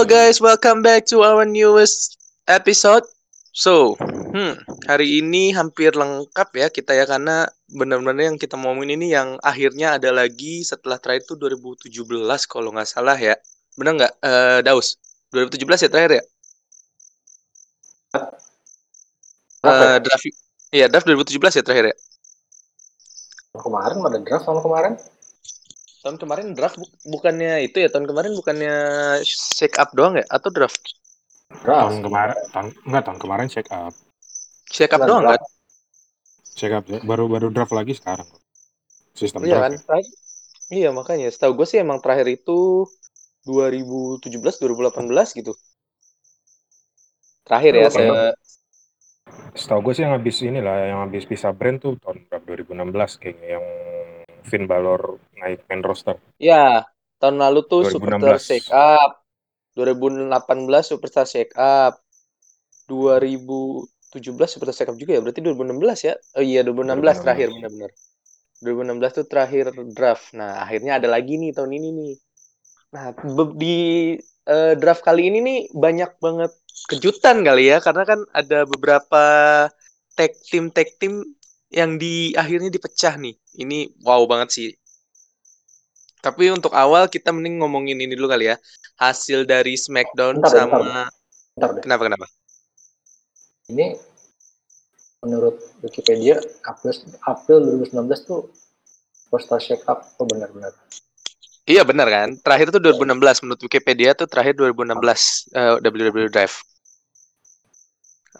[0.00, 2.16] Hello guys, welcome back to our newest
[2.48, 3.04] episode.
[3.52, 4.56] So, hmm,
[4.88, 9.36] hari ini hampir lengkap ya kita ya karena benar-benar yang kita mau ngomongin ini yang
[9.44, 13.36] akhirnya ada lagi setelah terakhir itu 2017 kalau nggak salah ya.
[13.76, 14.96] Benar nggak, uh, Daus?
[15.36, 16.22] 2017 ya terakhir ya?
[19.60, 20.24] Uh, draft,
[20.72, 21.96] iya draft 2017 ya terakhir ya.
[23.52, 24.96] Kemarin ada draft tahun kemarin?
[26.00, 28.76] Tahun kemarin draft bu bukannya itu ya tahun kemarin bukannya
[29.28, 30.80] shake up doang ya atau draft?
[31.60, 31.92] Draft.
[31.92, 33.92] Tahun kemarin tahun enggak tahun kemarin shake up.
[34.72, 35.40] Shake up doang kan?
[36.56, 38.24] Shake up baru baru draft lagi sekarang.
[39.12, 39.84] Sistem iya draft.
[39.84, 40.00] Kan?
[40.00, 40.02] Ya?
[40.70, 42.88] Iya makanya setahu gue sih emang terakhir itu
[43.44, 45.52] 2017 2018 gitu.
[47.44, 48.32] Terakhir ya saya
[49.54, 53.58] Setahu gue sih yang habis inilah yang habis pisah brand tuh tahun berapa 2016 kayaknya
[53.58, 53.66] yang
[54.46, 56.16] Finn Balor naik main roster.
[56.36, 56.86] Ya,
[57.20, 57.96] tahun lalu tuh 2016.
[57.96, 59.20] Superstar Shake Up.
[59.78, 62.00] 2018 Superstar Shake Up.
[62.88, 63.90] 2017
[64.50, 65.20] Superstar Shake Up juga ya.
[65.20, 66.14] Berarti 2016 ya.
[66.36, 67.22] Oh iya 2016, 2016.
[67.24, 67.90] terakhir benar-benar.
[68.60, 69.64] 2016 tuh terakhir
[69.96, 70.26] draft.
[70.36, 72.14] Nah, akhirnya ada lagi nih tahun ini nih.
[72.90, 73.14] Nah,
[73.56, 73.78] di
[74.50, 76.52] uh, draft kali ini nih banyak banget
[76.90, 79.22] kejutan kali ya karena kan ada beberapa
[80.18, 81.22] tag team tag team
[81.70, 83.34] yang di akhirnya dipecah nih.
[83.62, 84.68] Ini wow banget sih.
[86.20, 88.56] Tapi untuk awal kita mending ngomongin ini dulu kali ya.
[89.00, 91.08] Hasil dari SmackDown bentar, sama bentar.
[91.56, 92.26] Bentar kenapa kenapa?
[93.72, 93.86] Ini
[95.24, 96.36] menurut Wikipedia
[96.68, 96.92] April,
[97.24, 98.50] April 2019 tuh
[99.30, 100.74] first shake up oh benar-benar.
[101.70, 102.28] Iya benar kan?
[102.42, 106.66] Terakhir itu 2016 menurut Wikipedia tuh terakhir 2016 uh, WWE Drive.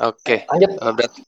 [0.03, 0.19] Oke.
[0.19, 0.39] Okay.
[0.51, 0.71] Lanjut.
[0.83, 1.21] Uh, berarti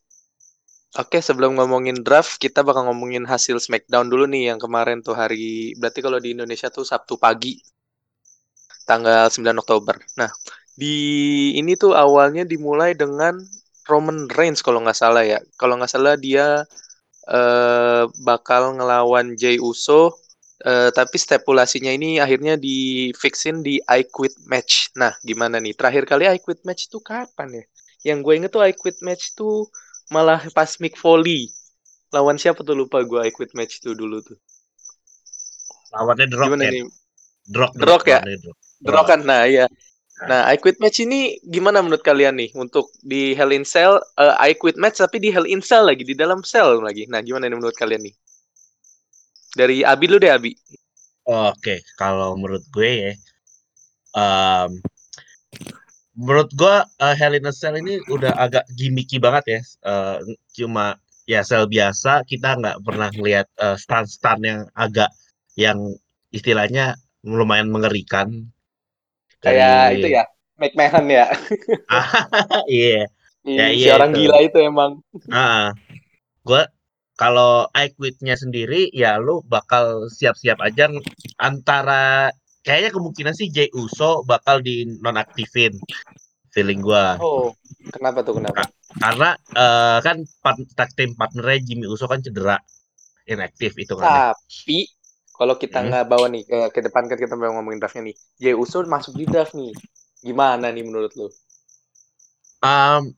[0.92, 5.72] Oke, sebelum ngomongin draft, kita bakal ngomongin hasil Smackdown dulu nih yang kemarin tuh hari
[5.80, 7.56] berarti kalau di Indonesia tuh Sabtu pagi
[8.84, 9.96] tanggal 9 Oktober.
[10.20, 10.30] Nah,
[10.76, 10.96] di
[11.56, 13.40] ini tuh awalnya dimulai dengan
[13.88, 15.38] Roman Reigns kalau nggak salah ya.
[15.56, 16.60] Kalau nggak salah dia
[17.30, 20.16] uh, bakal ngelawan Jey Uso
[20.62, 24.94] Uh, tapi stipulasinya ini akhirnya di fixin di I Quit match.
[24.94, 25.74] Nah, gimana nih?
[25.74, 27.64] Terakhir kali I Quit match itu kapan ya?
[28.14, 29.66] Yang gue inget tuh I Quit match tuh
[30.12, 31.48] malah pas Mick Foley
[32.12, 34.36] lawan siapa tuh lupa gue I quit match tuh dulu tuh.
[35.96, 36.72] Lawannya Drog gimana ya?
[36.76, 36.84] nih?
[37.48, 38.20] Drog, Drog, ya?
[38.20, 38.56] Drog.
[38.84, 39.20] Drog kan?
[39.24, 39.64] Nah iya.
[40.28, 40.46] Nah.
[40.46, 44.54] I quit match ini gimana menurut kalian nih untuk di Hell in Cell uh, I
[44.54, 47.08] quit match tapi di Hell in Cell lagi di dalam cell lagi?
[47.08, 48.14] Nah gimana nih menurut kalian nih?
[49.56, 50.52] Dari Abi lu deh Abi.
[51.22, 51.78] Oke, okay.
[51.94, 53.12] kalau menurut gue ya,
[54.18, 54.82] um,
[56.16, 59.60] menurut gua uh, Hell in a Cell ini udah agak gimmicky banget ya.
[59.84, 60.16] Uh,
[60.52, 65.08] cuma ya sel biasa kita nggak pernah lihat uh, stand-stand yang agak
[65.56, 65.78] yang
[66.32, 68.50] istilahnya lumayan mengerikan.
[69.42, 70.24] Kayak itu ya,
[70.58, 71.26] McMahon ya.
[72.70, 73.06] iya.
[73.42, 74.18] Ya, si iya, orang itu.
[74.22, 74.92] gila itu emang.
[75.26, 75.74] Uh,
[76.46, 76.70] gua
[77.18, 80.88] kalau I quit-nya sendiri ya lu bakal siap-siap aja
[81.38, 82.30] antara
[82.62, 85.74] kayaknya kemungkinan sih Jay Uso bakal di nonaktifin
[86.54, 87.18] feeling gua.
[87.18, 87.50] Oh,
[87.90, 88.66] kenapa tuh kenapa?
[88.96, 92.60] Karena uh, kan part, tag team partnernya Jimmy Uso kan cedera,
[93.26, 94.34] inaktif itu kan.
[94.36, 94.86] Tapi
[95.32, 95.88] kalau kita hmm.
[95.90, 99.16] nggak bawa nih ke, ke depan kan kita mau ngomongin draftnya nih, Jay Uso masuk
[99.16, 99.72] di draft nih,
[100.22, 101.26] gimana nih menurut lu?
[102.62, 103.10] Um,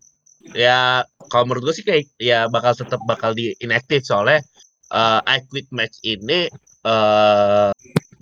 [0.57, 4.41] ya kalau menurut gue sih kayak ya bakal tetap bakal di inaktif soalnya
[4.93, 6.49] uh, I quit match ini
[6.85, 7.73] uh,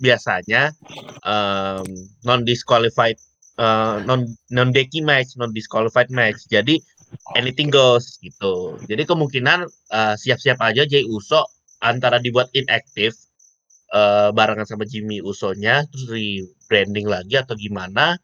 [0.03, 0.75] biasanya
[1.23, 1.87] um,
[2.27, 3.15] non disqualified
[3.55, 6.43] uh, non non deki match, non disqualified match.
[6.51, 6.83] Jadi
[7.39, 8.75] anything goes gitu.
[8.83, 9.63] Jadi kemungkinan
[9.95, 11.47] uh, siap-siap aja Jay Uso
[11.79, 13.15] antara dibuat inactive
[13.95, 18.19] uh, barengan sama Jimmy Usonya terus rebranding lagi atau gimana.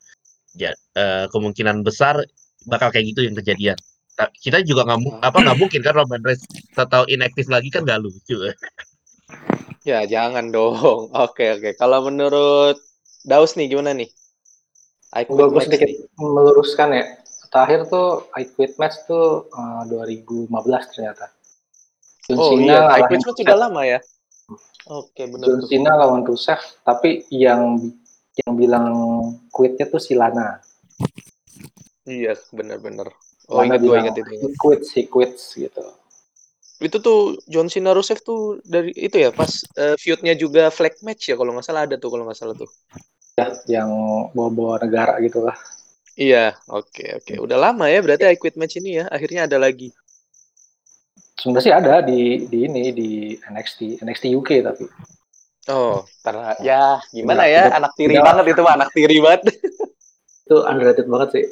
[0.58, 2.20] Ya uh, kemungkinan besar
[2.68, 3.80] bakal kayak gitu yang kejadian.
[4.20, 6.44] Kita juga nggak apa nggak mungkin kan Roman Reigns
[6.76, 8.36] tahu inactive lagi kan nggak lucu.
[9.88, 10.76] Ya, jangan dong.
[11.26, 11.72] Oke, oke.
[11.80, 12.76] Kalau menurut
[13.24, 14.10] Daus nih gimana nih?
[15.16, 16.06] I quit gue sedikit nih.
[16.20, 17.06] meluruskan ya.
[17.50, 20.54] Terakhir tuh I quit match tuh uh, eh, 2015
[20.94, 21.26] ternyata.
[22.30, 24.00] John oh Cena iya, I quit match sudah lama ya.
[24.86, 25.46] Oke, benar.
[25.50, 27.90] John Cena lawan Rusev, tapi yang
[28.46, 28.88] yang bilang
[29.50, 30.62] quitnya tuh si Lana.
[32.06, 33.10] Iya, benar-benar.
[33.50, 34.54] Oh, ingat gue ingat itu.
[34.62, 35.82] Quit, si quits gitu
[36.80, 41.28] itu tuh John Cena Rusev tuh dari itu ya pas uh, feudnya juga flag match
[41.28, 42.72] ya kalau nggak salah ada tuh kalau nggak salah tuh.
[43.36, 43.92] Ya yang
[44.32, 45.60] bawa-bawa negara gitu lah.
[46.16, 47.26] Iya oke okay, oke.
[47.36, 47.38] Okay.
[47.38, 49.92] udah lama ya berarti I quit match ini ya akhirnya ada lagi.
[51.36, 54.88] Sebenarnya sih ada di di ini di NXT NXT UK tapi.
[55.68, 56.08] Oh.
[56.24, 59.52] Karena ya gimana ya anak tiri banget itu mah anak tiri banget.
[60.50, 61.46] Itu underrated banget sih.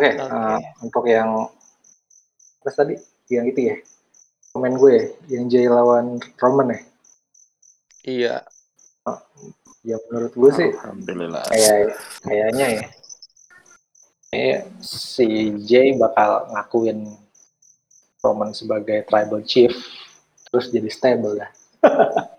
[0.00, 0.24] Oke, Oke.
[0.32, 1.44] eh, untuk yang
[2.64, 2.94] terus tadi
[3.28, 3.76] yang itu ya
[4.56, 5.04] komen gue ya,
[5.36, 6.80] yang Jay lawan Roman ya.
[8.06, 8.36] Iya.
[9.86, 11.44] Ya menurut gue sih Alhamdulillah.
[11.46, 11.94] kayak
[12.24, 12.84] kayaknya ya
[14.32, 17.06] kayak si Jay bakal ngakuin
[18.24, 19.70] Roman sebagai tribal chief
[20.50, 21.50] terus jadi stable dah.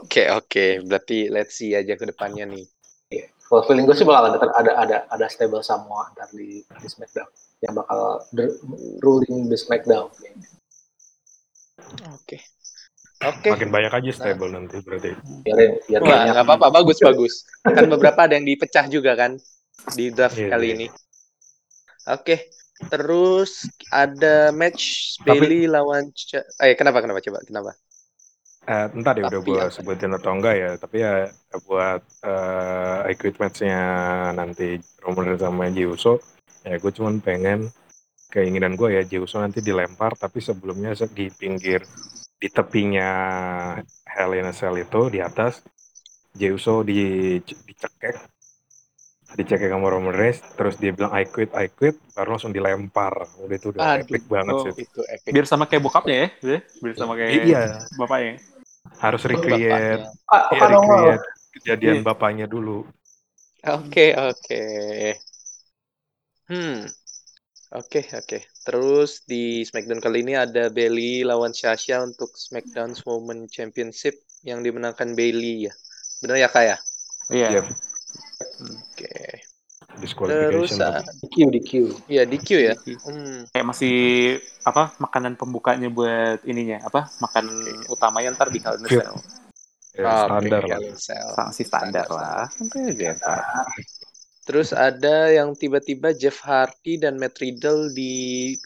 [0.00, 0.80] Oke, oke.
[0.88, 2.64] Berarti let's see aja ke depannya nih.
[3.44, 7.28] Kalau feeling gue sih bakal ada ada ada ada stable semua antar di, di SmackDown
[7.60, 8.56] yang bakal the-
[9.04, 10.08] ruling the SmackDown.
[12.12, 12.38] Oke.
[13.22, 13.48] Oke.
[13.54, 15.14] Makin banyak aja stable nanti berarti.
[15.46, 16.66] Biarin biar Wah, nggak apa-apa.
[16.74, 17.34] Bagus, bagus.
[17.62, 19.38] Kan beberapa ada yang dipecah juga kan
[19.94, 20.74] di draft Iya, kali iya.
[20.74, 20.86] ini.
[22.10, 22.50] Oke.
[22.82, 26.10] Terus ada match Tapi- Bailey lawan
[26.58, 27.70] eh kenapa kenapa coba kenapa?
[28.62, 30.70] Eh, entar deh udah gue sebutin atau enggak ya.
[30.78, 31.30] Tapi ya
[31.62, 33.82] buat eh equip match-nya
[34.34, 36.18] nanti Roman sama Jey Uso,
[36.62, 37.70] ya gue cuman pengen
[38.32, 41.84] keinginan gue ya Jey Uso nanti dilempar tapi sebelumnya se- di pinggir
[42.40, 43.10] di tepinya
[44.08, 45.60] Hell in a Cell itu di atas
[46.32, 47.00] Jey Uso di
[47.44, 48.16] dicekek
[49.32, 53.56] dicekek sama Roman Reigns terus dia bilang I quit I quit baru langsung dilempar udah
[53.56, 54.04] itu udah Aduh.
[54.04, 54.64] epic banget Oh.
[54.68, 55.32] sih Itu epic.
[55.32, 57.62] Biar sama kayak bokapnya ya, biar biar sama kayak iya
[57.96, 58.32] bapaknya.
[59.00, 60.04] harus Oh, recreate
[60.68, 61.00] dong, Mal?
[61.00, 61.26] recreate
[61.56, 62.04] kejadian Iya.
[62.04, 62.78] bapaknya dulu
[63.62, 64.60] Oke, oke.
[66.50, 66.90] Hmm.
[67.72, 68.38] Oke, oke.
[68.68, 75.16] Terus di SmackDown kali ini ada Bailey lawan Sasha untuk SmackDown Women Championship yang dimenangkan
[75.16, 75.72] Bailey ya.
[76.20, 76.76] Benar ya, Kak ya?
[77.32, 77.48] Iya.
[77.48, 77.62] Iya.
[78.60, 79.16] Oke.
[79.92, 81.72] Terus disqualification ah, di Q di Q.
[82.08, 82.74] ya di Q ya.
[83.04, 83.44] Hmm.
[83.52, 83.96] Kayak masih
[84.64, 87.44] apa makanan pembukanya buat ininya apa makan
[87.92, 89.04] utamanya ntar di Hell in a Fit.
[89.04, 89.16] Cell.
[89.92, 91.28] ya, standar lah a Cell.
[91.36, 92.48] Sanksi standar lah.
[92.56, 93.68] Santai aja ntar.
[94.42, 98.12] Terus ada yang tiba-tiba Jeff Hardy dan Matt Riddle di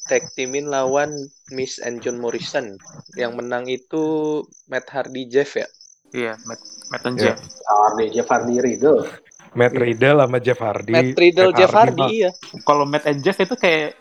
[0.04, 1.12] tag teamin lawan
[1.50, 2.80] Miss and John Morrison.
[3.12, 5.68] Yang menang itu Matt Hardy Jeff ya.
[6.10, 7.24] Iya, Matt, Matt and Iya.
[7.26, 7.38] Jeff.
[7.62, 9.04] Hardy, Jeff Hardy Riddle.
[9.52, 12.30] Matt Riddle sama Jeff Hardy Matt Riddle Matt Jeff Hardy, mah- iya.
[12.62, 14.00] Kalau Matt and Jeff itu kayak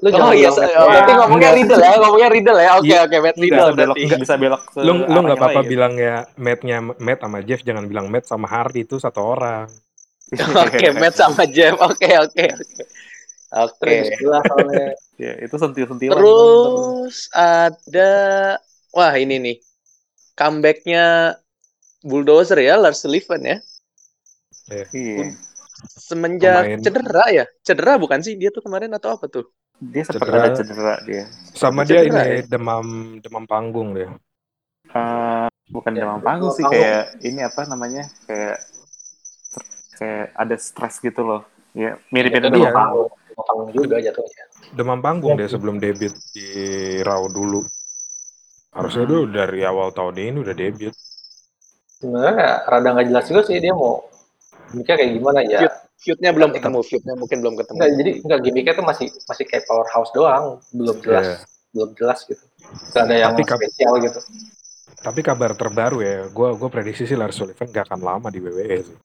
[0.00, 1.20] Lu Oh iya, oh, berarti Iya.
[1.20, 1.50] ngomongnya.
[1.52, 2.70] Riddle ya, ngomongnya Riddle ya.
[2.80, 2.98] Oke Iya.
[3.04, 4.20] oke Matt bisa Riddle belok berarti.
[4.24, 5.60] bisa belok ke lu lu nggak apa-apa
[5.92, 9.68] ya Matt-nya Matt sama Jeff jangan bilang Matt sama Hardy itu satu orang
[10.66, 11.78] Oke, Matt sama Jeff.
[11.78, 12.74] Oke oke oke.
[13.56, 13.94] Oke.
[15.16, 16.18] Ya, itu sentil-sentilan.
[16.18, 18.10] Terus ada
[18.90, 19.56] wah ini nih
[20.34, 21.36] comebacknya
[22.02, 23.56] Bulldozer ya Lars Sullivan ya.
[24.92, 25.30] Iya.
[25.94, 26.80] Semenjak Pemain.
[26.82, 27.44] cedera ya?
[27.62, 29.46] Cedera bukan sih dia tuh kemarin atau apa tuh?
[29.78, 30.42] Dia sempat Cedera.
[30.42, 31.24] ada cedera dia.
[31.54, 32.48] sama dia Cedera ini ya?
[32.48, 32.86] demam
[33.20, 34.08] demam panggung dia
[34.88, 36.80] Eh, bukan Ya, demam panggung sih panggung.
[36.80, 38.56] kayak ini apa namanya kayak
[39.96, 42.52] kayak ada stres gitu loh ya mirip-mirip Iya.
[42.52, 43.68] demam demam panggung panggung.
[43.72, 44.44] Juga jatuhnya.
[44.72, 46.46] demam panggung dia sebelum debut di
[47.00, 47.60] Raw dulu
[48.70, 49.10] harusnya Hmm.
[49.10, 50.94] dulu dari awal tahun ini udah debut
[51.96, 54.04] Sebenarnya rada nggak jelas juga sih dia mau
[54.68, 55.60] gimmicknya kayak gimana ya.
[55.64, 55.74] Feud.
[55.96, 57.76] Feudnya belum ketemu, feudnya mungkin belum ketemu.
[57.78, 61.36] Enggak, jadi enggak gimmicknya tuh masih masih kayak powerhouse doang, belum jelas, Iya.
[61.72, 62.44] belum jelas gitu.
[62.92, 64.20] Gak ada yang Tapi spesial gitu.
[64.96, 68.76] tapi kabar terbaru ya gue gue prediksi sih Lars Sullivan gak akan lama di WWE
[68.82, 68.96] sih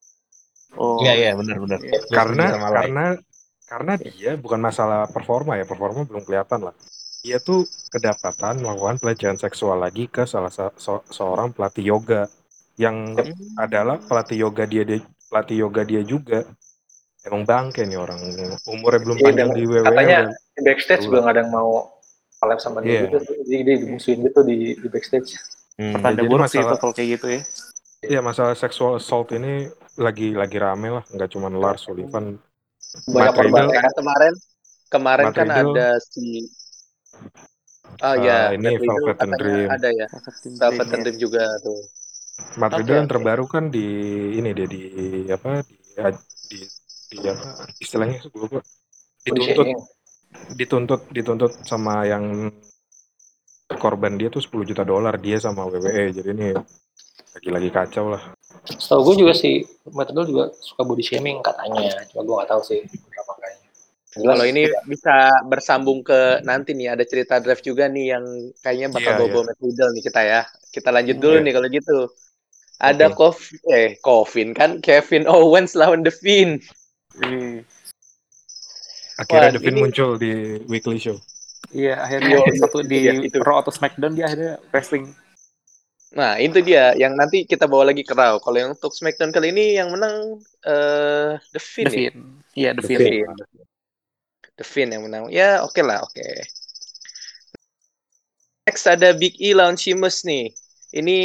[0.76, 1.80] oh Iya iya benar benar.
[2.10, 2.76] karena Sama lain.
[2.78, 3.06] karena
[3.66, 6.76] karena dia bukan masalah performa ya performa belum kelihatan lah
[7.22, 12.28] dia tuh kedapatan melakukan pelecehan seksual lagi ke salah se- se- seorang pelatih yoga
[12.76, 13.14] yang
[13.56, 15.00] adalah pelatih yoga dia, dia
[15.30, 16.44] pelatih yoga dia juga
[17.22, 18.18] emang bangke nih orang
[18.66, 20.18] umurnya belum Iya, panjang di WWE katanya
[20.52, 21.70] Di backstage juga nggak ada yang mau
[22.42, 23.02] collab sama dia Iya.
[23.08, 23.18] gitu.
[23.46, 25.38] Jadi dia dimusuhin gitu di, di backstage.
[25.72, 25.96] Hmm.
[25.96, 27.42] pertanda buruk sih itu kalau kayak gitu ya
[28.02, 29.70] Iya masalah sexual assault ini
[30.02, 32.42] lagi lagi rame lah nggak cuma Lars Sullivan
[33.06, 33.80] Banyak korban ya.
[33.86, 34.34] Kan kemarin
[34.90, 35.74] kemarin Matt kan Riddle.
[35.78, 36.26] ada si
[38.02, 39.68] Oh Ah, ya, ini Matt Riddle Velvet and Dream.
[39.70, 40.08] ada ya.
[40.58, 41.80] Velvet and Dream juga tuh.
[42.58, 43.14] Matt Riddle yang oke.
[43.14, 43.86] terbaru kan di
[44.34, 44.82] ini dia di
[45.30, 45.78] apa di
[46.50, 46.60] di,
[47.12, 48.60] di apa istilahnya gue lupa
[49.22, 49.80] dituntut shaming.
[50.58, 52.50] dituntut dituntut sama yang
[53.78, 56.48] korban dia tuh 10 juta dolar dia sama WWE jadi ini
[57.34, 58.24] lagi-lagi kacau lah
[58.68, 61.98] Setahu gue juga sih, Riddle juga suka body shaming katanya.
[62.14, 63.70] Cuma gue nggak tahu sih berapa kayaknya.
[64.12, 65.16] Kalau ini bisa
[65.48, 68.26] bersambung ke nanti nih ada cerita draft juga nih yang
[68.62, 69.48] kayaknya bakal Iya, bawa iya.
[69.50, 70.42] Matt Riddle nih kita ya.
[70.70, 71.46] Kita lanjut dulu Iya.
[71.48, 71.98] nih kalau gitu.
[72.82, 73.38] Ada Kov
[73.72, 76.62] eh Kevin kan Kevin Owens lawan The Fiend.
[77.18, 77.66] Iya.
[79.18, 80.32] akhirnya Wah, Devin ini- muncul di
[80.66, 81.18] weekly show
[81.72, 83.38] Iya, akhirnya satu di iya, itu.
[83.40, 85.08] Raw atau SmackDown dia akhirnya wrestling.
[86.12, 88.36] Nah, itu dia yang nanti kita bawa lagi ke Raw.
[88.44, 91.88] Kalau yang untuk SmackDown kali ini yang menang eh The Finn.
[91.88, 92.12] The ya?
[92.12, 92.20] Finn.
[92.52, 93.00] Iya, The The Finn.
[93.00, 93.32] Finn.
[94.60, 95.32] The Finn yang menang.
[95.32, 96.20] Ya, oke lah, oke.
[98.68, 100.52] Next ada Big E lawan Sheamus nih.
[100.92, 101.18] Ini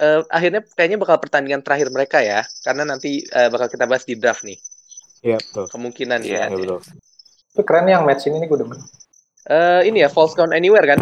[0.00, 4.16] eh, akhirnya kayaknya bakal pertandingan terakhir mereka ya, karena nanti eh, bakal kita bahas di
[4.16, 4.56] draft nih.
[5.20, 5.68] Iya betul.
[5.68, 6.56] Kemungkinan Iya, ya.
[6.56, 6.80] Iya betul.
[7.52, 8.80] Tapi keren yang match ini nih gue demen.
[9.46, 11.00] Eh, ini ya False Count Anywhere kan?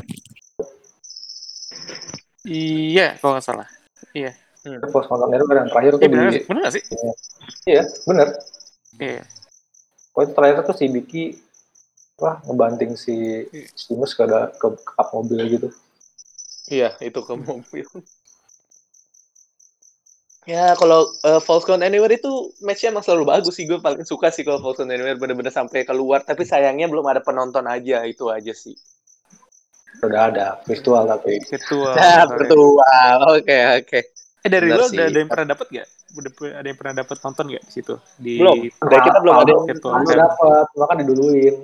[2.44, 3.68] Iya, kalau nggak salah.
[4.12, 4.32] Iya.
[4.92, 6.84] Post nonton itu yang terakhir Iya tuh benar di sih, benar nggak sih?
[7.68, 8.28] iya bener.
[9.00, 9.22] Iya.
[10.12, 11.24] Pokoknya terakhir tuh si Biki
[12.20, 15.68] wah ngebanting si Stimus ke, ada- ke, ke kap mobil gitu.
[16.70, 17.84] Iya, itu ke mobil.
[20.44, 23.64] Ya, kalau eh, False Count Anywhere itu matchnya emang selalu bagus sih.
[23.64, 26.20] Gue paling suka sih kalau False Count Anywhere bener-bener sampai keluar.
[26.20, 28.76] Tapi sayangnya belum ada penonton aja, itu aja sih.
[30.02, 31.94] Udah ada virtual tapi Virtual.
[31.94, 33.16] Nah, virtual.
[33.38, 34.00] Oke, oke.
[34.44, 34.98] Eh dari Benar sih.
[34.98, 35.66] ada, ada yang pernah dapat?
[36.14, 37.94] Udah pe- ada yang pernah dapat nonton nggak di situ?
[38.20, 38.56] Di Belum.
[38.68, 39.92] Dari kita belum ada yang virtual.
[40.04, 41.54] Belum dapat, maka diduluin.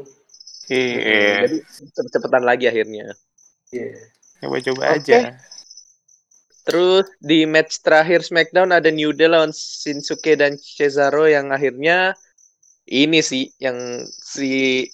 [0.70, 1.50] Iya.
[1.50, 3.06] Jadi cepet-cepetan lagi akhirnya.
[3.74, 3.98] Iya.
[4.40, 4.94] Coba-coba Oke.
[5.02, 5.18] aja.
[6.64, 12.14] Terus di match terakhir SmackDown ada New Day lawan Shinsuke dan Cesaro yang akhirnya
[12.86, 14.84] ini sih yang si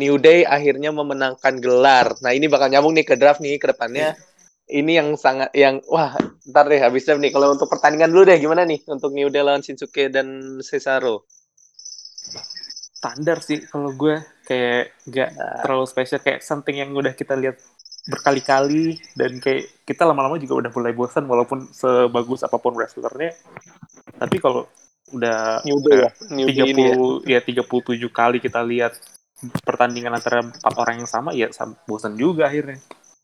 [0.00, 2.16] New Day akhirnya memenangkan gelar.
[2.24, 4.16] Nah ini bakal nyambung nih ke draft nih ke depannya.
[4.72, 6.16] Ini yang sangat yang wah
[6.48, 7.32] ntar deh habis draft nih.
[7.34, 11.28] Kalau untuk pertandingan dulu deh gimana nih untuk New Day lawan Shinsuke dan Cesaro?
[12.96, 15.30] Standar sih kalau gue kayak nggak
[15.66, 17.58] terlalu spesial kayak something yang udah kita lihat
[18.02, 23.30] berkali-kali dan kayak kita lama-lama juga udah mulai bosan walaupun sebagus apa pun wrestlernya
[24.18, 24.66] tapi kalau
[25.14, 26.10] udah New Day ya.
[26.34, 26.82] New Day ini
[27.30, 27.40] ya.
[27.46, 28.98] 30 ya 37 kali kita lihat
[29.62, 31.50] pertandingan antara empat orang yang sama ya
[31.86, 32.78] bosan juga akhirnya.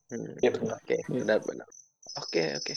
[0.08, 0.34] Hmm.
[0.40, 0.76] Iya benar.
[0.82, 1.68] Oke, benar-benar.
[2.18, 2.74] Oke, oke.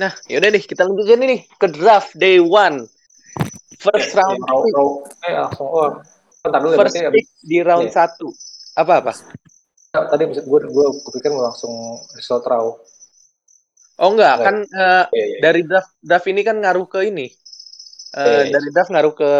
[0.00, 2.88] Nah, yaudah nih, kita lanjut aja nih ke draft day one.
[3.80, 4.88] First round raw,
[5.28, 6.00] eh langsung oh.
[6.40, 7.94] Bentar dulu ya, first berarti pick di round Iya.
[7.96, 8.28] satu.
[8.76, 9.12] Apa-apa?
[9.90, 11.72] ya, tadi maksud gue gue kepikir mau langsung
[12.16, 12.64] result raw.
[14.00, 14.46] Oh enggak, Enggak.
[14.48, 15.38] kan eh, Iya, iya.
[15.44, 17.26] dari draft draft ini kan ngaruh ke ini.
[17.28, 18.52] Eh, Iya, iya.
[18.56, 19.30] dari draft ngaruh ke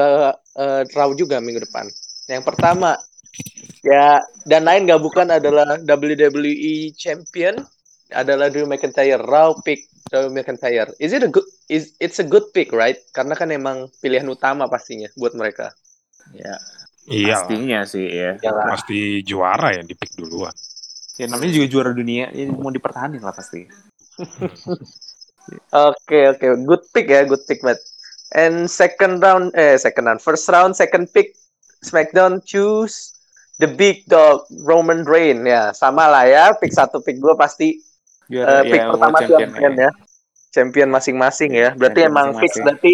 [0.61, 1.89] eh, draw juga minggu depan.
[2.29, 3.01] Yang pertama,
[3.81, 7.61] ya dan lain gak bukan adalah WWE Champion
[8.11, 10.91] adalah Drew McIntyre raw pick Drew McIntyre.
[10.99, 12.99] Is it a good is it's a good pick, right?
[13.15, 15.71] Karena kan emang pilihan utama pastinya buat mereka.
[16.35, 16.59] Ya,
[17.07, 17.39] Iya.
[17.39, 17.47] lah.
[17.47, 18.31] pastinya sih ya.
[18.43, 18.75] Yalah.
[18.75, 20.53] Pasti juara ya di pick duluan.
[21.19, 23.69] Ya namanya juga juara dunia, ya mau dipertahanin lah pasti.
[25.75, 27.83] Oke oke, good pick ya, good pick banget.
[28.31, 31.35] And second round, eh second round, first round, second pick
[31.83, 33.19] SmackDown choose
[33.61, 36.57] the big dog Roman Reigns ya, sama lah ya.
[36.57, 37.77] Pick satu, pick dua pasti
[38.31, 39.91] Juara eh, pick ya, pertama tuh champion ya,
[40.49, 41.69] champion masing-masing ya.
[41.77, 42.93] Berarti Champion emang fix berarti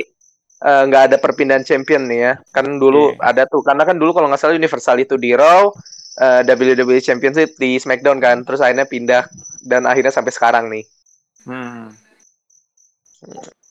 [0.56, 2.32] eh, nggak ada perpindahan champion nih ya.
[2.50, 3.30] Kan dulu Iya.
[3.30, 5.70] ada tuh, karena kan dulu kalau nggak salah Universal itu di Raw,
[6.18, 9.30] eh, WWE Championship di SmackDown kan, terus akhirnya pindah
[9.62, 10.84] dan akhirnya sampai sekarang nih.
[11.46, 11.94] Hmm.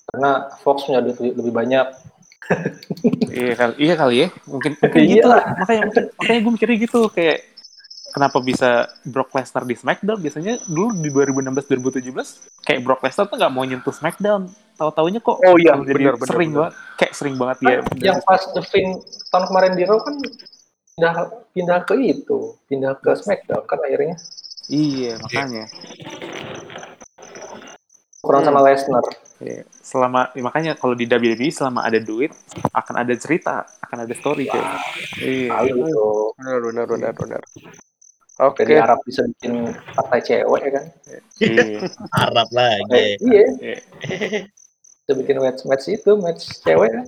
[0.06, 2.15] Karena Fox punya lebih banyak.
[3.28, 4.28] Iya kali, iya kali ya.
[4.46, 5.12] Mungkin, mungkin Iya.
[5.18, 5.28] gitu.
[5.34, 7.38] Makanya mungkin, makanya gue mikirnya gitu kayak
[8.12, 8.70] kenapa bisa
[9.04, 10.20] Brock Lesnar di SmackDown?
[10.22, 12.16] Biasanya dulu di 2016-2017
[12.64, 14.48] kayak Brock Lesnar tuh nggak mau nyentuh SmackDown.
[14.76, 17.76] Tahu-taunya kok Oh iya, jadi benar, benar, sering banget, kayak sering banget dia.
[17.80, 19.00] Kan yang pas The Finn
[19.30, 20.16] tahun kemarin di Raw kan
[20.96, 21.16] pindah
[21.52, 24.16] pindah ke itu, pindah ke SmackDown kan akhirnya.
[24.68, 25.66] Iya makanya.
[28.20, 28.50] Kurang Hmm.
[28.50, 29.06] sama Lesnar.
[29.38, 29.68] Iya.
[29.70, 32.32] Selama ya makanya kalau di WWE selama ada duit
[32.72, 34.80] akan ada cerita, akan ada story kayak.
[35.20, 35.52] Iya.
[36.40, 37.42] Benar, benar, benar, benar.
[38.38, 38.64] Oke.
[38.64, 38.76] Oke.
[38.76, 40.86] Arab bisa bikin partai cewek ya kan.
[41.40, 41.80] Iya.
[42.28, 43.04] Arab Eh, lagi.
[43.24, 43.78] iya, Iya.
[45.00, 47.06] bisa bikin match match itu, match cewek kan.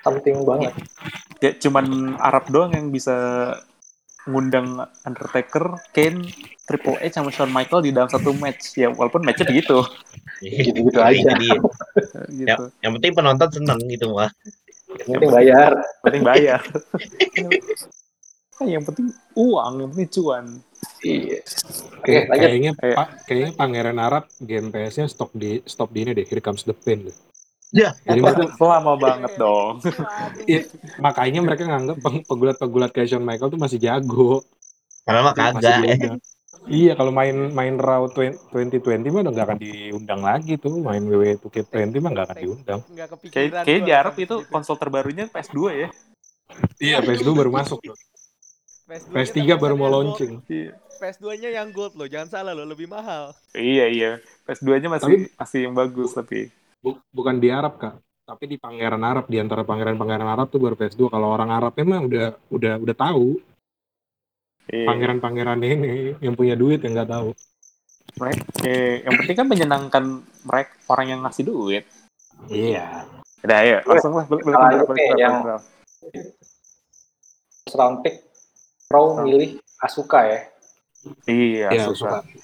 [0.00, 0.72] Something banget.
[1.40, 3.12] Ya, cuman Arab doang yang bisa
[4.24, 6.28] ngundang Undertaker, Kane,
[6.64, 8.76] Triple H sama Shawn Michael di dalam satu match.
[8.76, 9.80] Ya walaupun matchnya begitu.
[10.40, 11.20] Gitu-gitu Nah, aja.
[11.20, 11.58] itu dia.
[12.30, 12.64] gitu.
[12.80, 14.30] Yang penting penonton seneng gitu mah.
[14.90, 15.70] Yang penting bayar.
[16.00, 16.60] Penting bayar.
[18.56, 20.44] Nah, yang penting uang, yang penting cuan.
[21.00, 21.40] Iya.
[21.96, 22.40] Oke, Kayak- lanjut.
[22.42, 22.94] kayaknya Ayo.
[22.94, 26.24] Pak, kayaknya Pangeran Arab game PS-nya stop di stop di ini deh.
[26.24, 27.04] Here comes the pain.
[27.04, 27.16] deh.
[27.70, 27.94] Ya.
[28.02, 29.78] Jadi mereka Lama banget dong.
[30.42, 30.66] Iya,
[30.98, 34.42] makanya mereka nganggap peng- pegulat-pegulat kayak Shawn Michael tuh masih jago.
[35.02, 36.20] Karena mah kagak.
[36.68, 40.76] Iya, kalau main main Raw 2020 mah udah nggak akan diundang lagi tuh.
[40.80, 42.80] Main WWE 2K20 mah nggak akan diundang.
[42.92, 43.34] Nggak kepikiran.
[43.36, 45.88] Kayak kayak di Arab itu konsol terbarunya PS2 ya.
[46.76, 47.96] Iya, PS2 baru masuk tuh.
[48.90, 50.42] PS2 PS3 -nya baru mau launching.
[50.50, 50.74] Iya.
[51.00, 53.32] PS2-nya yang gold loh, jangan salah loh, lebih mahal.
[53.56, 54.10] Iya iya.
[54.44, 56.52] PS2-nya masih masih yang bagus tapi.
[56.84, 57.96] Bu- bukan di Arab kak,
[58.28, 61.08] tapi di pangeran Arab di antara pangeran-pangeran Arab tuh baru PS2.
[61.08, 63.40] Kalau orang Arab memang udah udah udah tahu.
[64.68, 67.30] Pangeran-pangeran ini yang punya duit yang nggak tahu.
[68.18, 70.04] Mereka, eh, yang penting kan menyenangkan
[70.42, 71.84] mereka orang yang ngasih duit.
[72.46, 73.06] Iya.
[73.40, 75.44] Udah ayo langsung lah balik balik balik yang-
[77.70, 78.26] round pick
[78.90, 80.40] Pro milih Asuka ya.
[81.24, 82.20] Iya, Iya, susah.
[82.20, 82.36] suka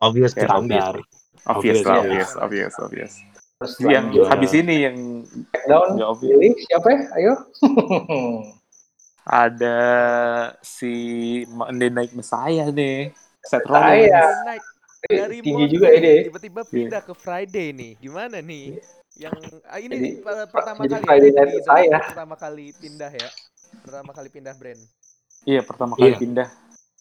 [0.00, 0.48] Obvious obvious.
[0.48, 0.94] standar.
[1.40, 2.00] Obvious, Obvious, lah, ya.
[2.00, 3.12] obvious, obvious, obvious.
[3.60, 4.96] Terus Yang habis ini yang
[5.68, 6.32] nggak obvious.
[6.32, 7.00] milih siapa ya?
[7.14, 7.32] Ayo.
[9.24, 9.78] Ada
[10.64, 10.92] si
[11.48, 13.12] Monday Night Messiah nih.
[13.44, 13.64] Seth.
[13.68, 14.12] Rollins.
[14.44, 14.62] Naik
[15.08, 16.22] dari Tinggi Monday, juga ya dia.
[16.28, 17.92] Tiba-tiba pindah ke Friday nih.
[18.00, 18.76] Gimana nih?
[19.16, 19.36] Yang
[19.66, 22.02] ah, ini Jadi, per- pertama jadi kali Friday ya, Night Messiah.
[22.12, 23.28] Pertama kali pindah ya.
[23.80, 24.82] Pertama kali pindah brand.
[25.48, 26.18] Iya, pertama kali Iya.
[26.20, 26.48] pindah.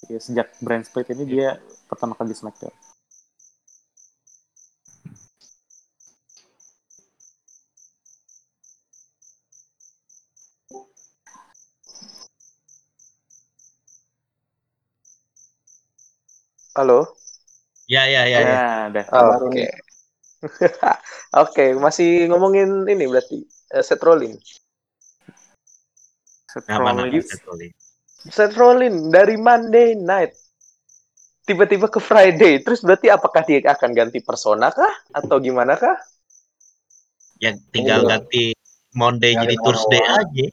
[0.07, 1.59] Iya, sejak brand split ini dia
[1.91, 2.71] pertama kali di SmackDown.
[16.79, 17.11] Halo.
[17.91, 18.39] Ya ya ya.
[18.39, 18.55] ya.
[18.55, 19.05] Ya, dah.
[19.11, 19.67] Baru Oke.
[19.67, 19.67] nih.
[21.43, 23.43] Oke, masih ngomongin ini berarti
[26.71, 27.27] Nah, mana Rollins.
[27.27, 27.75] Seth Rollins?
[28.31, 30.39] Seth Rollins dari Monday Night
[31.43, 32.63] tiba-tiba ke Friday.
[32.63, 35.99] Terus berarti apakah dia akan ganti persona kah atau gimana kah?
[37.43, 38.23] Ya tinggal Iya.
[38.23, 38.55] ganti
[38.95, 40.23] Monday Tinggal jadi ganti Thursday orang-orang.
[40.31, 40.47] aja.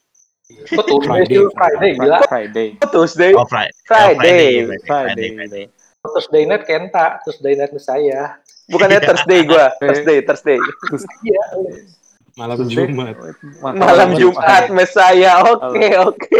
[0.75, 2.19] Kok tuh Friday, Friday, Friday gila.
[2.27, 2.69] Friday.
[2.91, 3.71] Tuesday, Oh, Friday.
[3.87, 4.51] Friday.
[4.67, 4.79] Friday.
[4.91, 5.31] Friday.
[5.39, 5.65] Friday.
[6.13, 8.39] Thursday night Kenta, Thursday night saya.
[8.67, 10.59] Bukannya Thursday gua, Thursday, Thursday.
[11.23, 11.45] Iya.
[12.37, 12.91] Malam Tuesday.
[12.91, 13.15] Jumat.
[13.63, 15.41] Malam Jumat Messiah.
[15.47, 16.39] Oke, oke.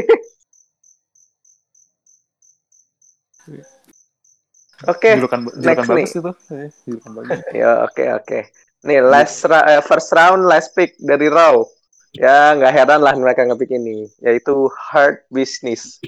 [4.85, 6.33] Oke, Julukan, julukan next bagus itu.
[6.53, 7.39] Eh, Julukan bagus.
[7.65, 8.39] ya oke oke.
[8.85, 11.65] Nih last ra- eh, first round last pick dari Raw.
[12.13, 16.01] Ya nggak heran lah mereka ngepick ini, yaitu Hard Business.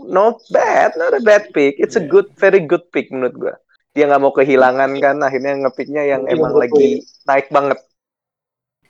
[0.00, 1.76] Not bad, not a bad pick.
[1.76, 3.54] It's a good, very good pick menurut gua.
[3.92, 7.78] Dia nggak mau kehilangan kan, akhirnya ngepicknya yang Iya, emang lagi naik banget.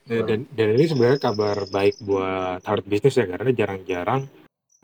[0.07, 4.27] Ya, dan, dan ini sebenarnya kabar baik buat hard business ya karena jarang-jarang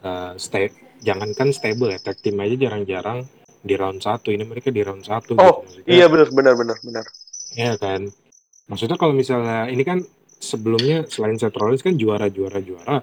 [0.03, 0.71] uh, stay
[1.03, 3.27] jangankan stable ya tag team aja jarang-jarang
[3.59, 5.83] di round satu ini mereka di round satu Oh, gitu.
[5.83, 7.05] Maksudnya, Iya benar benar benar benar.
[7.55, 8.01] Iya kan.
[8.71, 10.03] Maksudnya kalau misalnya ini kan
[10.39, 13.03] sebelumnya selain Seth Rollins kan juara-juara juara.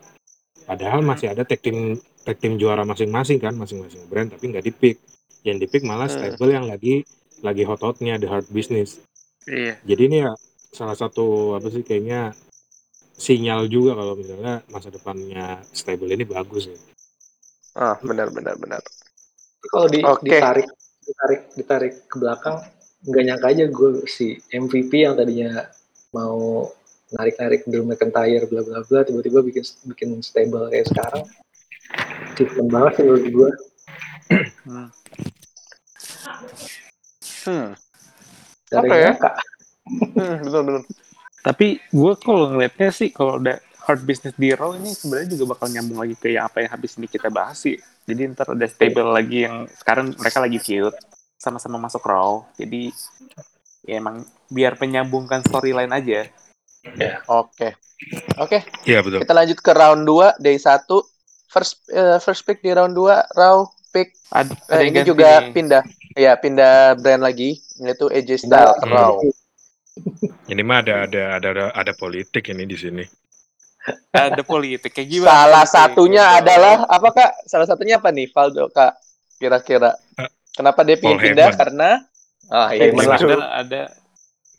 [0.63, 1.11] Padahal Hmm.
[1.11, 4.97] masih ada tag team tag team juara masing-masing kan masing-masing brand tapi nggak dipick.
[5.45, 6.17] Yang dipick malah Hmm.
[6.33, 7.05] stable yang lagi
[7.45, 8.97] lagi hot-hotnya the hard business.
[9.45, 9.77] Iya.
[9.85, 10.33] Jadi ini ya
[10.73, 12.33] salah satu apa sih kayaknya
[13.15, 16.77] sinyal juga kalau misalnya masa depannya stable ini bagus ya.
[17.77, 18.81] Ah benar benar benar.
[19.65, 20.25] Kalau di, Oke.
[20.33, 20.67] ditarik
[21.05, 22.57] ditarik ditarik ke belakang
[23.05, 25.69] nggak nyangka aja gue si MVP yang tadinya
[26.09, 26.65] mau
[27.13, 31.21] narik-narik Drew McIntyre bla bla bla tiba-tiba bikin bikin stable kayak sekarang
[32.33, 33.49] sistem banget sih menurut gue
[34.65, 34.89] Hmm.
[37.45, 37.77] Hmm,
[38.65, 38.97] dari Oke.
[38.97, 39.31] nyangka
[40.17, 40.81] hmm benar benar.
[41.45, 43.53] Tapi gue kalau ngeliatnya sih kalau udah
[43.85, 46.97] hard business di Raw ini sebenarnya juga bakal nyambung lagi ke yang apa yang habis
[46.97, 47.77] ini kita bahas sih.
[48.09, 50.89] Jadi ntar ada stable lagi yang sekarang mereka lagi feud
[51.37, 52.49] sama-sama masuk Raw.
[52.57, 52.89] Jadi
[53.85, 56.25] ya emang biar penyambungkan storyline aja.
[57.29, 57.77] Oke.
[58.41, 59.21] Oke, Iya betul.
[59.21, 60.81] kita lanjut ke round 2 day 1.
[61.47, 65.29] First eh, first pick di round 2 Raw pick Ad, ada yang ini ganti juga
[65.49, 65.83] pindah.
[66.13, 68.91] Ya, pindah brand lagi yaitu AJ Styles Hmm.
[68.91, 69.13] Raw.
[70.45, 73.03] Ini mah ada ada ada ada, ada politik ini di sini.
[74.11, 75.31] ada politik kayak gimana?
[75.31, 76.39] Salah satunya Gitu.
[76.43, 77.31] adalah apa Kak?
[77.45, 78.93] Salah satunya apa nih, Valdo Kak?
[79.37, 79.93] Kira-kira.
[80.17, 81.51] Eh, Kenapa dia Paul pindah?
[81.51, 81.59] Heyman.
[81.59, 81.89] Karena
[82.47, 83.19] ah iya benar.
[83.61, 83.81] Ada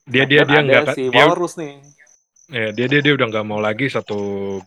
[0.07, 1.83] Dia dia dia nggak si dia Walrus nih.
[2.47, 4.19] Ya, dia dia dia udah nggak mau lagi satu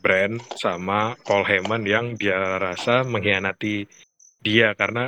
[0.03, 3.87] brand sama Paul Heyman yang dia rasa mengkhianati
[4.43, 4.75] dia.
[4.75, 5.07] Karena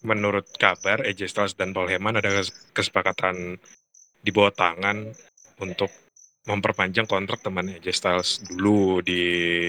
[0.00, 3.60] menurut kabar AJ Styles dan Paul Heyman ada kes- kesepakatan
[4.24, 5.12] di bawah tangan
[5.60, 5.92] untuk
[6.48, 9.20] memperpanjang kontrak teman AJ Styles dulu di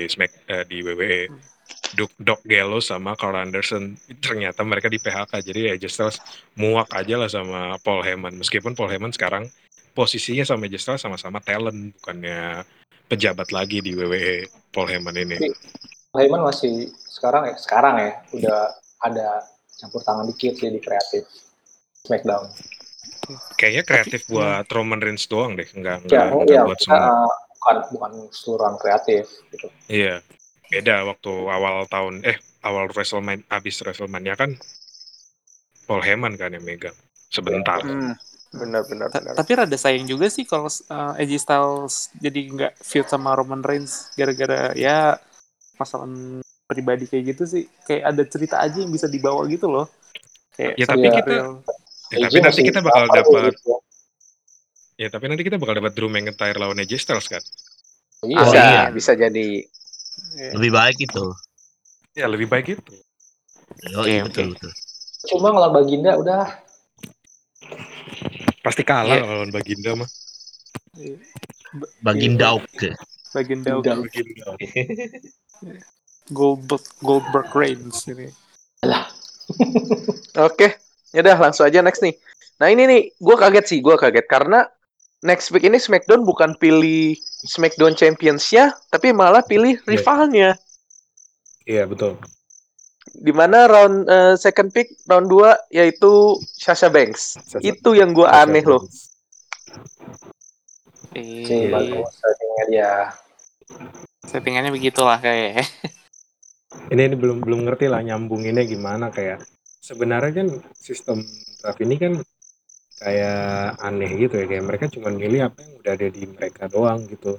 [0.07, 1.27] Smack eh, di WWE.
[1.99, 6.17] Doc, Doc Gallows sama Carl Anderson ternyata mereka di PHK jadi AJ Styles
[6.55, 8.39] muak aja lah sama Paul Heyman.
[8.39, 9.51] Meskipun Paul Heyman sekarang
[9.91, 12.63] posisinya sama AJ Styles sama-sama talent bukannya
[13.11, 15.37] pejabat lagi di WWE Paul Heyman ini.
[16.15, 18.59] Heyman masih sekarang ya sekarang ya udah
[19.03, 19.27] ada
[19.79, 21.23] campur tangan dikit sih di kreatif
[22.07, 22.47] Smackdown
[23.55, 27.07] Kayaknya kreatif buat Roman Reigns doang deh, nggak nggak ya nggak ya buat kita, semua.
[27.07, 29.23] uh, bukan bukan keseluruhan kreatif
[29.53, 30.15] gitu Iya,
[30.67, 34.57] beda waktu awal tahun eh awal WrestleMania abis WrestleMania kan
[35.85, 36.97] Paul Heyman kan yang megang
[37.31, 37.79] sebentar.
[37.79, 38.17] Hmm,
[38.51, 39.33] benar benar Ta- benar.
[39.33, 44.11] tapi rada sayang juga sih kalau uh, AJ Styles jadi nggak feud sama Roman Reigns
[44.13, 45.15] gara-gara ya
[45.75, 46.05] masalah
[46.67, 49.87] pribadi kayak gitu sih kayak ada cerita aja yang bisa dibawa gitu loh
[50.51, 51.31] kayak Ya, tapi kita-.
[51.31, 51.47] Ya,
[52.11, 53.71] AJ tapi nanti masih kita bakal apa dapat gitu.
[54.99, 57.39] ya tapi nanti kita bakal dapat Drew McIntyre lawan AJ Styles kan.
[58.21, 58.35] Iya.
[58.37, 58.83] Bisa Oh, iya.
[58.91, 59.47] bisa jadi.
[60.35, 60.51] Ya.
[60.53, 61.25] Lebih baik itu.
[62.13, 62.93] Ya lebih baik itu.
[63.95, 64.29] Oh, iya, oke.
[64.29, 64.71] betul, betul.
[65.25, 66.43] Cuma ngelawan Baginda udah
[68.61, 69.21] Pasti kalah Iya.
[69.21, 70.09] kalau lawan Baginda mah.
[72.01, 72.89] Baginda oke.
[73.31, 73.95] bagian daun Udah.
[73.97, 74.47] Baginda.
[76.35, 78.27] Goldberg Goldberg Reigns ini
[80.41, 80.67] Oke,
[81.11, 82.15] yaudah langsung aja next nih.
[82.57, 84.63] Nah ini nih, gue kaget sih, gue kaget karena
[85.21, 87.13] next week ini SmackDown bukan pilih
[87.45, 89.87] SmackDown Champions-nya, tapi malah pilih Iya.
[89.87, 90.49] rivalnya.
[91.63, 92.17] Iya betul.
[93.11, 97.35] Di mana round eh, second pick round 2 yaitu Sasha Banks.
[97.41, 98.83] Sasha- Itu yang gue Sasha aneh loh.
[98.83, 98.99] Banks.
[101.11, 102.07] sih eh, bagus
[102.67, 103.11] dia.
[104.23, 105.67] settingannya begitulah kayak
[106.87, 109.43] Ini, ini belum belum ngerti lah nyambunginnya gimana kayak
[109.81, 111.19] sebenarnya kan sistem
[111.59, 112.13] draft ini kan
[112.95, 117.03] kayak aneh gitu ya kayak mereka cuma milih apa yang udah ada di mereka doang
[117.11, 117.35] gitu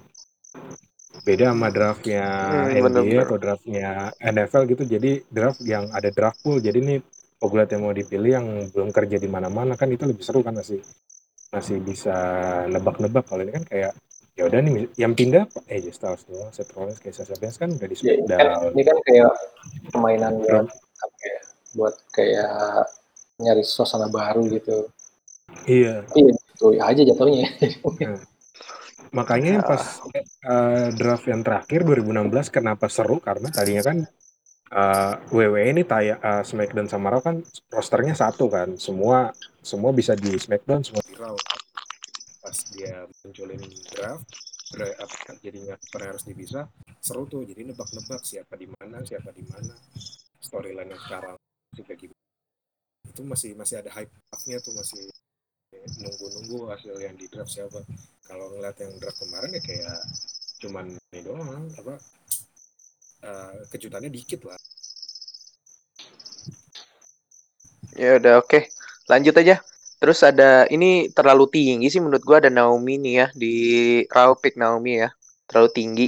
[1.21, 3.25] beda sama draftnya Hmm, NBA bener-bener.
[3.29, 6.99] atau draftnya NFL gitu jadi draft yang ada draft pool jadi nih
[7.37, 10.81] pegulat yang mau dipilih yang belum kerja di mana-mana kan itu lebih seru kan masih
[11.53, 12.15] masih bisa
[12.73, 13.93] nebak-nebak kalau ini kan kayak
[14.33, 17.85] ya udah nih yang pindah eh Styles doang Seth Rollins kayak Sasha Banks kan udah
[17.85, 19.31] di Ya, ini kan, ini kan kayak
[19.93, 20.67] permainan buat
[21.21, 21.39] ya,
[21.77, 22.53] buat kayak
[23.37, 24.89] nyari suasana baru gitu.
[25.69, 27.49] iya Iya, itu aja jatuhnya.
[29.13, 30.01] Makanya yang pas
[30.45, 33.21] eh, draft yang terakhir 2016 kenapa seru?
[33.21, 33.97] Karena tadinya kan
[34.73, 37.37] eh, WWE ini tayang eh, SmackDown sama Raw kan
[37.73, 38.77] rosternya satu kan.
[38.77, 41.37] Semua semua bisa di SmackDown semua di Raw.
[42.43, 44.27] Pas dia munculin draft
[44.73, 46.65] apa, jadinya per harus dipisah
[46.99, 47.45] seru tuh.
[47.45, 49.77] Jadi nebak-nebak siapa di mana siapa di mana.
[50.43, 51.37] Storyline yang sekarang
[51.73, 52.13] juga gitu
[53.13, 54.09] itu masih masih ada hype
[54.49, 55.05] nya tuh masih
[56.03, 57.83] nunggu-nunggu hasil yang di draft siapa
[58.27, 59.99] kalau ngeliat yang draft kemarin ya kayak
[60.63, 61.95] cuman ini doang apa
[63.27, 64.59] eh, kejutannya dikit lah
[67.93, 68.73] Ya udah oke.
[69.09, 69.61] Lanjut aja.
[70.01, 73.55] Terus ada ini terlalu tinggi sih menurut gua ada Naomi nih ya di
[74.09, 75.13] Raw pick Naomi ya.
[75.47, 76.07] Terlalu tinggi.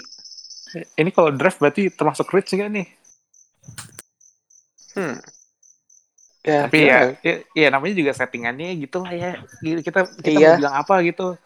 [0.99, 2.89] ini kalau draft berarti termasuk rich nggak nih
[4.95, 5.19] Hmm.
[6.45, 6.93] Ya, tapi gimana?
[6.93, 9.31] ya, ya ya namanya juga settingannya gitu lah ya
[9.81, 10.53] kita kita Iya.
[10.53, 11.41] mau bilang apa gitu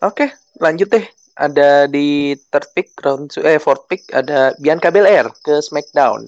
[0.00, 1.04] Oke, lanjut deh.
[1.36, 6.24] Ada di third pick round eh fourth pick ada Bianca Belair ke SmackDown.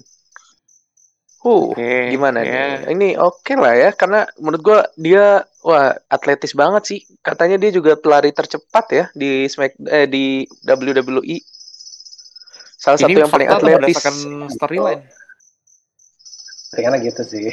[1.43, 2.87] Huh, Oke, gimana ya.
[2.87, 2.95] nih?
[2.95, 6.99] Ini oke lah ya karena menurut gua dia wah atletis banget sih.
[7.19, 11.37] Katanya dia juga pelari tercepat ya di Smack eh di WWE.
[12.79, 13.99] Salah satu ini yang paling atletis.
[13.99, 14.15] berdasarkan
[14.49, 15.03] storyline
[16.73, 17.47] Kayaknya gitu sih.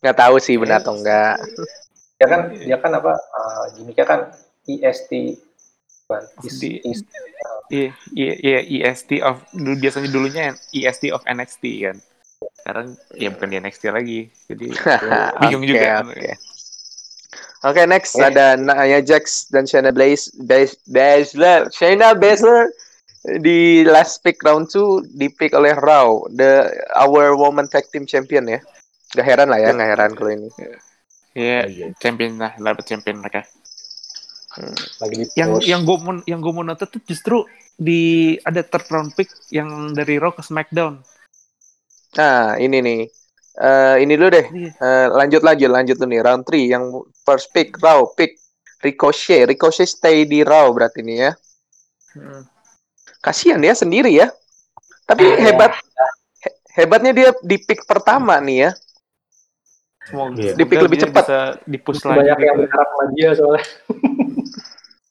[0.00, 1.40] Nggak tahu sih benar atau enggak.
[2.20, 4.20] Dia kan dia kan apa uh, gimmicknya kan
[4.68, 5.12] EST
[6.44, 7.06] is, Di- is-
[7.70, 8.58] Iya, iya, iya,
[8.90, 11.96] EST of dulu biasanya dulunya EST of NXT kan.
[12.58, 14.20] Sekarang ya bukan di NXT lagi.
[14.50, 14.74] Jadi
[15.46, 16.02] bingung juga.
[16.02, 16.34] Oke.
[17.60, 18.26] Oke, next Oke.
[18.26, 22.72] ada Nia Jax dan Shayna Blaze, Blaze, Baszler, Shayna Baszler
[23.20, 28.48] di last pick round 2 di pick oleh Raw, the our woman tag team champion
[28.48, 28.60] ya.
[29.12, 30.48] Gak heran lah ya, gak heran kalau ini.
[31.36, 33.44] Iya, champion lah, dapat champion mereka.
[34.98, 37.46] lagi di Yang yang gue mau yang gue mau note tuh justru
[37.78, 40.98] di ada third round pick yang dari Raw ke SmackDown.
[42.18, 43.02] Nah, ini nih.
[43.60, 44.46] Eh ini dulu deh.
[44.50, 44.70] Iya.
[44.74, 46.84] Eh, lanjut lagi, lanjut tuh nih round 3 yang
[47.22, 48.40] first pick Raw pick
[48.82, 49.46] Ricochet.
[49.46, 51.32] Ricochet stay di Raw berarti nih ya.
[52.18, 52.42] Hmm.
[53.20, 54.32] Kasihan ya sendiri ya.
[55.04, 55.36] Tapi Iya.
[55.44, 55.72] hebat
[56.40, 58.70] he- hebatnya dia di pick pertama nih ya.
[60.08, 60.52] Semoga, Iya.
[60.56, 61.24] Di pick lebih dia cepat.
[61.28, 62.62] Bisa di-push Masih lagi banyak yang gitu.
[62.64, 63.64] berharap sama dia soalnya.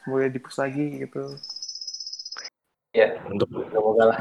[0.02, 1.24] Semoga di-push lagi gitu.
[2.90, 4.20] Ya, untuk semoga lah.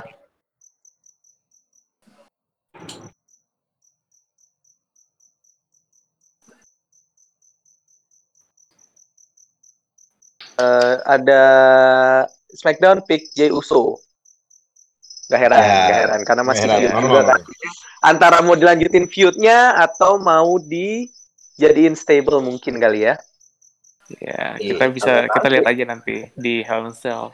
[10.58, 11.42] Eh, ada
[12.50, 14.00] SmackDown pick Jey Uso.
[15.28, 17.04] Gak heran, Ya, gak heran karena masih heran, feud normal.
[17.04, 17.40] juga kan.
[18.00, 23.14] Antara mau dilanjutin feudnya atau mau dijadiin stable mungkin kali ya.
[24.16, 27.28] Ya, Iya, kita bisa kita lihat aja nanti di Hell in Cell.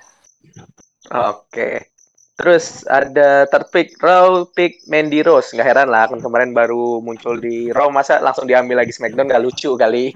[1.06, 1.90] Oke.
[2.34, 5.54] Terus ada third pick, Raw pick Mandy Rose.
[5.54, 9.44] Nggak heran lah, kan kemarin baru muncul di Raw, masa langsung diambil lagi SmackDown nggak
[9.44, 10.10] lucu kali.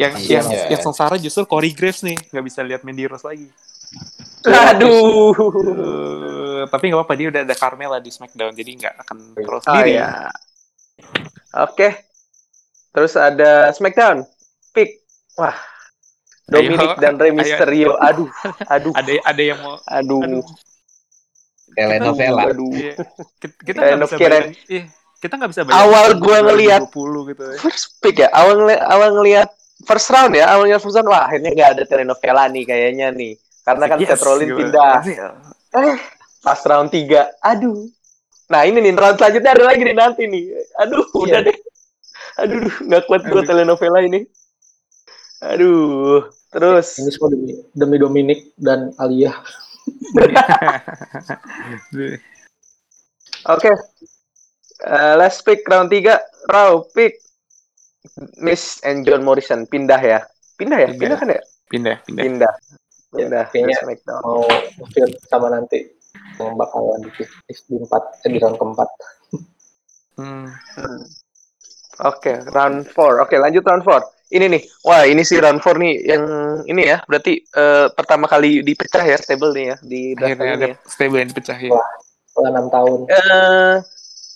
[0.00, 3.52] Yang Iya, yang, yang sengsara justru Corey Graves nih, nggak bisa lihat Mandy Rose lagi.
[4.44, 5.32] Aduh.
[6.68, 10.28] Tapi nggak apa-apa dia udah ada Carmella di SmackDown, jadi nggak akan terus Oh ya.
[11.60, 11.88] Oke.
[12.90, 14.22] Terus ada SmackDown.
[14.72, 15.06] Pick.
[15.34, 15.54] Wah.
[16.44, 17.36] Dominic Ayo, dan Rey ayo.
[17.40, 17.92] Mysterio.
[17.96, 18.28] Aduh.
[18.68, 18.92] Aduh.
[18.92, 20.20] Ada ada yang mau Aduh.
[20.22, 20.44] Aduh.
[21.74, 22.70] telenovela Aduh.
[22.70, 22.94] Iya.
[23.40, 24.68] Kita, nggak bisa Kira- bayangin.
[24.68, 24.84] Iya.
[25.18, 25.82] Kita nggak bisa bayangin.
[25.88, 26.80] Awal gua ngeliat.
[26.92, 27.56] 20 gitu ya.
[27.64, 28.28] First pick ya.
[28.30, 29.48] Awal ngeli- awal ngelihat
[29.82, 30.44] first round ya.
[30.52, 31.08] Awal ngeliat first round.
[31.08, 33.32] Wah akhirnya nggak ada telenovela nih kayaknya nih.
[33.64, 35.00] Karena kan Yes, Seth Rollins pindah.
[35.74, 35.96] Eh,
[36.44, 37.32] pas round 3.
[37.40, 37.88] Aduh.
[38.52, 40.52] Nah ini nih round selanjutnya ada lagi nih nanti nih.
[40.84, 41.48] Aduh, udah Iya.
[41.48, 41.56] deh.
[42.44, 43.42] Aduh, nggak kuat Aduh.
[43.42, 44.20] telenovela ini.
[45.40, 46.28] Aduh.
[46.54, 49.34] Terus Ini semua demi, demi Dominic dan Alia.
[53.50, 53.70] Oke.
[54.84, 56.20] Eh, last pick round 3.
[56.46, 57.16] Raw pick
[58.38, 60.20] Miss and John Morrison pindah ya.
[60.60, 60.88] Pindah ya?
[60.92, 61.00] Pindah.
[61.00, 61.42] Pindah kan ya?
[61.64, 62.22] pindah, pindah.
[62.22, 62.52] Pindah.
[63.16, 63.44] Pindah.
[63.48, 64.22] Kayaknya- ke SmackDown.
[64.22, 64.42] Mau
[64.90, 65.78] feud sama nanti
[66.34, 68.88] yang bakalan di, di, di empat eh, di round keempat.
[70.14, 70.46] Hmm.
[72.02, 73.22] Oke, round 4.
[73.22, 74.02] Oke, lanjut round 4.
[74.30, 74.62] Ini nih.
[74.82, 76.24] Wah, ini sih round 4 nih yang
[76.66, 76.98] ini ya.
[77.06, 80.76] Berarti eh, pertama kali dipecah ya stable nih ya di Akhirnya ada ini ya.
[80.86, 81.70] stable yang dipecahin.
[81.70, 81.86] Wah.
[82.26, 82.98] Setelah enam tahun.
[83.06, 83.74] Eh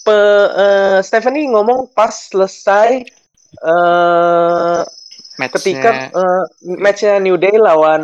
[0.07, 0.19] pe,
[0.55, 3.03] eh, Stephanie ngomong pas selesai
[5.39, 6.45] eh ketika eh,
[6.83, 8.03] matchnya New Day lawan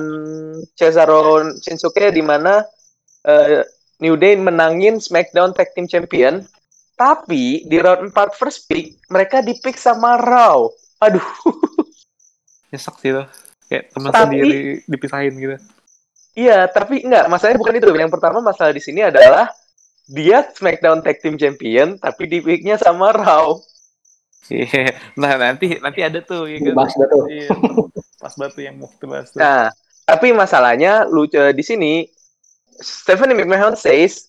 [0.79, 2.63] Cesaro Shinsuke di mana
[3.27, 3.67] eh,
[3.99, 6.47] New Day menangin SmackDown Tag Team Champion
[6.95, 10.71] tapi di round 4 first pick mereka di pick sama Raw.
[11.03, 11.27] Aduh.
[12.71, 13.27] Nyesek sih tuh.
[13.67, 15.57] Kayak teman Tapi- sendiri dipisahin gitu.
[16.35, 17.91] iya tapi enggak masalahnya bukan itu.
[17.95, 19.51] Yang pertama masalah di sini adalah
[20.07, 23.59] dia SmackDown Tag Team Champion tapi di picknya sama Raw
[24.53, 24.93] Iya.
[25.17, 26.75] Nah, nanti nanti ada tuh ya kan.
[26.77, 27.25] Dah tuh.
[27.33, 27.49] Iya.
[28.21, 29.41] Pas batu yang mau kita bahas tuh.
[29.41, 29.73] Nah,
[30.05, 31.93] tapi masalahnya lucu di sini
[32.81, 34.29] Stephanie McMahon says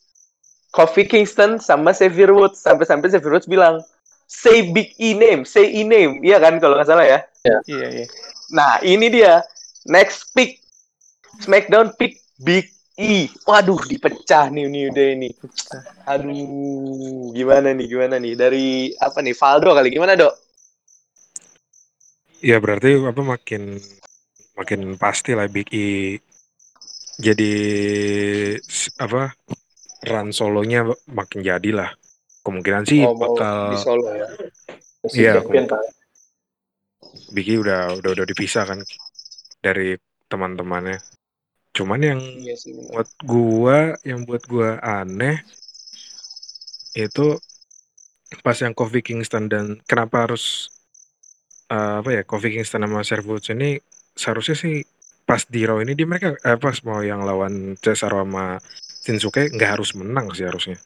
[0.72, 3.80] Kofi Kingston sama Xavier Woods sampai-sampai Xavier Woods bilang
[4.28, 7.20] say big E name, say E name, iya kan kalau nggak salah ya.
[7.68, 8.06] Iya, iya.
[8.52, 9.40] Nah ini dia
[9.88, 10.60] next pick
[11.40, 13.28] SmackDown pick Big E.
[13.44, 15.30] Waduh dipecah nih New Day ini.
[16.08, 20.32] Aduh gimana nih gimana nih dari apa nih Valdo kali gimana dok?
[22.40, 23.76] Ya berarti apa makin
[24.56, 26.20] makin pasti lah Big E
[27.20, 27.52] jadi
[29.04, 29.36] apa
[30.08, 31.92] run solonya makin jadi lah.
[32.46, 34.28] Kemungkinan sih Oh, bakal di Solo ya.
[35.12, 35.68] Iya, kan.
[37.34, 38.80] Big E udah udah udah dipisah kan
[39.60, 39.98] dari
[40.30, 41.02] teman-temannya.
[41.76, 42.72] Cuman yang Iya sih.
[42.72, 42.90] benar.
[42.96, 45.44] buat gua yang buat gua aneh
[46.96, 47.36] itu
[48.42, 50.72] pas yang Kofi Kingston dan kenapa harus
[51.70, 53.76] eh, apa ya Kofi Kingston sama Servus ini
[54.16, 54.76] seharusnya sih
[55.28, 58.56] pas di Raw ini dia mereka eh, pas mau yang lawan Cesaro sama
[59.04, 60.80] Shinsuke nggak harus menang sih harusnya.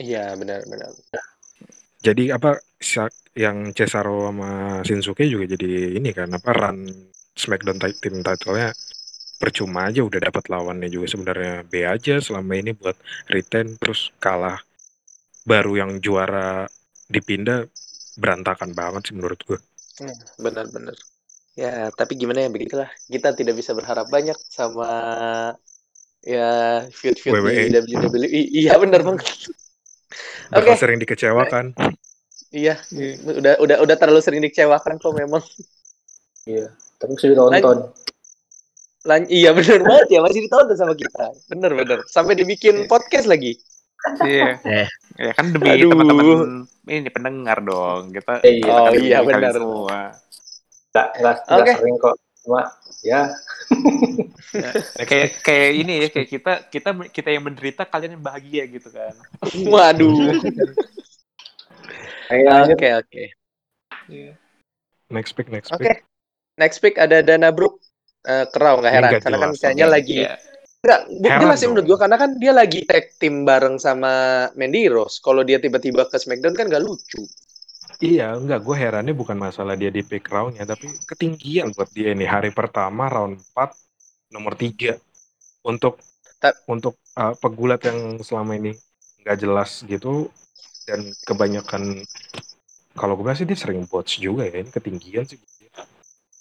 [0.00, 0.90] Iya benar-benar.
[2.02, 2.58] Jadi apa
[3.38, 4.50] yang Cesaro sama
[4.82, 6.88] Shinsuke juga jadi ini kan apa run
[7.34, 8.70] SmackDown Tag Team title-nya
[9.44, 12.96] percuma aja udah dapat lawannya juga sebenarnya B aja selama ini buat
[13.28, 14.56] retain terus kalah
[15.44, 16.64] baru yang juara
[17.12, 17.68] dipindah
[18.16, 19.60] berantakan banget sih menurut gue.
[20.40, 20.96] Benar-benar.
[21.52, 22.88] Ya, tapi gimana ya begitulah.
[23.04, 24.88] Kita tidak bisa berharap banyak sama
[26.24, 27.84] ya feud-feud WWE.
[27.84, 28.40] di WWE.
[28.48, 29.28] Iya benar banget.
[30.56, 30.72] Oke.
[30.80, 31.76] sering dikecewakan.
[32.54, 32.80] Iya,
[33.28, 35.44] udah udah udah terlalu sering dikecewakan kok memang.
[36.96, 37.92] Tapi bisa ditonton.
[39.04, 41.28] Lan iya benar banget ya masih ditonton sama kita.
[41.52, 41.98] Bener bener.
[42.08, 43.56] Sampai dibikin podcast lagi.
[44.24, 44.60] Iya.
[44.64, 44.88] Eh.
[45.20, 45.92] Ya kan demi Aduh.
[45.92, 48.12] teman-teman ini pendengar dong.
[48.12, 48.72] Kita Iya.
[48.72, 49.52] Oh, kita kan iya, benar.
[49.56, 50.00] Semua.
[50.94, 51.72] Nggak, nggak, nggak Oke.
[51.80, 52.16] sering kok.
[52.44, 52.60] Cuma
[53.04, 53.20] ya
[54.54, 54.70] Ya,
[55.02, 59.12] kayak kayak ini ya kayak kita kita kita yang menderita kalian yang bahagia gitu kan.
[59.66, 60.30] Waduh.
[62.72, 63.24] Oke oke.
[64.08, 64.32] Iya.
[65.12, 65.84] Next pick, next Oke.
[65.84, 65.98] pick.
[66.56, 67.83] Next pick ada Dana Brooke.
[68.24, 70.36] Eh kerau nggak heran karena kan kayaknya lagi Iya.
[70.84, 71.70] Enggak, bu- Heran jelas sih dong.
[71.72, 74.12] menurut gua karena kan dia lagi tag team bareng sama
[74.52, 75.16] Mandy Rose.
[75.24, 77.24] Kalau dia tiba-tiba ke SmackDown kan gak lucu.
[78.04, 78.60] Iya, enggak.
[78.60, 83.08] Gue herannya bukan masalah dia di pick roundnya, tapi ketinggian buat dia ini hari pertama
[83.08, 83.72] round 4
[84.28, 85.00] nomor 3
[85.64, 85.96] untuk
[86.36, 88.76] Ta- untuk uh, pegulat yang selama ini
[89.24, 90.28] nggak jelas gitu
[90.84, 92.04] dan kebanyakan
[92.92, 95.40] kalau gue bilang sih dia sering bots juga ya ini ketinggian sih.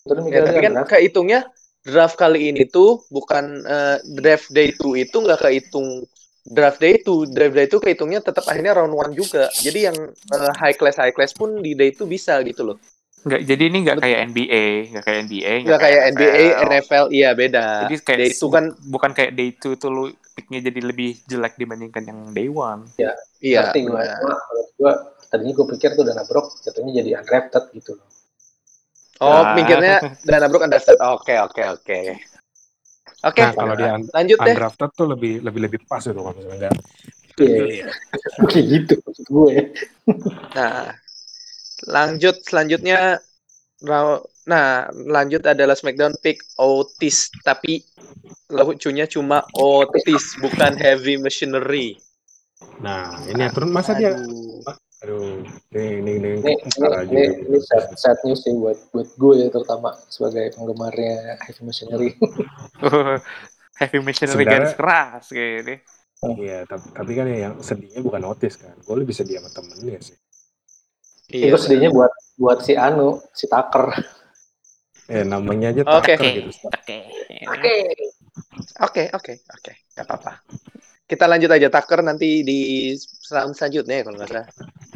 [0.04, 1.39] Terus Ya, mikirnya tapi kan kehitungnya
[1.84, 6.08] draft kali ini tuh bukan eh, draft day 2 itu nggak kehitung
[6.43, 9.48] draft day itu draft day itu kehitungnya tetap akhirnya round one juga.
[9.52, 12.78] Jadi yang eh, high class high class pun di day itu bisa gitu loh.
[13.24, 17.88] Nggak, jadi ini nggak kayak NBA, nggak kayak NBA, Nggak kayak NBA, NFL, iya beda.
[17.88, 21.56] Jadi kayak day itu kan bukan kayak day two tuh lu picknya jadi lebih jelek
[21.56, 22.84] dibandingkan yang day one.
[23.39, 23.72] iya.
[23.72, 24.91] Ngerti gue.
[25.32, 28.06] tadinya gue pikir tuh Dana Brok jatuhnya jadi undrafted gitu loh.
[29.21, 29.54] Oh, Ah.
[29.54, 30.97] mikirnya Dana Brook undrafted.
[30.97, 31.99] Oke, oke, oke.
[33.23, 34.52] Oke, Nah, kalau dia un- lanjut deh.
[34.52, 36.76] undrafted tuh lebih lebih lebih pas itu kalau misalnya enggak.
[37.34, 37.88] Iya,
[38.45, 39.56] kayak gitu maksud gue.
[40.54, 40.93] Nah,
[41.89, 43.17] lanjut selanjutnya
[44.43, 47.84] Nah, lanjut adalah SmackDown pick Otis, tapi
[48.47, 51.99] lucunya cuma Otis, bukan Heavy Machinery.
[52.80, 54.15] Nah, ini aturan masa dia
[55.04, 55.44] Aduh.
[55.76, 59.48] ini ini ini Ini, ini, ini, ini sad, sad news sih buat buat gue ya
[59.52, 62.10] terutama sebagai penggemarnya Heavy Machinery.
[63.84, 65.76] Heavy machinery Sebenarnya- garis keras kayak ini.
[66.39, 68.72] Iya, tapi, tapi kan yang sedihnya bukan Otis kan.
[68.80, 70.16] Gue lebih sedih sama temennya sih.
[71.36, 71.52] Iya.
[71.52, 73.92] Itu sedihnya buat buat si Anu, si Tucker.
[75.12, 76.16] Eh, namanya aja Oke.
[76.16, 76.50] Tucker gitu.
[76.72, 76.98] Oke.
[78.80, 79.72] Oke, oke, oke.
[79.92, 80.39] Gak apa-apa.
[81.13, 82.89] Kita lanjut aja Tucker nanti di
[83.30, 84.47] round selanjutnya ya kalau nggak salah.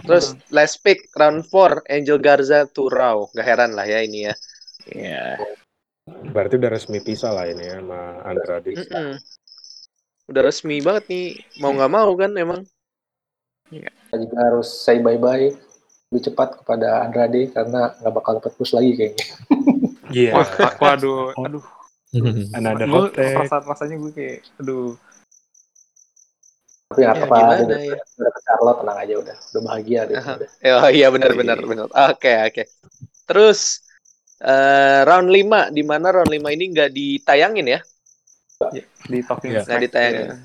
[0.01, 3.29] Terus last pick round 4 Angel Garza to Raw.
[3.37, 4.33] Gak heran lah ya ini ya.
[4.89, 5.25] Iya.
[6.33, 8.73] Berarti udah resmi pisah lah ini ya sama Andrade.
[8.73, 9.21] Mm-mm.
[10.33, 11.27] Udah resmi banget nih.
[11.61, 12.65] Mau nggak mau kan emang.
[13.69, 15.53] Kita juga harus say bye bye
[16.07, 19.25] lebih cepat kepada Andrade karena nggak bakal dapat push lagi kayaknya.
[20.07, 20.31] Iya.
[20.39, 20.47] Wah,
[20.79, 21.63] waduh, aduh.
[22.55, 23.35] Another Gue hot take.
[23.35, 24.95] perasaan rasanya gue kayak, aduh.
[26.87, 27.95] Tapi nggak Ya, apa-apa, gimana udah, ya?
[27.99, 30.15] udah dapet Charlotte tenang aja udah, udah bahagia deh.
[30.15, 30.49] Udah.
[30.79, 31.87] Oh iya benar benar benar.
[31.91, 32.63] Oke oke.
[33.27, 33.59] Terus
[34.39, 37.79] eh, round 5 di mana round 5 ini nggak ditayangin ya?
[39.03, 39.61] Di talking Iya.
[39.61, 40.25] Smack, Nggak ditayangin.
[40.25, 40.35] ya.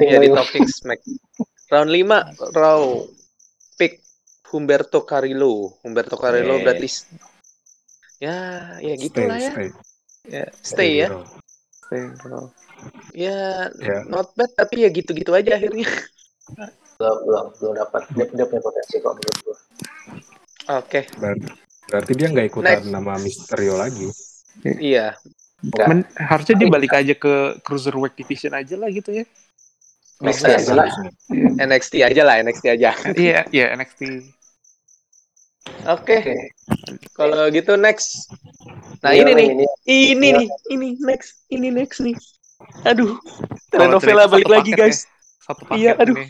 [0.00, 0.34] Iya lah di.
[0.34, 1.00] Talking Smack.
[1.68, 2.16] Round 5
[2.56, 2.82] Raw
[3.76, 3.92] pick
[4.48, 5.76] Humberto Carrillo.
[5.84, 6.64] Humberto Carrillo Oke.
[6.64, 6.88] berarti
[8.18, 8.34] ya
[8.82, 9.50] ya gitu Stay, lah ya.
[9.52, 9.68] stay.
[10.28, 11.08] Ya, stay ya.
[11.12, 11.20] Bro.
[11.86, 12.40] Stay, bro.
[13.12, 14.06] Ya Ya.
[14.06, 15.88] not bad tapi ya gitu-gitu aja akhirnya.
[16.98, 18.02] Belum, belum, belum dapat.
[18.14, 19.56] Dia, dia punya potensi kok menurut gue.
[20.68, 21.00] Oke.
[21.14, 21.46] Berarti,
[21.86, 22.90] berarti dia nggak ikutan Next.
[22.90, 24.08] nama Misterio lagi.
[24.64, 25.14] Iya.
[25.58, 25.86] Enggak.
[25.90, 29.24] Men, harusnya dia balik aja ke cruiserweight division aja lah gitu ya.
[30.18, 30.54] Bisa Next sih.
[30.66, 30.86] aja lah.
[31.58, 32.90] NXT aja lah, NXT aja.
[33.14, 34.00] Iya, iya NXT.
[35.86, 36.16] Oke.
[36.18, 36.34] Oke.
[37.12, 38.26] Kalau gitu next.
[38.98, 39.46] Nah, Iya, ini nih.
[39.46, 40.38] ini Ini Iya.
[40.38, 42.16] nih, ini next, ini next nih.
[42.84, 43.18] Aduh,
[43.70, 44.98] telenovela balik satu lagi guys.
[44.98, 45.10] ya.
[45.44, 46.16] Satu paket Iya, aduh.
[46.18, 46.26] ini.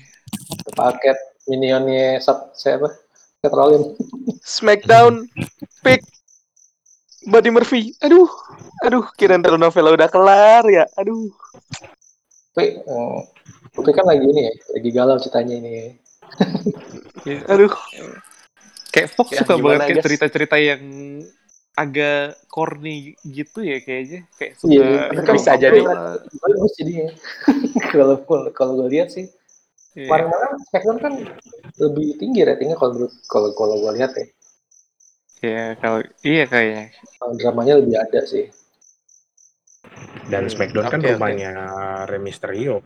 [0.73, 2.89] paket minionnya sub, siapa?
[3.41, 3.97] Rollins.
[4.43, 5.25] Smackdown
[5.81, 6.03] pick
[7.25, 7.95] Buddy Murphy.
[8.03, 8.29] Aduh,
[8.83, 10.85] aduh, kirain telenovela udah kelar ya.
[10.97, 11.33] Aduh.
[12.53, 13.19] Tapi, eh,
[13.73, 15.73] tapi kan lagi ini ya, lagi galau ceritanya ini.
[17.25, 17.41] Iya.
[17.49, 17.73] Aduh.
[18.89, 20.83] Kayak Fox Ya, suka banget cerita-cerita yang
[21.79, 24.27] agak corny gitu ya kayaknya.
[24.35, 25.79] Kayak suka Iya, kan bisa jadi.
[26.43, 27.07] Bagus jadinya.
[27.95, 28.17] kalau
[28.51, 29.31] kalau gue lihat sih,
[29.95, 30.11] Iya.
[30.11, 31.13] kemarin-kemarin Smackdown kan
[31.79, 34.27] lebih tinggi ratingnya kalau kalau kalau gue lihat ya.
[35.39, 36.85] Iya, kalau iya kayaknya.
[37.19, 38.51] Kalau dramanya lebih ada sih.
[40.29, 41.13] Dan Hmm, SmackDown kan oke, oke.
[41.15, 41.51] rumahnya
[42.05, 42.83] Rey Mysterio.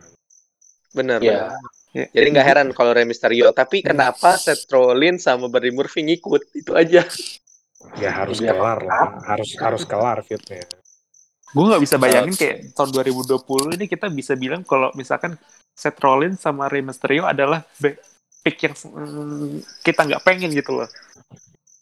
[0.93, 1.49] Bener, Iya.
[1.49, 1.61] bener.
[1.93, 2.05] Ya.
[2.09, 3.53] Jadi nggak heran kalau Rey Mysterio.
[3.53, 6.49] Tapi kenapa Seth Rollins sama Buddy Murphy ngikut?
[6.53, 7.05] Itu aja.
[7.95, 8.53] Ya harus Iya.
[8.53, 9.21] kelar lah.
[9.23, 10.63] Harus harus kelar fitnya.
[11.53, 15.37] Gue nggak bisa bayangin kayak tahun 2020 ini kita bisa bilang kalau misalkan
[15.73, 17.61] Seth Rollins sama Rey Mysterio adalah
[18.41, 20.89] pick yang mm, kita nggak pengen gitu loh.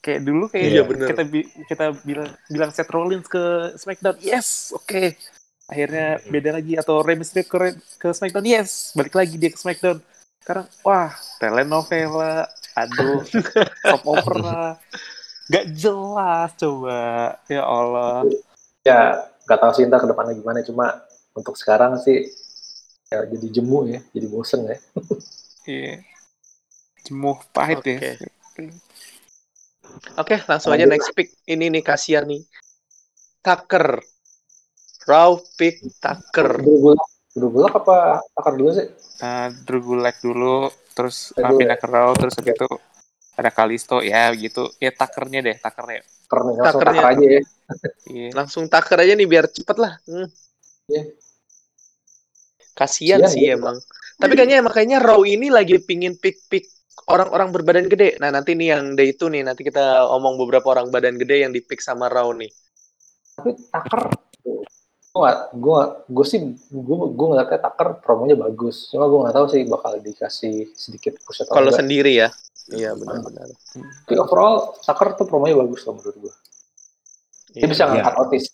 [0.02, 1.08] Kayak dulu kayak Iya, bener.
[1.08, 5.16] kita bi- kita bilang bilang Seth Rollins ke SmackDown, yes, oke.
[5.72, 7.58] Akhirnya beda lagi atau Rey Mysterio ke,
[7.96, 10.04] ke SmackDown, yes, balik lagi dia ke SmackDown.
[10.42, 12.44] Sekarang wah telenovela,
[12.76, 13.24] aduh,
[13.88, 14.76] soap opera,
[15.52, 18.24] gak jelas coba, ya Allah.
[18.88, 20.64] Ya nggak tahu sih ntar ke depannya gimana.
[20.64, 21.04] Cuma
[21.36, 22.32] untuk sekarang sih
[23.12, 24.80] ya jadi jemu ya, jadi bosen ya.
[25.62, 26.02] Iya.
[27.06, 28.18] Jemuh pahit ya.
[28.50, 28.74] Oke.
[30.18, 31.30] Oke, langsung aja next pick.
[31.46, 32.42] Ini nih kasihan nih.
[33.46, 34.02] Tucker.
[35.06, 36.62] Raw pick Tucker.
[36.62, 38.88] Drew Gulak, Drew Gulak apa Tucker dulu sih?
[39.22, 42.70] Nah, Drew Gulak dulu, terus uh, pindah ke Raw, terus habis itu
[43.36, 44.68] ada Kalisto, ya gitu.
[44.78, 46.04] Ya takernya deh, takernya.
[46.28, 47.02] Keren nih, langsung Tuckernya.
[47.02, 47.42] Tucker aja ya.
[48.12, 48.30] Iya.
[48.36, 49.94] Langsung Tucker aja nih biar cepet lah.
[50.08, 50.28] Hmm.
[50.92, 51.04] Iya.
[52.72, 53.56] Kasihan Kasihan sih dia.
[53.60, 53.78] emang.
[54.22, 56.68] Tapi kayaknya makanya Raw ini lagi pingin pick-pick
[57.10, 58.16] orang-orang berbadan gede.
[58.22, 61.52] Nah nanti nih yang day itu nih nanti kita omong beberapa orang badan gede yang
[61.52, 62.52] di pick sama Raw nih.
[63.36, 64.04] Tapi Tucker
[65.12, 65.28] Gue
[65.60, 66.40] gue gue sih
[66.72, 68.88] gue gue ngeliatnya Tucker promonya bagus.
[68.88, 72.32] Cuma gue nggak tahu sih bakal dikasih sedikit push atau Kalau sendiri ya.
[72.72, 73.48] Iya benar-benar.
[74.08, 76.34] Tapi overall Tucker tuh promonya bagus loh menurut gue.
[77.52, 77.92] Dia bisa Iya.
[77.94, 78.46] ngangkat Otis.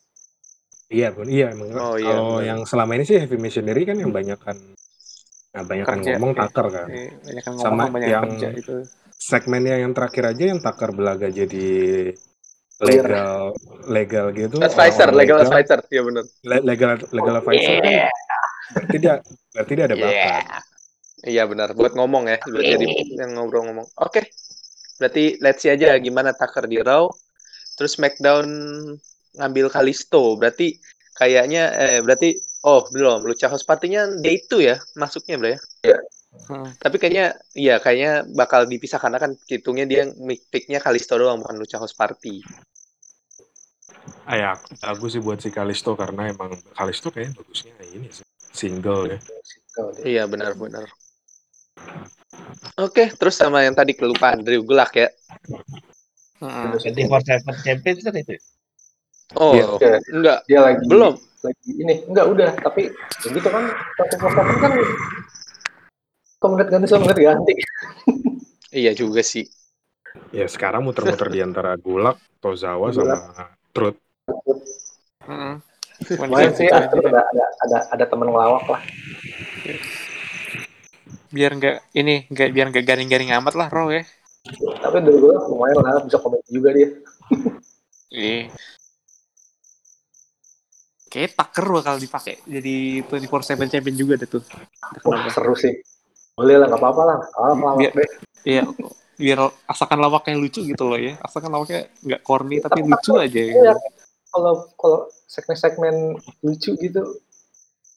[0.87, 1.67] Iya, pun iya emang.
[1.75, 2.47] Oh, iya, Kalau benar.
[2.47, 4.57] yang selama ini sih heavy missionary kan yang banyak kan
[5.51, 6.39] nah, banyak kan ngomong iya.
[6.45, 6.87] taker kan.
[6.87, 8.75] Banyak Sama ngomong banyak yang- yang kerja itu
[9.17, 11.67] Segmennya yang terakhir aja yang taker belaga jadi
[12.79, 13.57] legal
[13.89, 14.61] legal gitu.
[14.61, 15.79] Advisor, orang-orang legal advisor.
[15.89, 16.23] Iya benar.
[16.45, 17.93] Le- legal legal advisor kan
[18.67, 19.13] berarti dia
[19.51, 20.43] berarti dia ada bakat.
[21.27, 21.75] Iya benar.
[21.75, 22.39] Buat ngomong ya.
[22.39, 22.87] Buat jadi
[23.19, 23.87] yang ngobrol-ngomong.
[23.99, 24.31] Oke.
[24.97, 27.11] Berarti let's see aja gimana Tucker di Raw.
[27.75, 28.47] Terus SmackDown
[29.35, 30.39] ngambil Kalisto.
[30.39, 30.79] Berarti
[31.13, 33.27] kayaknya eh berarti oh belum.
[33.27, 35.51] Lucha House Party-nya day itu ya masuknya bro
[35.83, 35.99] ya.
[36.47, 36.69] Hmm.
[36.79, 40.07] Tapi kayaknya iya kayaknya bakal dipisah karena kan hitungnya dia
[40.53, 42.41] pick-nya Kalisto doang bukan Lucha House Party.
[44.27, 44.51] Ah, ya,
[44.83, 49.17] bagus sih buat si Kalisto karena emang Kalisto kayaknya bagusnya ini sih single ya.
[50.03, 50.87] Iya benar-benar.
[52.77, 55.09] Oke, terus sama yang tadi kelupaan Drew Gulak ya.
[56.37, 56.93] Heeh.
[56.93, 58.37] 24/7 Champions kan itu.
[59.35, 59.99] Oh, Iya.
[60.13, 61.13] enggak, dia lagi belum.
[61.45, 64.71] lagi ini enggak udah tapi ya gitu kan satu program kan
[66.41, 67.53] komentar ganti sama ganti
[68.73, 69.45] Iya juga sih.
[70.33, 73.17] Ya sekarang muter-muter di antara Gulak, Tozawa sama
[73.71, 74.01] Truth.
[75.29, 75.55] Heeh.
[76.57, 77.21] Sih ada ada
[77.65, 78.81] ada, ada teman ngelawak lah
[81.27, 84.03] biar nggak ini nggak biar nggak garing-garing amat lah Raw ya
[84.79, 86.89] tapi dari gue lumayan lah bisa komen juga dia
[88.07, 88.47] Iya.
[91.07, 94.43] Kayak Tucker bakal dipakai jadi 24/7 champion juga deh tuh.
[95.03, 95.75] Wah seru sih
[96.31, 98.09] boleh lah nggak apa-apa lah ah ngelawak Biar- deh
[98.47, 98.63] Iya,
[99.17, 101.19] biar asalkan lawaknya lucu gitu loh ya.
[101.19, 103.41] Asalkan lawaknya nggak corny tapi lucu aja.
[103.43, 103.87] Iya, Gitu.
[104.31, 107.01] kalau kalau segmen-segmen lucu gitu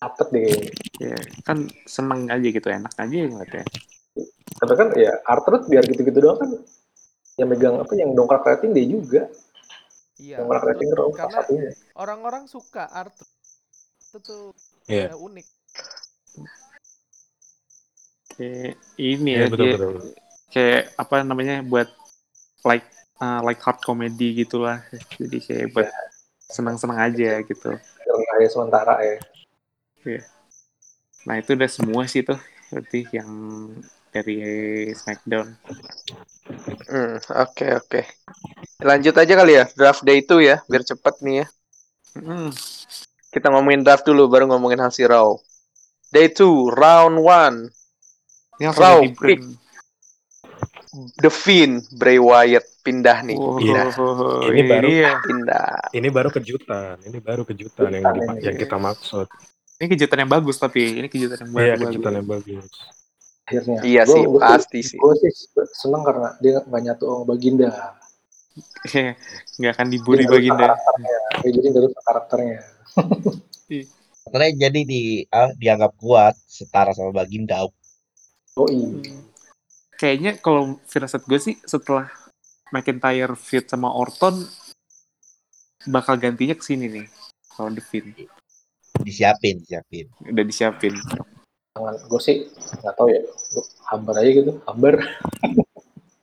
[0.01, 0.49] dapet deh.
[0.97, 3.65] Ya, kan seneng aja gitu, enak aja ngeliatnya.
[4.51, 6.51] tapi kan ya Arthur biar gitu-gitu doang kan
[7.39, 9.23] yang megang apa yang dongkrak rating dia juga
[10.19, 10.43] Iya.
[10.43, 10.99] dongkrak rating betul.
[11.01, 13.15] Salah Karena satunya orang-orang suka art
[14.03, 14.45] itu tuh
[14.91, 15.47] eh, unik.
[18.37, 19.95] Kayak ini Iya ya, betul kayak, betul.
[20.51, 21.89] kayak apa namanya buat
[22.67, 22.87] like
[23.23, 24.83] uh, like hard comedy gitulah.
[25.17, 25.89] Jadi kayak buat
[26.51, 27.71] senang-senang aja gitu.
[28.11, 29.17] kayak sementara ya
[31.27, 32.39] Nah itu udah semua sih tuh
[32.71, 33.31] berarti yang
[34.11, 34.39] dari
[34.91, 35.55] SmackDown.
[36.89, 38.01] Hmm, oke oke.
[38.81, 41.47] Lanjut aja kali ya draft day itu ya, biar cepet nih ya.
[42.19, 42.51] Hmm.
[43.31, 45.39] Kita ngomongin draft dulu, baru ngomongin hasil Raw.
[46.11, 47.71] Day 2, round 1.
[48.59, 49.41] Ini langsung Raw, pick.
[51.23, 53.39] The Fiend, Bray Wyatt pindah nih.
[53.39, 53.95] Oh, Iya.
[53.95, 55.23] oh, Ini baru- ya.
[55.23, 55.95] Pindah.
[55.95, 58.43] Ini baru kejutan, ini baru kejutan yang Kejutan dipa- ini.
[58.43, 59.27] yang kita maksud.
[59.81, 61.85] Ini kejutan yang bagus tapi ini kejutan yang Iya bagus.
[61.89, 62.65] kejutan yang bagus.
[63.43, 64.99] akhirnya Iya Gua- sih, gua- pasti sih.
[65.01, 65.33] gue sih
[65.75, 67.71] seneng karena dia nggak nyatu sama Baginda
[69.57, 70.65] Nggak akan nggak Baginda.
[70.69, 71.17] karakternya.
[71.41, 72.59] Ya, jadi nggak rusak karakternya
[74.23, 77.65] Karena jadi di ah, dianggap kuat setara sama Baginda.
[78.55, 79.17] oh iya
[79.97, 82.07] Kayaknya kalau firasat gue sih setelah
[82.71, 84.45] McIntyre feud sama Orton
[85.87, 87.07] bakal gantinya ke sini nih.
[87.51, 88.15] Kalau The Fiend
[88.99, 90.07] Disiapin, disiapin.
[90.27, 90.95] udah disiapin.
[91.71, 92.51] tangan gue sih
[92.83, 93.23] nggak tahu ya
[93.87, 94.95] hambar aja gitu hambar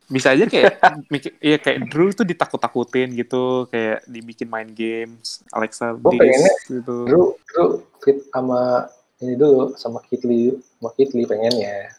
[0.07, 0.79] Bisa aja kayak
[1.13, 6.95] mikir- iya kayak Drew tuh ditakut-takutin gitu, kayak dibikin main games, Alexa Bliss pengennya gitu.
[7.03, 7.67] Drew Drew
[7.99, 8.87] fit sama
[9.19, 11.91] ini dulu sama Kitli sama Kitli pengennya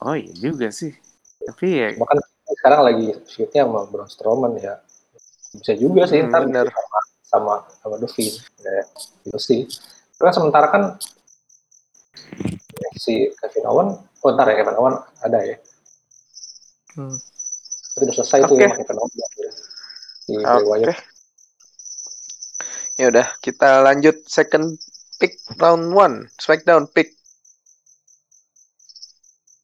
[0.00, 0.96] Oh iya juga sih.
[1.44, 4.80] Tapi ya bahkan sekarang lagi shootnya sama Braun Strowman ya
[5.52, 6.66] bisa juga sih Hmm, ntar bener.
[6.72, 8.30] sama sama sama Devin
[8.62, 8.82] ya
[9.26, 9.60] itu sih
[10.16, 10.82] karena sementara kan
[12.96, 15.56] si Kevin Owen oh ntar ya Kevin Owen ada ya
[16.96, 17.12] Hmm.
[17.92, 18.64] itu udah selesai tuh Oke.
[18.64, 19.28] ya Kevin Owen ya.
[20.56, 20.64] Oke.
[20.64, 20.98] Wyatt
[22.96, 24.80] Ya udah, kita lanjut second
[25.20, 27.12] pick round 1, SmackDown pick.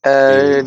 [0.04, 0.60] Eh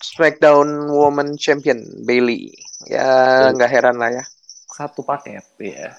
[0.00, 2.56] SmackDown Woman Champion Bailey.
[2.88, 3.04] Ya
[3.52, 4.24] nggak heran lah ya.
[4.72, 5.92] satu paket ya.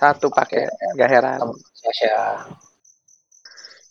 [0.00, 1.38] Satu paket, nggak heran.
[1.38, 2.16] sama Sasha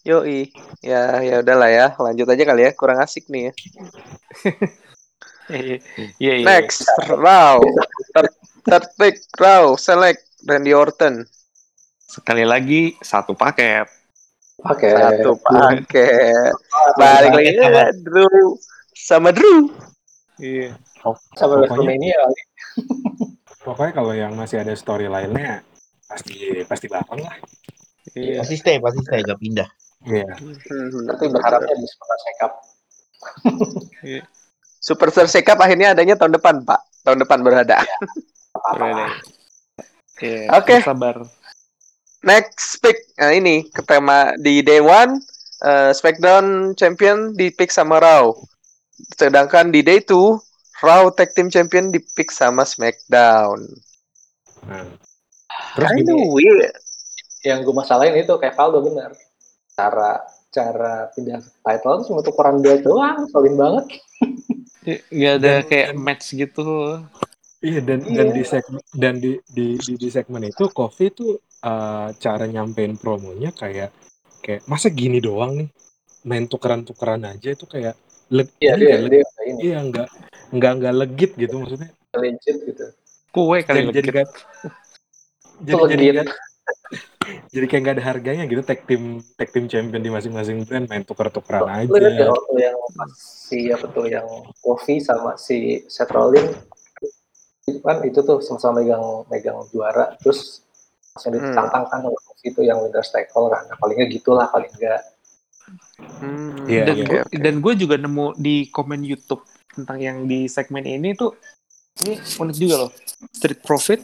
[0.01, 0.49] Yoi.
[0.81, 2.71] Ya ya udahlah ya, lanjut aja kali ya.
[2.73, 3.53] Kurang asik nih ya.
[5.49, 5.81] Iya
[6.21, 6.33] iya.
[6.37, 6.45] iya.
[6.45, 7.57] Next, Raw.
[8.13, 8.29] Third,
[8.69, 9.73] third pick, Raw.
[9.73, 11.25] Select Randy Orton.
[12.05, 13.89] Sekali lagi satu paket.
[14.61, 16.53] pakai Satu paket.
[17.01, 17.65] Balik lagi ke
[18.05, 18.59] Drew
[18.93, 19.73] sama Drew.
[20.37, 20.77] Iya.
[21.33, 22.13] sama Pokoknya- kali
[23.65, 25.65] Pokoknya kalau yang masih ada storyline-nya
[26.09, 27.37] pasti pasti bareng lah.
[28.17, 28.41] Iya.
[28.41, 29.69] Pasti stay, pasti stay, gak pindah.
[30.09, 30.25] Iya.
[30.33, 32.51] Hmm, Tapi berharapnya di Super Cup.
[34.01, 34.23] Iya.
[34.79, 36.81] Superstar Cup akhirnya adanya tahun depan, Pak.
[37.03, 37.83] Tahun depan berada.
[38.79, 39.11] Deh.
[40.23, 40.47] Iya.
[40.55, 40.79] Oke.
[40.81, 41.19] Sabar.
[42.23, 43.11] Next pick.
[43.19, 45.19] Nah, ini ke tema di day one
[45.63, 48.31] eh, SmackDown Champion di pick sama Raw.
[49.15, 50.39] Sedangkan di day two
[50.79, 53.67] Raw Tag Team Champion di pick sama SmackDown.
[54.67, 55.08] Nah.
[55.75, 56.73] Terus Kinda gini, weird.
[57.41, 59.11] Yang gue masalahin itu kayak Valdo bener.
[59.73, 63.85] Cara cara pindah title itu cuma tukeran belt doang, solin banget.
[65.07, 66.99] Nggak ada Dan- kayak match gitu.
[67.59, 72.07] iya dan dan di segmen dan di di di, di segmen itu Kofi tuh eh,
[72.15, 73.91] cara nyampein promonya kayak
[74.39, 75.67] kayak masa gini doang nih
[76.23, 77.99] main tukeran-tukeran aja itu kayak
[78.31, 80.07] leg, Iya ini dia nggak leg- dia ini iya nggak
[80.55, 82.85] nggak nggak legit gitu maksudnya legit gitu.
[83.29, 84.15] Kue kali jadi jadi legit.
[84.15, 84.27] kan
[85.59, 86.37] jadi jadi nggak-
[87.53, 89.03] jadi kayak nggak ada harganya gitu tag team
[89.35, 93.11] tag team champion di masing-masing brand main tuker-tukeran Lu lihat ya aja waktu yang pas
[93.13, 94.27] si apa tuh yang
[94.59, 96.53] Kofi sama si Seth Rollins
[97.65, 100.65] itu kan itu tuh sama-sama megang megang juara terus
[101.11, 101.41] langsung Hmm.
[101.43, 104.69] ditantang kan sama Kofi itu yang winner's take all kan nah, paling nggak gitulah paling
[104.73, 105.01] nggak
[106.19, 107.05] Hmm, Iya, dan iya.
[107.05, 107.35] gue oke.
[107.37, 111.37] dan gue juga nemu di komen YouTube tentang yang di segmen ini tuh
[112.01, 112.91] ini unik juga loh
[113.29, 114.01] Street Profit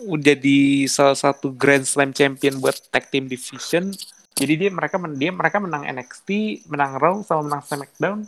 [0.00, 3.90] udah di salah satu Grand Slam champion buat tag team division.
[4.32, 6.28] Jadi dia mereka men- dia mereka menang NXT
[6.66, 8.18] menang Raw sama menang SmackDown.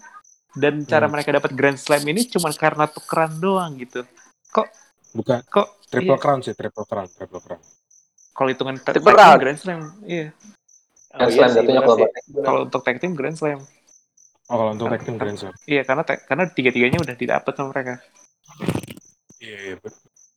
[0.50, 1.14] Dan cara Hmm.
[1.14, 4.02] mereka dapat Grand Slam ini cuma karena tukeran doang gitu.
[5.10, 5.42] Bukan.
[5.42, 7.58] kok triple iya, crown sih triple crown triple crown.
[8.30, 9.26] Kalau hitungan tag Triple crown.
[9.28, 10.26] team Grand Slam iya.
[11.10, 11.96] Oh, Grand iya Slam jatuhnya kalau
[12.40, 13.58] kalau untuk tag team Grand Slam.
[14.46, 15.54] Oh kalau untuk tag team grand slam.
[15.62, 18.02] Iya karena karena tiga tiganya udah didapat sama mereka.
[19.38, 19.74] Iya iya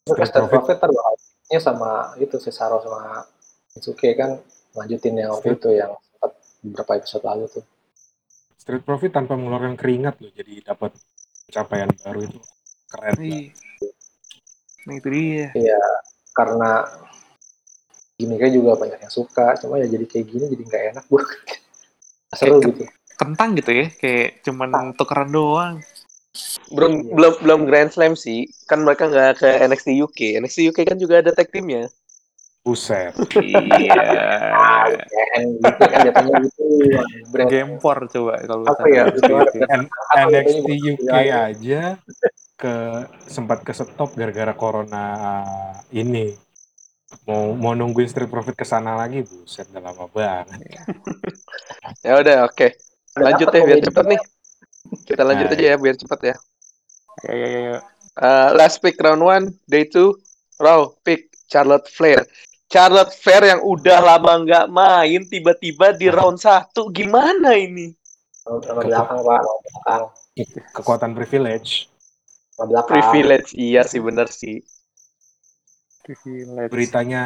[0.04, 3.24] Profit Profit ntar bakalnya sama itu Cesaro sama
[3.72, 4.36] Shinsuke kan
[4.76, 7.64] lanjutin yang waktu Street- itu yang sempat beberapa episode lalu tuh.
[8.60, 10.92] Street Profit tanpa mengeluarkan keringat loh jadi dapat
[11.48, 12.40] pencapaian baru itu
[12.92, 13.16] keren.
[13.24, 13.42] Iya.
[14.84, 15.48] Nah itu dia.
[15.56, 15.82] Iya,
[16.36, 16.72] karena
[18.20, 21.24] gimmicknya juga banyak yang suka, cuma ya jadi kayak gini jadi nggak enak gue.
[22.40, 22.84] Seru Kayak- gitu.
[23.14, 25.76] Kentang gitu ya, kayak cuman tukeran doang.
[26.74, 28.50] Belum belum belum Grand Slam sih.
[28.66, 30.20] Kan mereka nggak ke NXT UK.
[30.42, 31.86] NXT UK kan juga ada tag teamnya.
[32.64, 33.14] Buset.
[33.44, 34.02] iya.
[35.38, 36.64] Gitu kan jatuhnya gitu.
[37.30, 39.04] Brand Gempor coba kalau apa ya?
[39.12, 41.82] NXT namanya, UK ya, aja
[42.58, 42.76] ke
[43.28, 45.06] sempat ke stop gara-gara corona
[45.92, 46.34] ini.
[47.30, 50.82] Mau mau nungguin Street Profit ke sana lagi, buset udah lama banget.
[52.02, 52.74] Ya udah, oke.
[53.14, 54.22] Ada Lanjut deh biar cepet nih.
[55.02, 56.36] Kita lanjut Nah, aja ya biar cepet ya.
[57.26, 57.80] Ya, ya, ya, ya.
[58.14, 60.14] Uh, last pick round one, day two,
[60.62, 62.22] Raw pick Charlotte Flair.
[62.70, 67.94] Charlotte Flair yang udah lama nggak main, tiba-tiba di round satu, gimana ini?
[68.46, 70.04] Belakang pak, belakang,
[70.74, 71.90] Kekuatan privilege.
[72.58, 72.98] belakang.
[72.98, 74.62] Privilege, iya sih bener sih.
[76.04, 76.68] Privilege.
[76.68, 77.24] Beritanya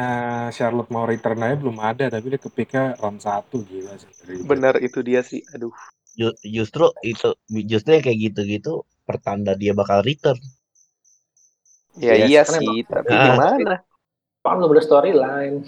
[0.54, 4.08] Charlotte mau return aja belum ada, tapi dia kepiknya round 1 gila sih.
[4.46, 5.42] Bener itu dia sih.
[5.56, 5.74] Aduh.
[6.18, 7.30] Ju- justru itu
[7.64, 10.36] justru yang kayak gitu-gitu pertanda dia bakal return.
[11.98, 13.24] Ya Yes, iya kan sih, tapi Ah.
[13.32, 13.74] gimana?
[14.42, 15.62] Belum ada storyline.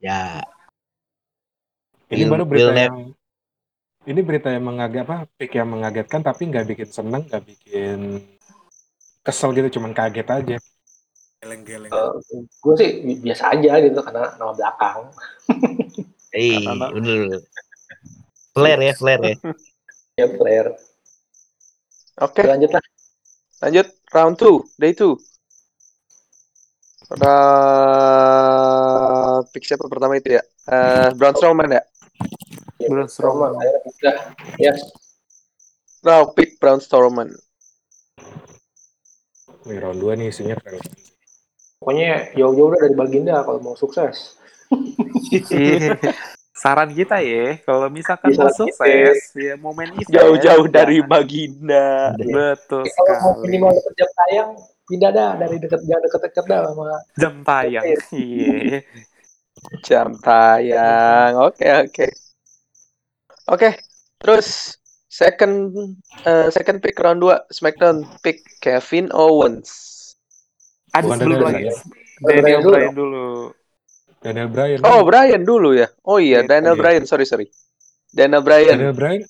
[0.00, 0.44] Ya,
[2.06, 3.10] Ini baru berita yang
[4.06, 8.22] ini berita yang mengaget apa pick yang mengagetkan tapi nggak bikin seneng nggak bikin
[9.26, 10.56] kesel gitu cuman kaget aja
[11.42, 11.90] geleng-geleng
[12.62, 15.10] gue sih bi- biasa aja gitu karena nama belakang.
[16.30, 17.42] eh, Karena- bener.
[18.56, 19.36] Flare ya, flare ya.
[20.16, 20.72] Ya player.
[22.24, 22.80] Oke, Lanjut lah.
[23.60, 23.84] lanjut
[24.16, 25.20] round two, day two.
[27.20, 28.24] Ra-
[29.52, 30.42] pick siapa pertama itu ya?
[30.72, 31.84] Eh, Braun Strowman ya?
[32.80, 33.60] Ya, Braun Strowman.
[33.60, 34.32] Udah.
[34.56, 34.80] Yes.
[36.00, 37.36] Raw pick Braun Strowman.
[39.68, 40.80] Wih, round 2 nih isinya keren
[41.76, 44.40] Pokoknya jauh-jauh udah dari Baginda kalau mau sukses.
[46.56, 50.08] Saran kita ya, kalau misalkan mau sukses, ya momen event.
[50.08, 52.16] Jauh-jauh dari jangan- Baginda.
[52.16, 54.50] Betul Kalau mau minimal deket jam tayang,
[54.88, 56.84] pindah dah dari deket jangan deket-deket dah sama
[57.20, 57.84] Jam tayang.
[58.08, 58.80] Iya.
[59.84, 61.32] Jam tayang.
[61.44, 62.06] Oke, oke.
[63.46, 63.70] Oke,
[64.16, 65.70] terus second
[66.24, 69.68] eh, second pick round 2 SmackDown pick Kevin Owens.
[70.96, 71.64] Ada Bukan sebelum Daniel lagi.
[72.16, 73.28] Daniel Bryan dulu Bryan dulu.
[74.26, 75.86] Daniel Bryan Oh, Bryan dulu ya.
[76.02, 76.82] Oh iya, Iya, Daniel iya.
[76.82, 77.46] Bryan, sorry sorry.
[78.10, 78.74] Daniel Bryan.
[78.74, 79.22] Daniel Bryan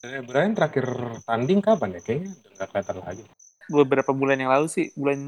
[0.00, 0.86] Daniel Bryan terakhir
[1.22, 3.24] tanding kapan ya kayaknya udah nggak kelihatan lagi
[3.70, 5.20] beberapa bulan yang lalu sih, bulan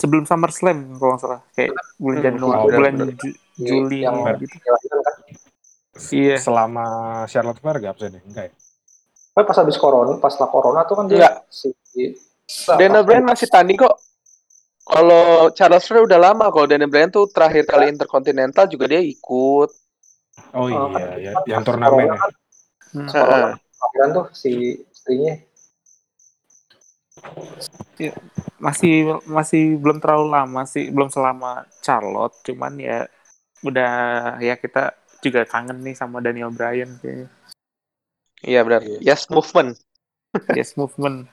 [0.00, 3.08] sebelum SummerSlam kalau nggak salah, kayak bulan Hmm, Januari, oh, bulan bener.
[3.20, 4.56] Ju- Juli yang gitu.
[4.64, 4.80] kan.
[6.08, 6.36] Iya.
[6.40, 6.86] Selama
[7.28, 8.20] Charlotte Flair gak absen ya?
[8.24, 8.52] Enggak ya?
[9.36, 11.34] Tapi pas habis corona, pas lah corona tuh kan dia Enggak.
[11.52, 11.68] si
[12.80, 14.00] Daniel Bryan masih tanding kok.
[14.86, 19.70] Kalau Charles Flair udah lama, kalau Daniel Bryan tuh terakhir kali Intercontinental juga dia ikut.
[20.54, 22.14] Oh Oh, iya, ya, kan yang pas turnamen ya.
[22.14, 22.32] kan,
[22.94, 24.14] Hmm.
[24.14, 25.34] tuh si istrinya.
[28.62, 33.10] Masih masih belum terlalu lama sih, belum selama Charlotte, cuman ya
[33.66, 33.92] udah
[34.38, 37.28] ya kita juga kangen nih sama Daniel Bryan kayaknya.
[38.46, 38.80] Iya benar.
[38.86, 38.98] Iya.
[39.02, 39.80] Yes movement.
[40.54, 41.26] Yes movement.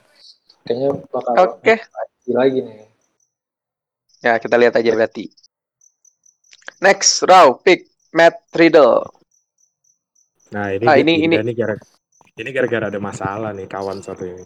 [0.66, 2.93] Kayaknya bakal lagi lagi nih.
[4.24, 5.28] Ya kita lihat aja berarti.
[6.80, 9.04] Next, Raw pick Matt Riddle.
[10.48, 11.74] Nah ini Ah, ini- pindah nih gara
[12.34, 14.44] ini gara-gara ada masalah nih kawan satu ini.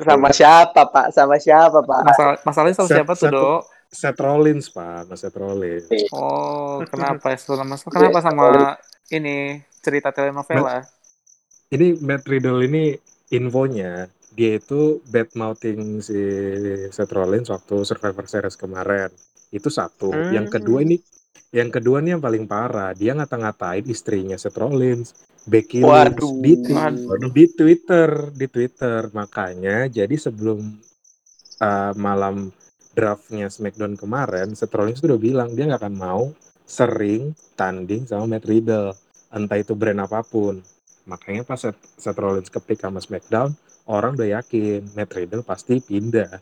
[0.00, 1.10] Sama siapa Pak?
[1.12, 2.00] Sama siapa Pak?
[2.06, 3.62] Masalah masalahnya sama Set- siapa tuh, set- Dok?
[3.90, 5.90] Seth Rollins pak, Mas Seth Rollins.
[6.14, 7.36] Oh, kenapa ya?
[7.42, 8.44] Soalnya masalah kenapa sama
[9.10, 10.86] ini cerita telenovela?
[11.74, 12.94] Ini Matt Riddle ini
[13.34, 16.18] infonya dia itu bad mouthing si
[16.94, 19.10] Seth Rollins waktu Survivor Series kemarin.
[19.50, 20.14] Itu satu.
[20.14, 20.30] Hmm.
[20.30, 20.96] Yang kedua ini
[21.50, 25.18] yang kedua nih yang paling parah, dia ngata-ngatain istrinya Seth Rollins,
[25.50, 26.34] Becky Lynch Waduh.
[26.38, 27.30] di, Waduh.
[27.34, 29.10] di Twitter, di Twitter.
[29.10, 30.62] Makanya jadi sebelum
[31.58, 32.54] uh, malam
[32.94, 36.22] draftnya SmackDown kemarin, Seth Rollins udah bilang dia nggak akan mau
[36.62, 38.94] sering tanding sama Matt Riddle,
[39.34, 40.62] entah itu brand apa pun.
[41.10, 43.50] Makanya pas Seth, Seth Rollins kepick sama SmackDown,
[43.90, 46.38] orang udah yakin Matt Riddle pasti pindah.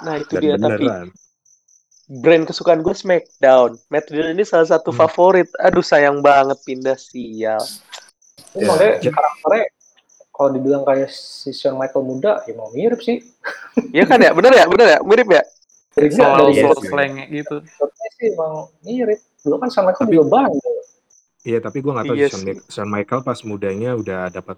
[0.00, 1.06] Nah itu Dan dia tapi beneran.
[2.10, 3.76] brand kesukaan gue SmackDown.
[3.86, 4.98] Matt Riddle ini salah satu Hmm.
[4.98, 5.48] favorit.
[5.58, 7.60] Aduh sayang banget pindah sial.
[8.50, 9.64] Ini Ya, makanya ja- karakternya
[10.30, 13.20] kalau dibilang kayak si Shawn Michael muda, ya mau mirip sih.
[13.94, 14.32] Iya kan ya?
[14.32, 14.64] Bener ya?
[14.66, 14.98] Bener ya?
[15.00, 15.42] Mirip ya?
[15.90, 16.88] Dari Iya, iya sih.
[16.88, 17.56] slang gitu.
[17.68, 19.20] shotnya sih emang mirip.
[19.40, 20.76] Dulu kan Shawn Michael Tapi- juga bandel.
[21.40, 22.52] Iya, tapi gue nggak tahu Iya sih Shawn, sih.
[22.52, 24.56] Mi- Shawn Michael pas mudanya udah dapat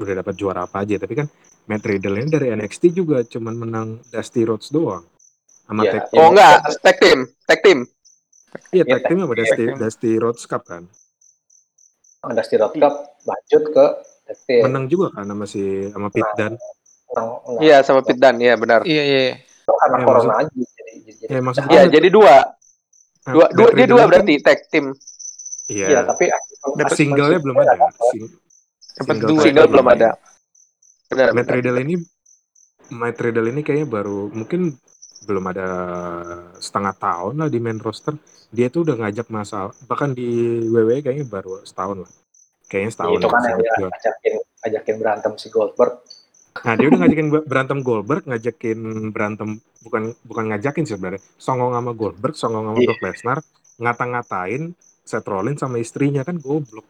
[0.00, 0.96] udah dapat juara apa aja.
[0.96, 1.26] Tapi kan
[1.68, 5.04] Matt Riddle ini dari NXT juga cuman menang Dusty Rhodes doang.
[5.64, 6.18] Sama Iya, tag iya.
[6.18, 7.78] Oh enggak, tag team, tag team.
[8.74, 9.70] Iya, Iya, tag team sama Dusty, team.
[9.78, 10.82] Dusty Rhodes Cup kan.
[12.20, 13.84] Ada Steroid Cup lanjut ke
[14.26, 14.62] tag team.
[14.66, 16.56] Menang juga kan sama si sama Dunne.
[17.10, 17.60] Menang, menang.
[17.62, 18.80] Iya sama Pit Dan, iya benar.
[18.82, 19.20] Iya, iya.
[19.38, 21.38] Itu karena Iya, corona aja jadi jadi, jadi Ya
[21.70, 22.34] Iya gue jadi dua,
[23.26, 24.86] nah, dua, dua dia dua kan- berarti tag team.
[25.70, 25.86] Iya.
[25.86, 26.24] Iya, tapi
[26.90, 27.86] singlenya belum ada.
[28.10, 28.34] Sing-
[28.98, 29.42] Dapat single dua.
[29.44, 30.08] Single belum ada.
[31.10, 31.28] Benar.
[31.34, 31.50] Matt.
[31.50, 31.94] Riddle ini
[32.90, 34.74] Matt Riddle ini kayaknya baru mungkin
[35.20, 35.68] belum ada
[36.58, 38.16] setengah tahun lah di main roster.
[38.50, 40.26] Dia tuh udah ngajak masalah bahkan di
[40.66, 42.10] WWE kayaknya baru setahun lah.
[42.66, 43.18] Kayaknya setahun.
[43.18, 44.34] itu kan ya, yang dia ajakin
[44.66, 45.92] ajakin berantem si Goldberg.
[46.50, 48.78] Nah dia udah ngajakin ber- berantem Goldberg, ngajakin
[49.14, 49.48] berantem
[49.82, 51.22] bukan bukan ngajakin sih sebenarnya.
[51.38, 52.86] Songong sama Goldberg, songong sama Iya.
[52.90, 53.38] Brock Lesnar,
[53.78, 54.62] ngata-ngatain
[55.06, 56.86] Seth Rollins sama istrinya kan goblok.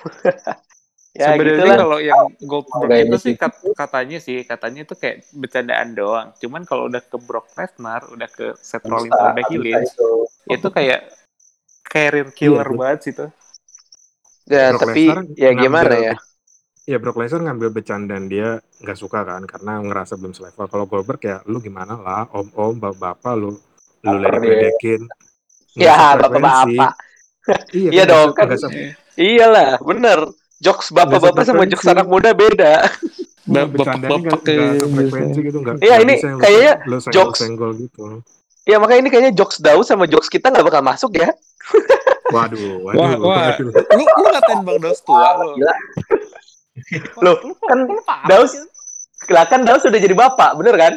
[1.10, 1.78] Ya Sebenarnya gitulah.
[1.82, 3.24] kalau yang Goldberg Kayak itu gitu.
[3.26, 6.28] sih kat- katanya sih katanya itu kayak bercandaan doang.
[6.38, 10.10] Cuman kalau udah ke Brock Lesnar, udah ke Seth Rollins Becky Lynch, itu.
[10.46, 11.10] itu kayak
[11.82, 13.26] career killer Iya, banget sih itu.
[14.46, 16.14] Ya Brock tapi Lesnar ya ngambil- gimana ya?
[16.86, 18.48] Iya Brock Lesnar ngambil bercandaan dia
[18.78, 20.66] nggak suka kan karena ngerasa belum selevel.
[20.70, 23.58] Kalau Goldberg ya lu gimana lah, om-om, bapak-bapak lu
[24.06, 25.10] lu ledek-ledekin.
[25.74, 26.94] Ya bapak-bapak.
[27.74, 28.52] Iya, Iya dong, kan.
[29.16, 30.28] Iyalah, bener.
[30.60, 32.84] Jokes bapak-bapak sama jokes anak muda beda.
[33.42, 35.58] nggak Bapak- bercandanya nggak bapak nggak kayak sefrekuensi gitu.
[35.80, 37.38] Iya, ini lu- kayaknya lu jokes.
[37.40, 38.02] senggol gitu.
[38.62, 41.32] Ya makanya ini kayaknya jokes Daus sama jokes kita nggak bakal masuk ya.
[42.30, 43.56] Waduh, waduh, Wah, wah.
[43.58, 45.56] Lu lu ngatain Bang Daus tua lu.
[45.56, 45.74] Gila.
[47.18, 47.78] Loh, kan
[48.24, 48.52] Daus,
[49.26, 50.92] lah kan Daus sudah jadi bapak, bener kan?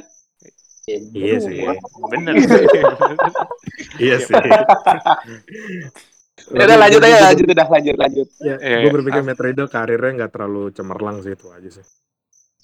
[0.85, 1.63] Iya sih,
[2.11, 2.35] Bener.
[4.03, 4.35] iya sih.
[6.33, 8.27] Ya udah lanjut aja, lanjut udah lanjut lanjut.
[8.41, 11.85] Ya, Iya, gue berpikir Matt Riddle karirnya nggak terlalu cemerlang sih itu aja sih.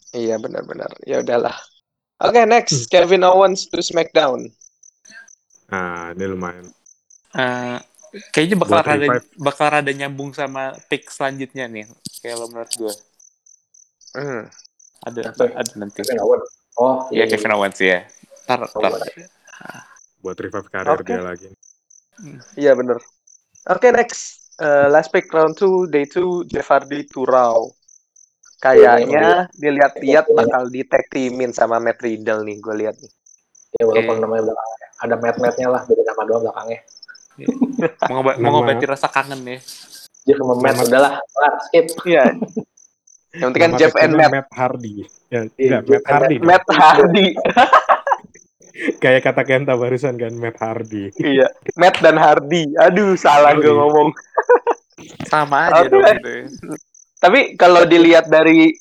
[0.09, 0.89] Iya benar-benar.
[1.05, 1.53] Ya udahlah.
[2.19, 4.49] Oke next Kevin Owens to SmackDown.
[5.69, 6.65] Nah, ini lumayan.
[7.29, 7.77] Eh,
[8.33, 9.25] kayaknya bakal Buat revive.
[9.37, 11.85] bakal rada nyambung sama pick selanjutnya nih.
[12.19, 12.93] Kayak lo menurut gue.
[14.17, 14.43] Hmm.
[15.05, 15.45] Ada Apa?
[15.45, 16.01] ada nanti.
[16.01, 16.47] Kevin Owens.
[16.73, 18.01] Oh, Iya Kevin Owens ya.
[18.49, 18.91] Tar, tar.
[20.19, 21.05] Buat revive karir Oke.
[21.05, 21.47] dia lagi.
[22.57, 22.97] Iya bener.
[23.69, 27.63] Oke next Eh, last pick round 2 day 2 Jeff Hardy to Raw.
[28.59, 33.07] Kayaknya dilihat-lihat bakal di tag teamin sama Matt Riddle nih gue lihat nih.
[33.79, 34.23] Ya walaupun Oke.
[34.27, 34.87] namanya belakangnya.
[34.99, 36.79] Ada mat-matnya lah, beda nama doang belakangnya.
[38.03, 39.59] Mengoba- Nama- mengobati rasa kangen ya.
[40.27, 41.13] Dia sama Matt, udahlah,
[41.71, 41.85] skip.
[42.03, 42.23] Iya.
[43.39, 44.31] Yang penting kan Jeff and Matt.
[44.35, 44.93] Matt Hardy.
[45.31, 46.35] Ya, Iya, enggak, Jeff Matt Hardy.
[46.43, 47.27] Matt Hardy.
[49.01, 51.11] Kayak kata Kenta barusan kan, Matt Hardy.
[51.19, 52.71] iya, Matt dan Hardy.
[52.79, 54.13] Aduh, salah gue ngomong.
[55.27, 55.91] Sama aja Oke.
[55.91, 56.45] dong gitu ya.
[57.19, 58.71] Tapi kalau dilihat dari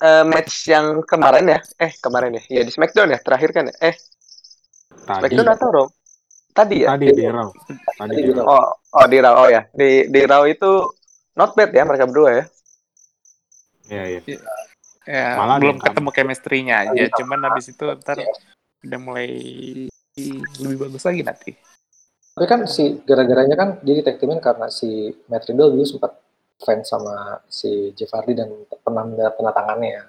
[0.00, 3.76] eh, match yang kemarin ya, eh kemarin ya, ya di SmackDown ya, terakhir kan ya,
[3.92, 3.96] eh
[4.92, 5.86] Tadi, SmackDown atau Raw?
[6.52, 6.88] Tadi ya?
[6.92, 7.48] tadi di Raw.
[7.96, 8.44] Tadi di Raw.
[8.44, 10.70] Oh, oh di Raw, oh ya, di di Raw itu
[11.36, 12.44] not bad ya mereka berdua ya.
[13.92, 14.40] Iya, iya.
[15.02, 16.94] Ya, Malah belum ketemu chemistry-nya aja.
[16.94, 17.08] Iya.
[17.18, 18.22] Cuman habis itu ntar
[18.82, 19.28] udah mulai
[20.58, 21.50] lebih bagus lagi nanti.
[22.32, 24.88] Tapi kan si gara-garanya kan dia teamin karena si
[25.28, 26.16] Matt Riddle dulu sempat
[26.58, 28.48] fans sama si Jeff Hardy dan
[28.82, 30.04] pernah tangannya ya.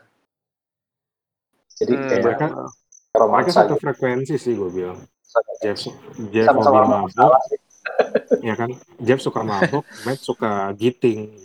[1.74, 3.84] Jadi Hmm, kayak mereka- Mereka romansa satu gitu.
[3.84, 4.99] frekuensi sih gue bilang.
[5.59, 5.78] Jeff,
[6.30, 7.34] Jeff Sama-sama hobi mabuk,
[8.47, 8.69] ya kan?
[9.01, 11.41] Jeff suka mabuk, Matt suka giting.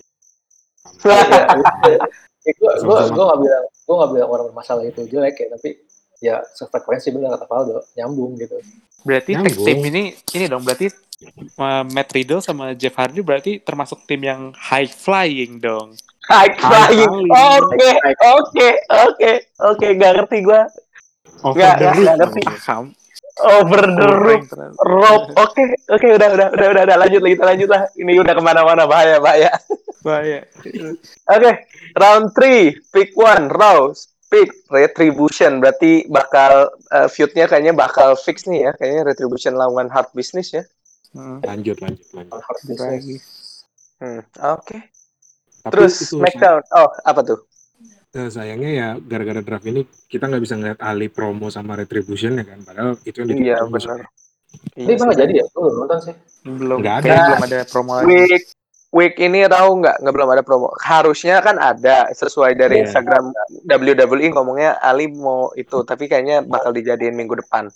[0.99, 5.81] Gue gue gue nggak bilang gue nggak bilang orang bermasalah itu jelek ya tapi
[6.19, 8.59] ya sefrekuensi bener kata Faldo nyambung gitu
[9.07, 9.67] Berarti tag Nyambung.
[9.67, 10.03] team ini
[10.35, 10.91] ini dong berarti
[11.57, 15.95] uh, Matt Riddle sama Jeff Hardy berarti termasuk tim yang high flying dong.
[16.27, 17.15] High flying.
[17.31, 17.91] Oke,
[18.27, 19.33] oke, oke,
[19.65, 20.67] oke, gak ngerti gua.
[21.47, 22.41] Over Nggak, nggak, nggak ngerti.
[22.43, 22.85] Paham.
[23.39, 24.45] Over the roof.
[24.83, 25.31] Rope.
[25.39, 27.83] Oke, oke, udah, udah, udah, udah, udah, lanjut, kita lanjut lah.
[27.95, 29.51] Ini udah ke mana-mana, bahaya, bahaya.
[30.03, 30.43] Bahaya.
[31.31, 31.51] Oke,
[31.95, 33.95] round 3, pick one, Raw,
[34.29, 35.59] pick Retribution.
[35.59, 38.73] Berarti bakal uh, feud-nya kayaknya bakal fix nih ya.
[38.73, 40.65] Kayaknya Retribution lawan Hard Business ya.
[41.09, 42.37] Hmm, Lanjut, lanjut, lanjut.
[42.37, 43.17] hard lagi.
[43.17, 43.25] business
[43.99, 44.21] Hmm,
[44.53, 44.79] Oke.
[45.65, 46.61] Tapi Terus SmackDown.
[46.71, 47.41] Oh, apa tuh?
[48.09, 52.45] eh, sayangnya ya gara-gara draft ini kita nggak bisa ngeliat Ali promo sama Retribution ya
[52.45, 52.61] kan.
[52.63, 54.09] Padahal itu yang Iya, benar.
[54.73, 57.05] tapi emang nggak jadi ya belum nonton sih Belum Nggak ada.
[57.05, 58.07] kayaknya belum ada promo lagi.
[58.09, 58.45] Week
[58.89, 60.73] week ini tahu nggak nggak belum ada promo.
[60.81, 62.89] Harusnya kan ada sesuai dari Iya.
[62.89, 63.25] Instagram
[63.69, 67.69] WWE ngomongnya Ali mau itu, tapi kayaknya bakal dijadiin minggu depan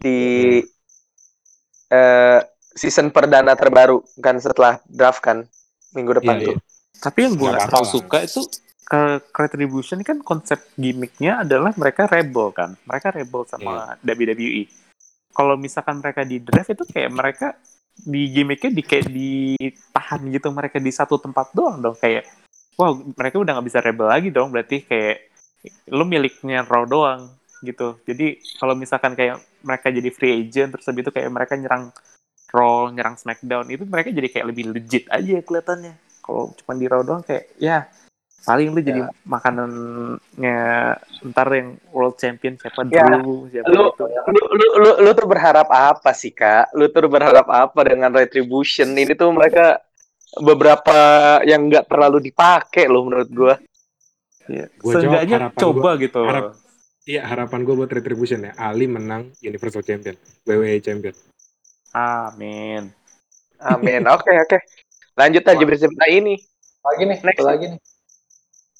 [0.00, 0.60] di
[1.88, 2.40] eh,
[2.74, 5.46] season perdana terbaru kan setelah draft kan
[5.94, 6.54] minggu depan Iya, tuh.
[6.56, 6.62] iya.
[6.98, 8.40] Tapi yang gue Nggak terlalu suka itu
[8.84, 12.76] ke ke Retribution kan konsep gimmicknya adalah mereka rebel kan.
[12.84, 14.64] Mereka rebel sama WWE.
[15.30, 17.46] Kalau misalkan mereka di draft itu kayak mereka
[17.94, 21.96] di gimmicknya di kayak ditahan gitu mereka di satu tempat doang dong.
[21.96, 22.26] Kayak
[22.74, 24.50] wah mereka udah nggak bisa rebel lagi dong.
[24.50, 25.16] Berarti kayak
[25.94, 27.30] lu miliknya Raw doang
[27.64, 27.96] gitu.
[28.04, 31.94] Jadi kalau misalkan kayak mereka jadi free agent terus habis itu kayak mereka nyerang
[32.52, 35.94] Raw nyerang SmackDown itu mereka jadi kayak lebih legit aja kelihatannya.
[36.20, 37.88] Kalau cuma di Raw doang kayak ya
[38.44, 40.58] paling lu jadi makanannya
[41.24, 45.24] ntar yang World Champion siapa Ya, Drew siapa lu- itu Lu, lu, lu, lu tuh
[45.24, 46.72] berharap apa sih kak?
[46.72, 48.92] Lu tuh berharap apa dengan Retribution?
[48.92, 49.80] Ini tuh mereka
[50.36, 50.96] beberapa
[51.42, 53.54] yang nggak terlalu dipakai loh menurut gua.
[54.44, 54.68] ya.
[54.76, 56.56] Gua seenggaknya coba gitu harap-
[57.04, 58.52] Iya harapan gue buat Retribution ya.
[58.56, 61.12] Ali menang Universal Champion, WWE Champion.
[61.92, 62.88] amin
[63.60, 64.02] Amin.
[64.08, 64.58] Oke oke.
[65.14, 66.36] Lanjut aja bercerita ini.
[66.82, 67.40] lagi nih Next.
[67.40, 67.80] lagi nih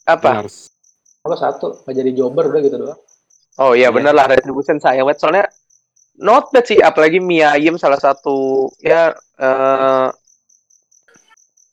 [0.04, 0.44] Apa?
[1.24, 3.00] Kalau satu nggak jadi jobber udah gitu doang.
[3.56, 3.94] Oh iya Iya.
[3.94, 5.46] bener lah Retribution sayang banget soalnya
[6.18, 10.08] not bad sih apalagi Mia Yim salah satu ya eh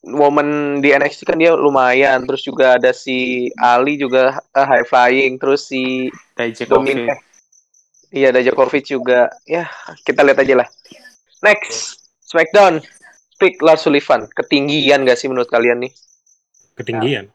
[0.02, 2.26] woman di NXT kan dia lumayan.
[2.26, 5.38] Terus juga ada si Ali juga eh, high flying.
[5.38, 6.10] Terus si
[6.66, 7.22] Dominik
[8.12, 9.30] iya ada Djokovic juga.
[9.46, 9.70] Ya
[10.06, 10.68] kita lihat aja lah.
[11.44, 12.82] Next Smackdown.
[13.38, 14.30] Pick Lars Sullivan.
[14.30, 15.94] Ketinggian gak sih menurut kalian nih?
[16.78, 17.34] Ketinggian.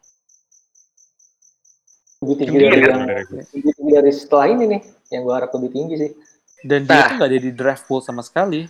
[2.27, 2.87] Lebih tinggi Tinggi dari ya?
[2.91, 4.81] yang lebih tinggi dari setelah ini nih
[5.15, 6.11] yang gue harap lebih tinggi sih.
[6.67, 7.05] Dan dia Nah.
[7.07, 8.67] tuh nggak ada di draft pool sama sekali.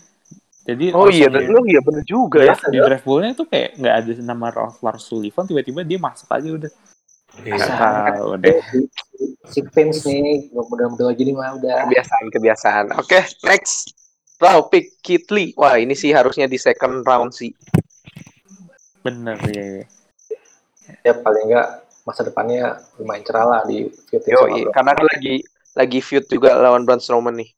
[0.67, 2.53] Jadi oh iya lu iya bener juga ya.
[2.67, 4.47] di draft poolnya tuh kayak nggak ada nama
[4.83, 6.71] Lars Sullivan tiba-tiba dia masuk aja udah.
[7.41, 7.55] Iya.
[7.55, 8.57] Nggak tahu deh.
[9.47, 11.87] Si Vince nih mudah-mudahan gini mah udah.
[11.87, 12.85] Kebiasaan kebiasaan.
[12.99, 13.95] Oke next.
[14.37, 17.49] Raw pick Keith Lee wah ini sih harusnya di second round sih.
[19.01, 19.85] Bener ya, ya.
[21.01, 22.63] ya paling enggak masa depannya
[22.95, 24.71] lumayan cerah lah di feud Yo, sama Brock.
[24.71, 25.35] karena kan lagi
[25.73, 27.51] lagi feud juga lawan Braun Strowman nih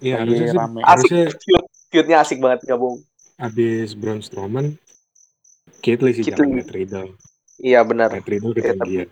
[0.00, 3.04] Iya, harusnya sih- rame asik Harusnya- feud feudnya asik banget gabung
[3.36, 4.74] Abis Braun Strowman,
[5.78, 6.50] Keith Lee sih Lee.
[6.50, 7.14] Matt Riddle.
[7.58, 9.08] iya benar Matt Riddle Iya, ketinggian.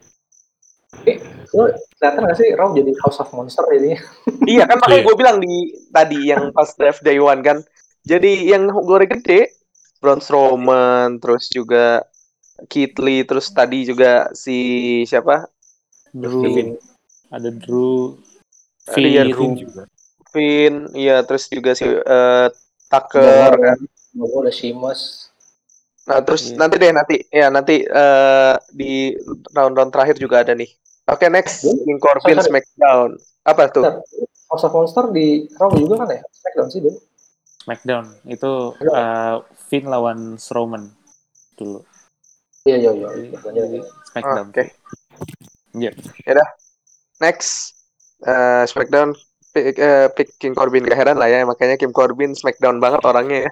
[1.53, 1.63] Lu
[1.95, 4.01] kelihatan gak sih Raw jadi House of Monster jadinya
[4.49, 5.07] iya kan makanya Iya.
[5.07, 5.55] gue bilang di
[5.89, 7.61] tadi yang pas draft day one kan
[8.03, 9.53] jadi yang gore gede
[9.99, 12.03] Braun Strowman terus juga
[12.67, 14.57] Keith Lee terus tadi juga si
[15.03, 15.45] siapa
[16.11, 16.69] Drew Kevin.
[17.29, 18.17] ada Drew
[18.89, 19.37] Iya, Finn Drew.
[19.37, 19.83] Finn juga.
[20.31, 22.47] Finn iya terus juga si eh,
[22.87, 23.79] Tucker kan
[24.13, 25.29] gue udah Sheamus
[26.07, 26.57] Nah, terus Iya.
[26.57, 29.11] nanti deh nanti ya nanti eh, di
[29.51, 30.71] round-round terakhir juga ada nih.
[31.05, 31.83] Oke, next Hmm?
[31.83, 32.47] King Corbin Sorry.
[32.47, 33.11] Smackdown.
[33.43, 33.83] Apa tuh?
[34.47, 36.23] House of Monster di Raw juga kan ya?
[36.31, 36.99] Smackdown sih dulu.
[37.59, 38.53] Smackdown itu
[38.87, 40.95] uh, Finn lawan Strowman
[41.55, 41.83] dulu.
[42.67, 43.09] Iya iya iya.
[43.09, 43.79] Jadi, Iya, jadi
[44.11, 44.47] Smackdown.
[44.51, 44.65] Oke.
[45.73, 45.91] Iya.
[47.17, 47.79] Next
[48.21, 49.15] eh, Smackdown
[49.53, 53.47] pick, eh, pick King Corbin gak heran lah ya makanya King Corbin Smackdown banget orangnya
[53.47, 53.51] ya.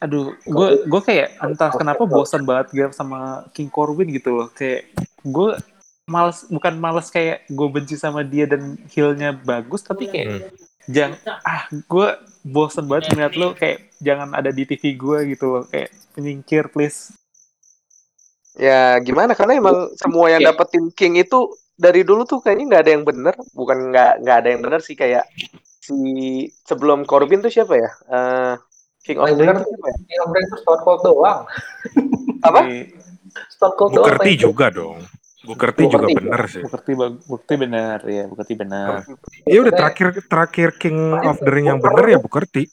[0.00, 4.48] Aduh, gue gue kayak entah kenapa bosan banget gue sama King Corbin gitu loh.
[4.54, 4.88] Kayak
[5.20, 5.58] gue
[6.04, 10.42] males bukan males kayak gue benci sama dia dan healnya bagus tapi kayak Hmm.
[10.90, 11.14] jangan
[11.46, 12.08] ah gue
[12.42, 17.14] bosan banget ngeliat lo kayak jangan ada di TV gue gitu loh kayak penyingkir please
[18.52, 21.38] Ya gimana karena emang semua yang Kayak- dapetin King itu
[21.72, 24.92] dari dulu tuh kayaknya nggak ada yang bener, bukan nggak nggak ada yang bener sih
[24.92, 25.24] kayak
[25.80, 25.96] si
[26.62, 27.90] sebelum Corbin tuh siapa ya?
[28.06, 28.54] Eh,
[29.02, 29.96] King of Ring bener tuh siapa ya?
[30.04, 31.40] King of the Ring tuh Stone Cold doang.
[32.46, 32.60] Apa?
[32.60, 32.86] Kayak
[33.48, 34.04] Stone Cold doang.
[34.04, 34.98] Bukerti juga dong.
[35.42, 36.62] Bukerti juga bener sih.
[36.62, 39.02] bukti bag- bukti benar ya bukti benar
[39.42, 42.68] Iya udah terakhir terakhir King of the Ring yang bener ya Bukerti.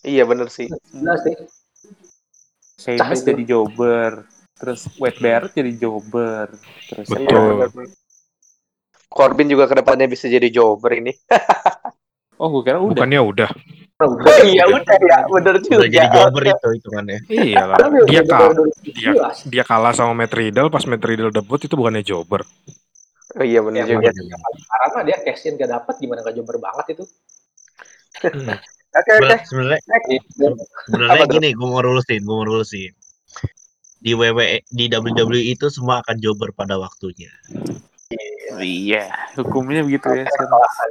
[0.00, 0.72] Iya bener sih.
[0.88, 1.36] Jelas sih.
[2.78, 4.24] Sheamus jadi jobber
[4.62, 6.54] terus Wade Barrett jadi jobber
[6.86, 7.58] terus Betul.
[7.58, 7.88] Iya, sih.
[9.10, 11.10] Corbin juga ke depannya bisa jadi jobber ini.
[12.40, 13.50] oh gue kira udah Bukannya udah.
[14.02, 15.82] Oh iya udah ya, bener juga.
[15.82, 17.18] Udah jadi jobber itu hitungannya.
[17.26, 17.78] Iya lah.
[18.06, 18.50] Dia kalah.
[18.86, 19.10] Dia
[19.42, 19.50] 2017.
[19.50, 22.46] dia kalah sama Matt Riddle pas Matt Riddle debut itu bukannya jobber.
[23.32, 24.14] Oh, iya bener Ya, juga.
[24.14, 27.04] Sekarang mah dia cash in gak dapet gimana gak jobber banget itu.
[28.22, 28.54] Hmm.
[28.92, 29.36] Oke oke.
[29.48, 30.52] Sebenarnya Iya.
[30.84, 32.92] sebenarnya gini, gue mau lurusin, gue mau lurusin.
[34.02, 37.30] Di WWE, di WWE itu semua akan jobber pada waktunya.
[38.60, 39.08] iya
[39.40, 40.28] hukumnya begitu ya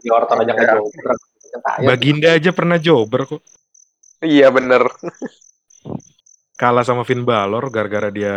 [0.01, 1.05] di Orton aja gak jobber.
[1.51, 1.86] Kentayar.
[1.86, 3.43] Baginda aja pernah jobber kok.
[4.24, 4.88] Iya bener.
[6.55, 8.36] Kalah sama Finn Balor gara-gara dia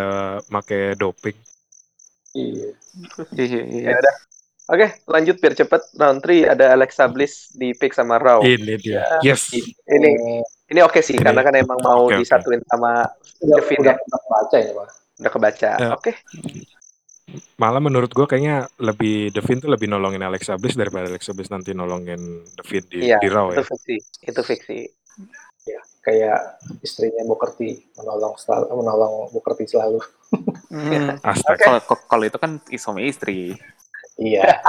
[0.50, 1.36] make doping.
[2.34, 2.74] Iya.
[3.38, 4.16] iya iya Ya udah.
[4.64, 5.82] Oke, lanjut biar cepet.
[6.00, 8.40] Round 3 ada Alexa Bliss di pick sama Raw.
[8.40, 9.04] Ini dia.
[9.20, 9.52] Yes.
[9.52, 9.60] Ini
[9.92, 10.40] ini
[10.82, 12.16] oke sih Ini- karena kan emang mau oke.
[12.16, 13.04] disatuin sama
[13.40, 14.00] Udah, Devin udah, ya.
[14.00, 14.88] udah baca ini Pak.
[15.14, 15.70] udah kebaca.
[15.76, 15.88] Ya.
[15.92, 16.12] Oke.
[17.56, 21.72] Malah menurut gue kayaknya lebih Devin tuh lebih nolongin Alexa Bliss daripada Alexa Bliss nanti
[21.72, 22.20] nolongin
[22.54, 23.66] Devin di, Iya, di Raw Itu ya.
[23.66, 23.96] fiksi.
[24.22, 24.78] Itu fiksi.
[26.04, 29.96] Kayak istrinya Bukerti menolong selalu, menolong Bukerti selalu.
[30.68, 31.16] Hmm.
[31.24, 31.80] Astaga.
[31.80, 33.56] kalau kalau itu kan suami istri
[34.14, 34.60] Iya.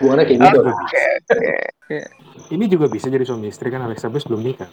[0.00, 0.60] Hubungannya kayak gitu.
[0.66, 1.04] Oke.
[2.46, 4.68] Ini juga bisa jadi suami istri kan Alexa Bliss belum nikah.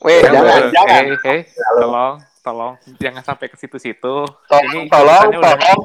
[0.00, 1.02] Weh, jangan, Eh, jangan.
[1.04, 1.40] eh, eh,
[1.76, 5.80] tolong tolong jangan sampai ke situ-situ Tolong, ini tolong, urusannya udah- tolong.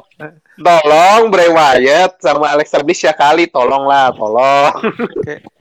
[0.56, 4.72] Tolong Bray Wyatt sama Alexa Bliss ya kali, tolonglah, tolong.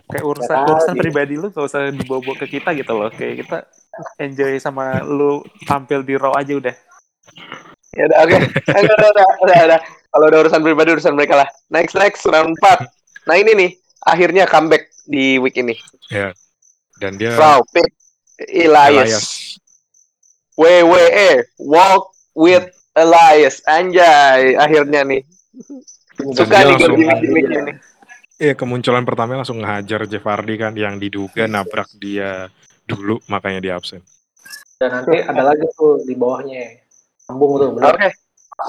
[0.08, 0.72] kayak urusan Tadi.
[0.72, 3.58] urusan pribadi lu gak usah dibawa ke kita gitu loh kayak kita
[4.18, 6.76] enjoy sama lu tampil di raw aja udah
[7.92, 8.36] Ya udah, oke.
[8.70, 9.80] Udah, udah, udah, udah, udah.
[10.06, 11.48] Kalau udah urusan pribadi urusan mereka lah.
[11.70, 12.84] Next, next round 4.
[13.24, 13.72] Nah, ini nih
[14.02, 15.78] akhirnya comeback di week ini.
[17.00, 17.90] Dan dia Raw pick
[18.50, 19.10] Elias.
[19.10, 19.28] Elias.
[20.56, 21.30] WWE
[21.62, 23.64] Walk with Elias.
[23.68, 25.22] Anjay, akhirnya nih.
[26.16, 27.74] Suka nih gimmick-gimmick ini.
[28.36, 32.52] Iya kemunculan pertama langsung ngehajar Jeff Hardy kan yang diduga nabrak dia
[32.84, 34.04] dulu makanya dia absen.
[34.76, 36.84] Dan nanti ada lagi tuh di bawahnya.
[37.24, 37.80] Sambung tuh, Oke.
[37.80, 38.12] bener.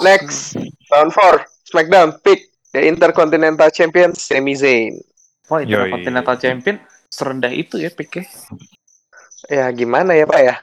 [0.06, 0.54] Next,
[0.90, 1.42] round 4.
[1.66, 5.02] SmackDown pick the Intercontinental Champion Sami Zayn.
[5.48, 5.66] Oh Yoi.
[5.66, 6.76] Intercontinental Champion
[7.06, 8.26] serendah itu ya picknya
[9.46, 10.54] Ya gimana ya, Pak ya?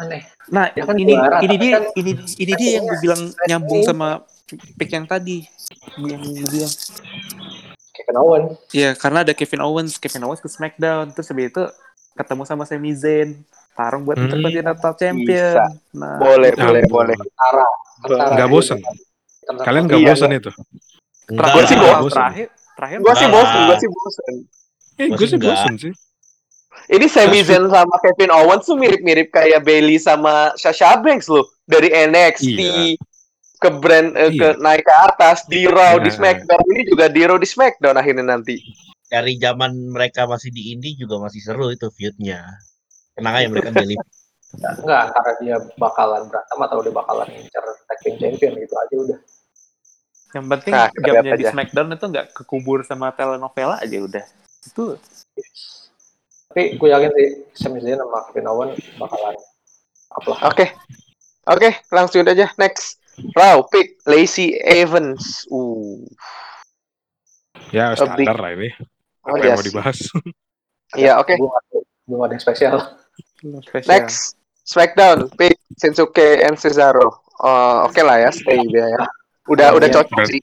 [0.00, 0.24] Aneh.
[0.48, 3.80] nah Ya kan ini juara, ini dia kan ini ini dia yang gue bilang nyambung
[3.84, 4.24] sama
[4.74, 5.44] pick yang tadi
[6.00, 6.72] yang gue bilang
[7.92, 8.50] Kevin Owens.
[8.70, 11.62] Iya, karena ada Kevin Owens, Kevin Owens ke SmackDown, terus habis itu
[12.14, 13.42] ketemu sama Sami Zayn,
[13.74, 14.30] tarung buat Hmm.
[14.30, 15.54] Intercontinental Champion.
[15.58, 15.66] Bisa.
[15.92, 17.16] Nah, Boleh, Nah, boleh, boleh.
[17.18, 17.66] Antara.
[18.00, 18.78] Antara Nggak bosen?
[19.66, 20.50] Kalian nggak Iya, bosan itu?
[21.26, 22.14] Enggak, Gua sih bosan.
[22.14, 22.48] terakhir
[22.78, 24.34] terakhir Gue sih bosen, gue sih bosen.
[24.96, 25.92] Eh, gue sih bosen sih.
[26.88, 31.44] Ini Sami Zayn sama Kevin Owens tuh mirip-mirip kayak Bailey sama Sasha Banks loh.
[31.66, 32.96] Dari NXT Iya.
[33.58, 36.14] ke brand eh, ke naik ke atas di Raw di Nah.
[36.14, 38.56] SmackDown ini juga di Raw di SmackDown akhirnya nanti.
[39.08, 42.44] dari zaman mereka masih di indie juga masih seru itu feudnya.
[43.16, 43.96] Tenang aja mereka beli.
[44.84, 49.18] Enggak, antara dia bakalan berantem atau dia bakalan ngincer tag team champion gitu aja udah.
[50.36, 51.52] Yang penting Nah, jamnya di aja.
[51.52, 54.24] SmackDown itu nggak kekubur sama telenovela aja udah.
[54.62, 55.00] Itu
[56.48, 59.36] Tapi gue yakin sih Sami Zayn sama Kevin Owens bakalan
[60.08, 60.66] apa Oke.
[61.48, 63.00] Oke, langsung aja next.
[63.32, 65.48] Raw pick Lacey Evans.
[65.48, 66.04] Uh.
[67.72, 68.68] Ya big- standar lah ini.
[69.24, 69.56] Oh, Apa yang yes.
[69.56, 69.98] mau dibahas?
[70.96, 71.34] Iya, oke.
[71.36, 72.76] Belum ada, belum ada yang spesial.
[73.60, 73.88] spesial.
[73.90, 74.36] Next.
[74.64, 77.24] Smackdown, pick Shinsuke and Cesaro.
[77.40, 79.00] Oh, oke lah ya, stay dia ya.
[79.48, 79.96] Udah Oh, udah iya.
[79.96, 80.40] cocok sih.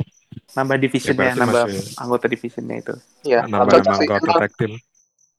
[0.56, 2.96] Nambah Ya, divisionnya, berarti nambah masih anggota divisionnya itu.
[3.24, 4.08] Ya, nambah cocok sih.
[4.10, 4.74] anggota Emang tag team.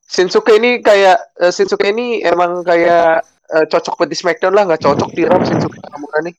[0.07, 4.81] Shinsuke ini kayak eh, Shinsuke ini emang kayak eh, cocok buat di Smackdown lah, nggak
[4.81, 6.35] cocok di Raw Shinsuke Nakamura nih.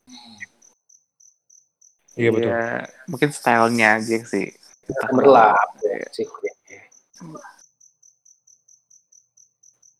[2.19, 2.51] Iya betul.
[2.51, 2.65] Ya,
[3.07, 4.51] mungkin stylenya aja sih.
[4.89, 6.27] Gemerlap ya, sih.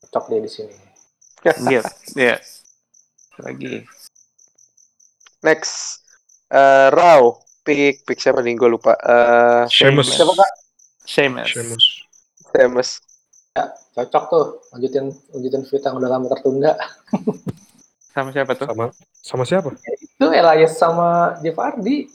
[0.09, 0.75] Cocok dia di sini.
[1.69, 1.83] Iya,
[2.17, 2.37] ya.
[3.39, 3.87] Lagi.
[5.47, 6.03] Next,
[6.49, 7.23] eh Raw,
[7.63, 8.57] pick pick siapa nih?
[8.57, 8.97] Gue lupa.
[8.97, 10.13] Eh Sheamus.
[10.13, 10.51] siapa kak?
[11.05, 11.49] Sheamus.
[11.49, 11.85] Sheamus.
[12.53, 12.91] Sheamus.
[13.95, 14.47] Cocok tuh.
[14.73, 16.73] Lanjutin lanjutin feud yang udah lama tertunda.
[18.15, 18.67] Sama siapa tuh?
[18.67, 18.87] Sama
[19.23, 19.71] sama siapa?
[20.03, 22.11] Itu Elias sama Jeff Hardy.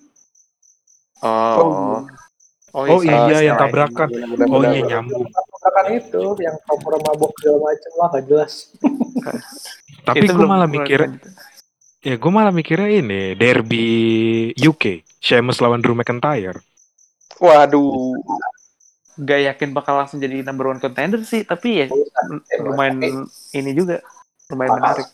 [1.23, 2.03] Oh.
[2.75, 3.63] Oh sama iya yang Sky.
[3.63, 4.07] tabrakan.
[4.11, 4.47] Benar-benar.
[4.51, 5.23] Oh iya nyambung.
[5.31, 8.53] Tabrakan itu yang kompor mabok segala macem lah gak jelas.
[10.03, 11.07] Tapi gue malah mikir.
[12.03, 13.87] Ya gue malah mikirnya ini derby
[14.59, 16.59] UK, Sheamus lawan Drew McIntyre.
[17.39, 18.19] Waduh.
[19.13, 21.87] Gak yakin bakal langsung jadi number one contender sih, tapi ya
[22.59, 24.03] lumayan ini juga
[24.51, 25.07] lumayan menarik.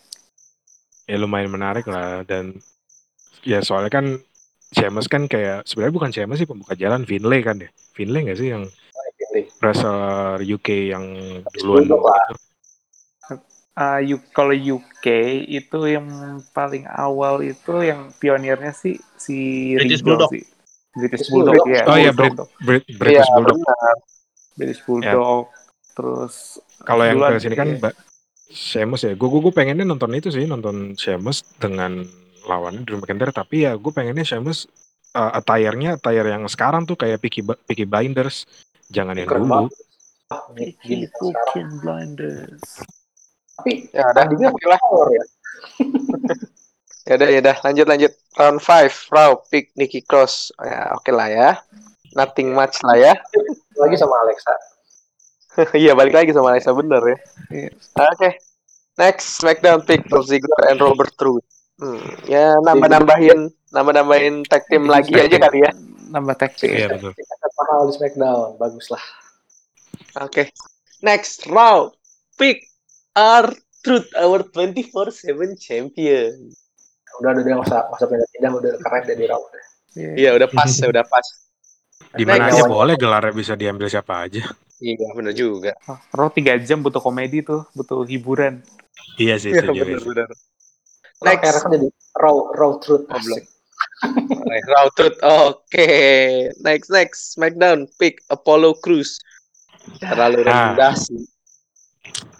[1.06, 2.58] Ya lumayan menarik lah dan
[3.46, 4.06] ya soalnya kan
[4.70, 7.70] Sheamus kan kayak sebenarnya bukan Sheamus sih pembuka jalan Finlay kan ya.
[7.94, 8.66] Finlay gak sih yang
[9.62, 11.04] wrestler UK yang
[11.54, 11.98] duluan gitu?
[13.80, 14.04] Uh,
[14.36, 15.06] kalau UK
[15.48, 16.04] itu yang
[16.52, 20.28] paling awal itu yang pionirnya sih si British Bulldog.
[20.28, 20.44] sih.
[20.92, 21.72] British British Bulldog, Bulldog.
[21.72, 21.82] ya.
[21.88, 22.48] Oh iya, Bulldog.
[22.60, 23.56] Brit- British Iya, Bulldog.
[23.56, 23.96] benar.
[24.52, 25.42] British Bulldog.
[25.96, 26.34] Terus
[26.84, 27.78] Kalau yang ke sini kan iya.
[27.80, 27.94] Mbak
[28.50, 29.12] Sheamus ya.
[29.16, 32.04] Gue gue pengennya nonton itu sih, nonton Sheamus dengan
[32.44, 33.32] lawannya Drew McIntyre.
[33.32, 34.68] Tapi ya gue pengennya Sheamus
[35.16, 38.44] uh, attire-nya attire yang sekarang tuh kayak Peaky, Peaky Blinders.
[38.92, 39.72] Jangan yang dulu.
[40.52, 41.08] Peaky
[41.80, 42.60] Blinders.
[43.60, 44.80] Tapi Ya udah, tadinya lah.
[45.12, 45.24] ya.
[47.08, 47.56] Ya udah, ya udah.
[47.64, 48.12] Lanjut, lanjut.
[48.38, 50.52] Round 5, Raw, pick Nikki Cross.
[50.62, 51.50] Ya, oke lah ya.
[52.14, 53.14] Nothing much lah ya.
[53.76, 54.54] Lagi sama Alexa.
[55.74, 57.18] Iya, balik lagi sama Alexa bener ya.
[57.50, 57.70] Iya.
[58.14, 58.38] Oke.
[58.96, 61.42] Next, SmackDown pick Dolph Ziggler and Robert Roode.
[61.80, 61.98] Hmm,
[62.28, 65.72] ya nambah-nambahin nambah-nambahin tag team lagi Tag aja kali ya.
[66.14, 66.78] Nambah tag team.
[66.78, 67.12] Iya betul.
[67.58, 68.60] Mahal di Smackdown.
[68.62, 69.04] Bagus lah.
[70.22, 70.54] Oke.
[71.02, 71.96] Next round,
[72.38, 72.69] pick
[73.16, 73.50] our
[73.80, 76.52] truth our 24/7 champion.
[77.20, 79.50] Udah udah udah nggak usah nggak usah pindah-pindah udah keren deh di round.
[79.90, 80.10] Iya.
[80.14, 81.26] Iya, udah pas, ya udah pas.
[82.14, 84.42] Di mana aja boleh gelarnya bisa diambil siapa aja.
[84.80, 85.74] Iya, bener juga.
[85.90, 88.62] Oh, Raw 3 jam butuh komedi tuh, butuh hiburan.
[89.18, 89.84] Iya sih Iya, itu juga.
[89.84, 90.08] bener, sih.
[90.08, 90.28] bener.
[91.20, 91.52] Next.
[91.60, 93.04] Kan jadi raw raw truth.
[93.10, 93.42] Oh, belum.
[94.48, 95.18] Right, Raw Truth.
[95.20, 95.88] Oke.
[96.64, 97.36] Next, next.
[97.36, 97.84] SmackDown.
[98.00, 99.20] Pick Apollo Crews.
[100.00, 100.72] Terlalu Ah.
[100.72, 101.20] rendah sih.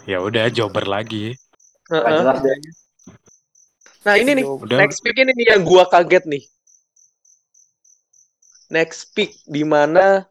[0.04, 1.36] Ya udah jobber lagi.
[1.90, 2.56] Jelas deh.
[4.00, 4.44] Nah, ini nih.
[4.46, 4.78] Udah.
[4.80, 6.44] Next pick ini nih yang gua kaget nih.
[8.70, 10.24] Next pick di mana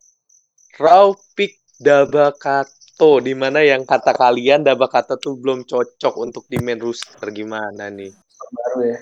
[0.80, 6.80] Raw pick Dabakato di mana yang kata kalian Dabakato tuh belum cocok untuk di main
[6.80, 8.12] roster gimana nih?
[8.50, 9.00] Baru ya.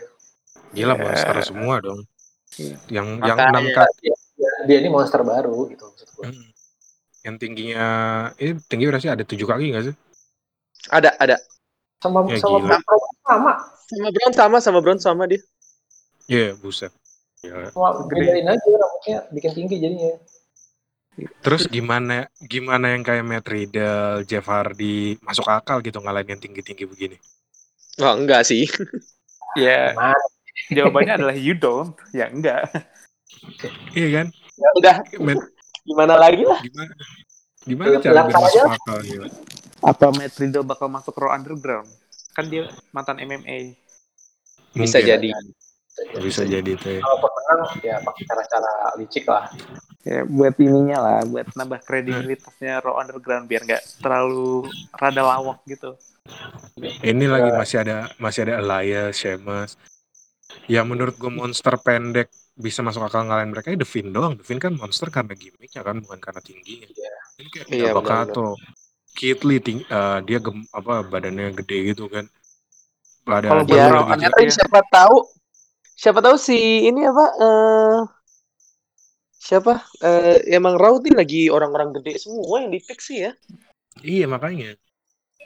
[0.73, 1.01] Gila Ya.
[1.05, 2.01] monster semua dong.
[2.89, 3.49] Yang yang Makanya.
[3.53, 4.09] enam kaki.
[4.37, 6.25] Dia, dia ini monster baru gitu maksud gue.
[6.33, 6.47] Hmm.
[7.21, 7.87] Yang tingginya
[8.41, 9.11] ini tinggi berapa sih?
[9.13, 9.95] Ada tujuh kaki nggak sih?
[10.87, 11.35] Ada ada
[11.97, 12.77] Sama Ya, sama gila.
[12.85, 13.51] Pro sama.
[13.89, 15.41] sama Brown sama sama Brown sama dia.
[16.29, 16.93] Iya, buset.
[17.41, 17.73] Gila.
[17.73, 18.21] Gede.
[18.21, 20.13] bedain aja rambutnya bikin tinggi jadinya.
[21.41, 26.85] Terus gimana gimana yang kayak Matt Riddle, Jeff Hardy masuk akal gitu ngalahin yang tinggi-tinggi
[26.85, 27.17] begini?
[28.01, 28.65] Oh, enggak sih.
[29.57, 30.13] Ya, Mana?
[30.69, 31.97] jawabannya adalah you don't.
[32.13, 32.69] Ya enggak.
[33.97, 34.27] Iya kan?
[34.53, 35.41] Ya udah, Matt,
[35.81, 36.61] gimana lagi lah?
[36.61, 36.93] gimana?
[37.65, 39.25] Gimana cara akal gitu?
[39.81, 41.89] Apa Matt Riddle bakal masuk Raw Underground?
[42.33, 43.77] Kan dia mantan MMA.
[44.73, 45.09] Bisa Mungkin.
[45.09, 45.29] jadi.
[46.21, 47.01] Bisa jadi itu ya.
[47.01, 48.71] Kalau pemenang ya pakai cara-cara
[49.01, 49.49] licik lah.
[50.05, 55.97] Ya, buat ininya lah, buat nambah kredibilitasnya Raw Underground biar nggak terlalu rada lawak gitu.
[56.77, 59.73] Ini lagi masih ada masih ada Elias, Sheamus.
[60.69, 64.33] Ya menurut gue monster pendek bisa masuk akal ngalahin mereka ya Devin doang.
[64.37, 66.87] Devin kan monster karena gimmicknya kan bukan karena tingginya.
[67.37, 68.57] Ini kayak Iya, Dabakato.
[69.17, 72.29] Kid Lee ting- eh, dia gem, apa badannya gede gitu kan.
[73.25, 75.17] Pada Kalau Ya, ternyata siapa tahu
[75.97, 77.99] siapa tahu si ini apa eh
[79.41, 79.73] siapa
[80.05, 83.31] eh emang Raw nih lagi orang-orang gede semua yang di pick sih ya.
[84.05, 84.77] Iya makanya.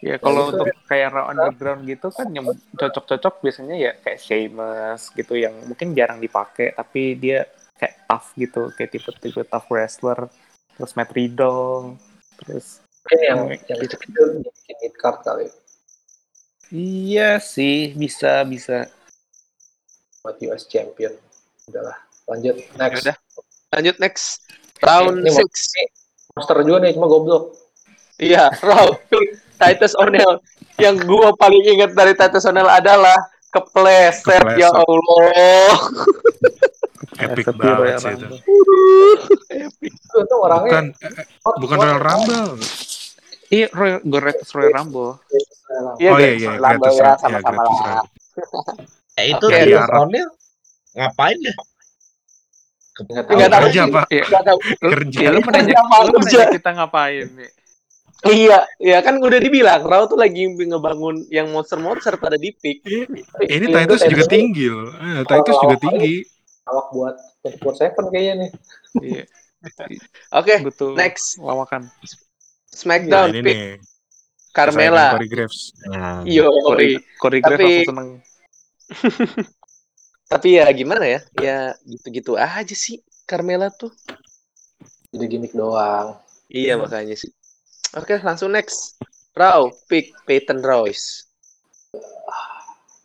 [0.01, 5.13] Ya kalau itu untuk kayak Raw Underground gitu kan yang cocok-cocok biasanya ya kayak Sheamus
[5.13, 7.45] gitu yang mungkin jarang dipakai tapi dia
[7.77, 10.27] kayak tough gitu, kayak tipe-tipe tough wrestler.
[10.75, 12.01] Terus Matt Riddle,
[12.41, 12.81] terus
[13.11, 13.95] Mungkin yang yang gitu.
[13.99, 14.07] itu
[14.47, 15.47] bikin mid card kali.
[16.71, 18.87] Iya sih, bisa bisa.
[20.23, 21.11] buat US Champion.
[21.67, 23.03] Udahlah, lanjut next.
[23.03, 23.17] Yaudah.
[23.71, 24.25] Lanjut next.
[24.79, 25.43] Round Ini 6.
[26.31, 27.51] Monster juga nih, cuma goblok.
[28.15, 28.95] Iya, round
[29.59, 30.39] Titus O'Neil.
[30.79, 33.17] Yang gua paling ingat dari Titus O'Neil adalah
[33.51, 34.61] kepleset, Kepleset.
[34.61, 35.75] ya Allah.
[37.27, 38.27] Epic banget sih itu.
[39.51, 39.91] Epic.
[39.91, 42.55] Itu, itu orangnya Bukan eh, hot- bukan Royal Rumble.
[43.51, 45.19] Iya, Royal, Greatest Royal Rumble.
[45.99, 47.95] Iya, oh iya iya, Rumble gratis ya, ya, sama-sama gratis lah.
[49.19, 49.99] Eh itu Titus Arab.
[50.07, 50.29] O'Neil
[50.95, 51.55] ngapain deh?
[53.01, 53.81] Nggak Nggak tahu Kerja.
[53.87, 54.05] Pak.
[54.07, 54.23] Iya.
[54.27, 54.59] Nggak tahu.
[54.79, 55.19] Kerja.
[55.19, 56.37] Ya, lu mau nanya, Kerja, Pak, lu mau kerja.
[56.39, 57.51] nanya kita ngapain nih?
[58.21, 62.85] Iya, iya kan udah dibilang Raw tuh lagi ngebangun yang monster-monster pada di pick.
[62.85, 64.93] Ini Iya, Titus itu juga tinggi loh.
[64.93, 66.15] Eh, Titus juga tinggi.
[66.69, 68.49] Awak buat 24/7 kayaknya nih.
[69.01, 69.23] Iya,
[70.37, 70.93] Oke, betul.
[70.93, 71.89] next Lawakan.
[72.71, 73.75] Nah, SmackDown ini pick nih.
[74.55, 75.15] Carmela.
[75.15, 75.59] Corey Graves.
[75.91, 78.09] Nah, Yo, Corey, Corey Graves Tapi- langsung seneng.
[80.31, 81.19] tapi ya gimana ya?
[81.39, 83.91] Ya gitu-gitu aja sih Carmela tuh.
[85.11, 86.15] Jadi gimmick doang.
[86.47, 87.31] Iya makanya sih.
[87.95, 88.95] Oke, langsung next.
[89.35, 91.27] Raw pick Peyton Royce.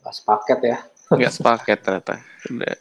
[0.02, 0.78] Pas paket ya.
[1.18, 2.14] Nggak sepaket ternyata.
[2.50, 2.76] Udah.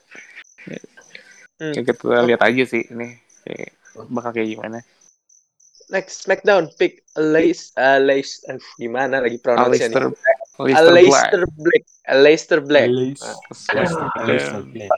[1.58, 1.74] Hmm.
[1.74, 3.18] Ya, kita lihat aja sih ini.
[3.98, 4.82] Bakal kayak gimana.
[5.94, 10.10] Next SmackDown pick Lace uh, Lace uh, gimana lagi pronunciation
[10.58, 11.84] Aleister, Aleister Black.
[12.10, 12.88] Aleister Black.
[14.18, 14.90] Aleister Black.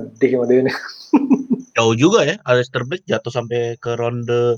[1.76, 4.56] Jauh juga ya Aleister Black jatuh sampai ke ronde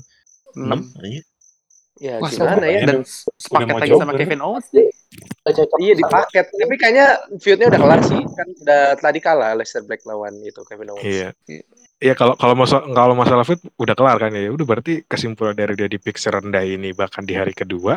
[0.55, 0.79] 6 Enam.
[1.03, 1.21] aja.
[1.95, 2.79] Ya Wah, gimana ya?
[2.83, 3.07] Dan
[3.39, 4.11] sepaket lagi sama?
[4.19, 4.67] Kevin Owens
[5.47, 6.45] cocok Iya di sama- paket.
[6.51, 7.07] Tapi kayaknya
[7.39, 8.19] feudnya udah kelar sih.
[8.19, 11.03] Kan udah tadi kalah Aleister Black lawan itu Kevin Owens.
[11.07, 11.29] Iya.
[11.95, 14.51] Iya kalau kalau masalah kalau masalah fit udah kelar kan ya.
[14.51, 17.95] Udah berarti kesimpulan dari dia di pick serendah ini bahkan di hari kedua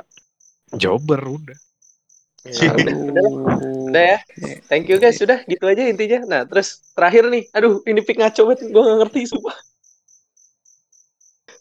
[0.75, 1.59] jobber udah.
[2.47, 3.25] Ya, udah, udah,
[3.91, 4.19] udah ya.
[4.71, 6.23] Thank you guys, sudah gitu aja intinya.
[6.25, 9.57] Nah, terus terakhir nih, aduh ini pick ngaco banget, gue gak ngerti sumpah.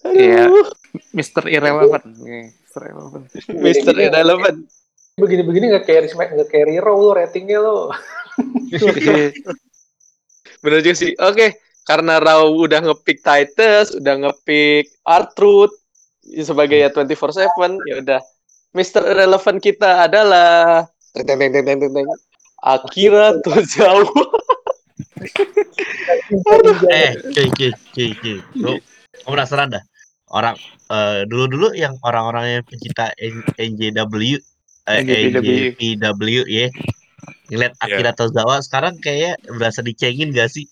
[0.05, 0.45] Aduh, Iya.
[1.11, 1.43] Mr.
[1.49, 2.05] Irrelevant.
[2.21, 2.81] Nih, Mr.
[2.87, 3.25] Irrelevant.
[3.51, 4.59] Mister Irrelevant.
[5.17, 7.89] Begini-begini nggak carry smack nggak carry raw lo ratingnya lo.
[8.69, 9.33] Iya.
[10.63, 11.17] Bener juga sih.
[11.17, 11.57] Oke,
[11.87, 15.71] karena Raw udah ngepick Titus, udah ngepick Artruth
[16.27, 18.19] sebagai ya 24/7, ya udah.
[18.75, 20.83] Mister Irrelevant kita adalah
[21.15, 22.07] teng teng teng teng teng teng, teng.
[22.59, 24.11] Akira Tozawa.
[26.91, 28.37] Eh, cuy, cuy, cuy.
[28.59, 28.75] Lu
[29.23, 29.83] gua penasaran dah.
[30.27, 30.59] Orang
[30.91, 34.39] eh, dulu-dulu yang orang-orang yang pencipta N- NJW
[34.87, 36.43] eh, NJPW.
[36.47, 36.67] Ya.
[37.47, 40.67] Ngeliat Akira Tozawa sekarang kayak berasa dicengin gak sih?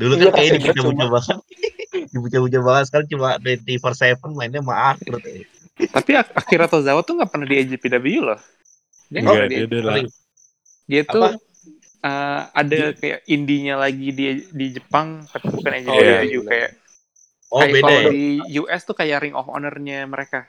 [0.00, 1.36] Dulu kan Iya, kayak kasih dipuja-puja banget.
[2.14, 5.44] dipuja-puja banget sekarang cuma 24/7 mainnya maaf saya.
[5.92, 8.40] Tapi Ak- Akira Tozawa tuh nggak pernah di AJPW loh.
[9.12, 9.94] Dia Enggak, di dia, dia lah.
[9.94, 10.06] Paling
[10.90, 11.28] dia tuh Apa?
[12.04, 16.70] eh, ada kayak indinya lagi di di Jepang tapi bukan AJPW iya, kayak
[17.52, 18.10] Oh kayak beda kalau ya.
[18.12, 18.22] di
[18.62, 20.48] US tuh kayak Ring of Honor-nya mereka.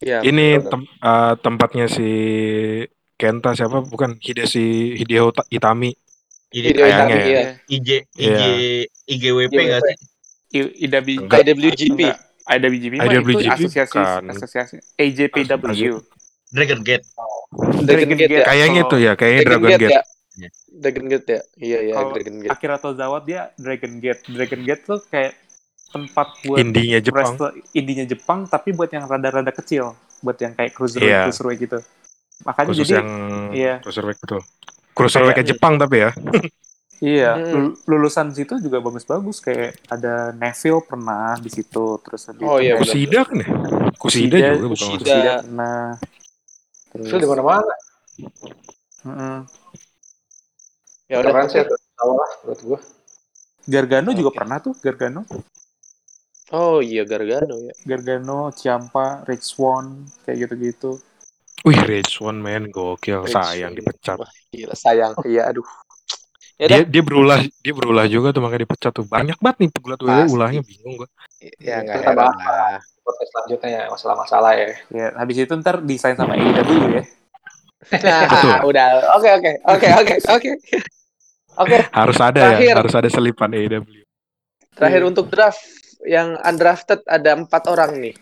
[0.00, 0.60] Ya, Ini betul.
[0.70, 2.02] tem- eh, tempatnya si
[3.20, 3.80] Kenta siapa?
[3.84, 5.90] Bukan Hideshi Hideo Ta- Itami.
[6.56, 7.36] Ini Hideo kayak Itami, Itami, ya.
[7.36, 7.44] ya.
[7.68, 8.40] IG IG
[9.04, 9.96] IGWP gak sih?
[10.56, 11.38] Enggak.
[11.44, 12.00] IWGP.
[12.00, 12.16] Enggak.
[12.46, 13.98] IWGP itu IWGP asosiasi
[14.32, 16.00] asosiasi AJPW.
[16.54, 17.04] Dragon Gate.
[17.84, 18.44] Dragon Gate ya.
[18.46, 20.02] Kayaknya Kalau itu ya, kayaknya Dragon Gate ya.
[20.36, 20.50] Iya.
[20.80, 21.40] Dragon Gate ya.
[21.58, 22.52] Iya ya, Kalau Dragon Gate.
[22.56, 24.22] Akira Tozawa dia Dragon Gate.
[24.30, 25.32] Dragon Gate tuh kayak
[25.92, 27.34] tempat buat Indinya Jepang.
[27.72, 29.92] indinya Jepang tapi buat yang rada-rada kecil,
[30.24, 31.22] buat yang kayak cruiserweight Iya.
[31.28, 31.78] cruiserweight gitu.
[32.44, 33.08] Makanya Khusus jadi yang
[33.56, 33.74] iya.
[33.80, 34.40] cruiserweight betul.
[34.96, 36.10] Cruiserweight Kayak- Jepang tapi ya.
[36.96, 37.52] Iya, Hmm.
[37.52, 42.80] lul- lulusan situ juga bagus-bagus kayak ada Neville pernah di situ, terus ada Oh, iya.
[42.80, 43.48] Kusida kan ya?
[44.00, 45.32] Kusida Kusida- juga bukan Kusida.
[45.44, 45.84] pernah.
[46.88, 47.74] Terus, Itu di mana-mana.
[51.06, 51.30] Ya udah.
[51.30, 51.60] Keren sih.
[51.96, 52.78] Awal lah menurut gua.
[53.66, 55.22] Gargano juga pernah tuh, Gargano.
[56.48, 57.74] Oh iya Gargano ya.
[57.84, 60.96] Gargano, Ciampa, Rich Swan, kayak gitu-gitu.
[61.66, 63.78] Wih, Rage One man gokil, Rage sayang One.
[63.82, 64.16] dipecat.
[64.16, 65.12] Wah, gila sayang.
[65.22, 65.66] Iya, aduh.
[66.56, 69.04] Ya Dia dia berulah, dia berulah juga tuh makanya dipecat tuh.
[69.04, 71.08] Banyak banget nih pegulat WWE ulahnya bingung gua.
[71.60, 72.80] Ya nggak Kita heran bahas lah.
[73.04, 74.66] podcast selanjutnya ya masalah-masalah ya.
[74.88, 77.04] Ya, habis itu ntar desain sama AEW ya.
[78.00, 78.24] Nah,
[78.64, 78.86] udah.
[79.14, 80.50] Oke oke oke oke oke.
[81.56, 82.68] Oke, Harus ada Terakhir.
[82.68, 83.84] ya, harus ada selipan AEW.
[84.72, 85.60] terakhir untuk draft
[86.04, 88.14] yang undrafted ada empat orang nih.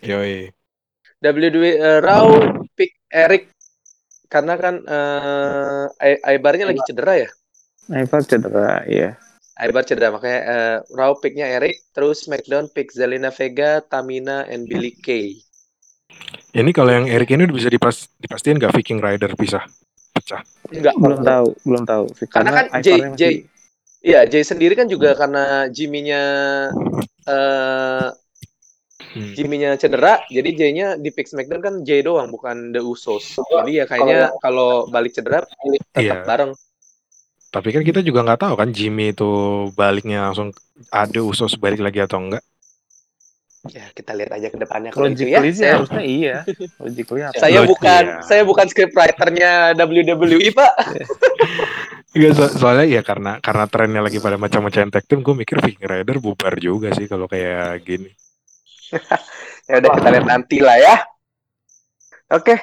[0.00, 0.52] Yoi.
[1.20, 2.28] WWE uh, Raw
[2.76, 3.48] pick Eric
[4.28, 7.30] karena kan eh Ai- Aibarnya lagi cedera ya.
[7.88, 9.14] Aibar cedera, iya.
[9.56, 14.92] Aibar cedera makanya eh, Raw picknya Eric, terus SmackDown pick Zelina Vega, Tamina, and Billy
[14.92, 15.40] Kay.
[16.52, 19.64] Ini kalau yang Eric ini udah bisa dipas dipastiin nggak Viking Rider pisah?
[20.12, 20.40] Pecah.
[20.72, 20.96] Enggak.
[20.96, 23.44] belum tahu belum tahu Karena kan J, Ivar-nya J, masih-
[24.02, 26.22] iya J sendiri kan juga karena Jimmy-nya
[27.28, 28.06] eh
[29.16, 29.32] Hmm.
[29.32, 33.40] Jimmy-nya cedera, jadi J-nya di pick SmackDown kan J doang, bukan The Usos.
[33.40, 36.20] Jadi ya kayaknya kalau balik cedera tetap Iya.
[36.20, 36.52] bareng.
[37.48, 39.30] Tapi kan kita juga nggak tahu kan Jimmy itu
[39.72, 40.52] baliknya langsung
[40.92, 42.44] ada usus balik lagi atau enggak.
[43.66, 45.42] Ya kita lihat aja ke depannya kalau itu ya.
[45.42, 46.36] sih Saya, harusnya iya
[46.84, 48.22] logically saya bukan iya.
[48.22, 50.72] saya bukan script writer-nya WWE Pak.
[52.16, 55.84] Iya so- soalnya ya karena karena trennya lagi pada macam-macam tag team, gue mikir Viking
[55.84, 58.08] Rider bubar juga sih kalau kayak gini.
[59.66, 60.94] Ya udah kita lihat nanti lah ya.
[62.30, 62.54] Oke.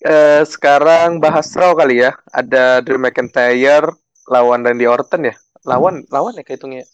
[0.00, 2.16] Eh, sekarang bahas Raw kali ya.
[2.32, 3.92] Ada Drew McIntyre
[4.32, 5.36] lawan Randy Orton ya.
[5.68, 6.88] Lawan lawan ya kehitungnya.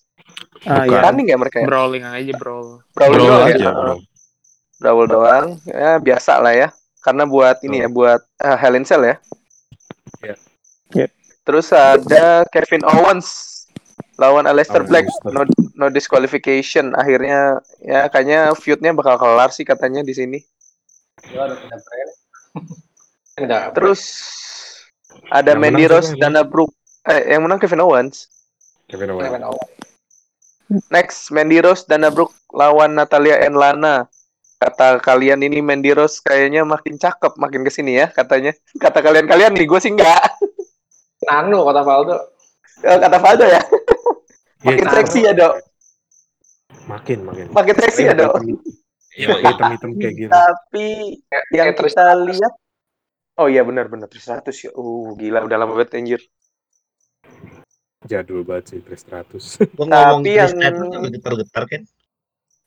[0.69, 0.91] ah Bukan.
[0.91, 1.67] iya Tanding ya mereka ya.
[1.71, 3.71] brawling aja brawl Brawl Brawl doang aja, ya.
[3.73, 3.95] bro.
[4.83, 5.47] Brawl doang.
[5.65, 6.69] Ya biasa lah ya.
[7.01, 9.17] Karena buat ini ya buat eh, Hell in Cell ya.
[10.21, 10.37] Iya.
[10.99, 11.11] Yep.
[11.47, 13.58] Terus ada Kevin Owens
[14.19, 15.47] lawan Aleister Lawan Black no,
[15.79, 16.93] no disqualification.
[16.99, 20.39] Akhirnya ya kayaknya feudnya bakal kelar sih katanya di sini.
[21.31, 21.47] Ya,
[23.77, 24.03] terus
[25.31, 26.75] ada Yang Mandy Rose dan Brooke.
[27.07, 28.27] Eh yang menang Kevin Owens.
[28.91, 29.25] Kevin Owens.
[29.31, 29.71] Kevin Owens.
[30.93, 34.05] next Mandy Rose dan Brooke lawan Natalia and Lana
[34.61, 38.53] kata kalian ini Mandy Rose kayaknya makin cakep makin ke sini ya katanya.
[38.77, 40.19] Kata kalian kalian nih gue sih enggak.
[41.25, 42.17] Nano kata Valdo.
[42.79, 43.59] kata Valdo ya
[44.61, 44.97] makin cakep.
[44.97, 45.55] seksi ya dok
[46.85, 47.47] Makin makin.
[47.51, 48.33] makin seksi ya dok
[49.13, 50.31] Iya, hitam-hitam kayak gitu.
[50.31, 50.89] tapi
[51.51, 52.53] yang kita lihat
[53.37, 56.21] oh iya benar benar 300 ya uh gila udah lama banget anjir
[58.01, 59.59] Jadul banget sih 300.
[59.77, 61.83] Gua ngomong Tapi yang- getar-getar kan.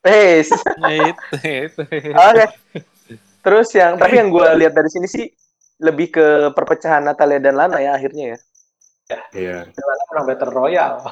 [0.03, 0.55] Hey, itu
[1.39, 1.81] itu
[2.11, 2.45] Oke.
[3.39, 5.26] Terus yang tapi yang gue lihat dari sini sih
[5.80, 8.38] lebih ke perpecahan Natalia dan Lana ya akhirnya ya.
[9.31, 9.57] Iya.
[9.67, 10.99] Gimana menang Battle Royale.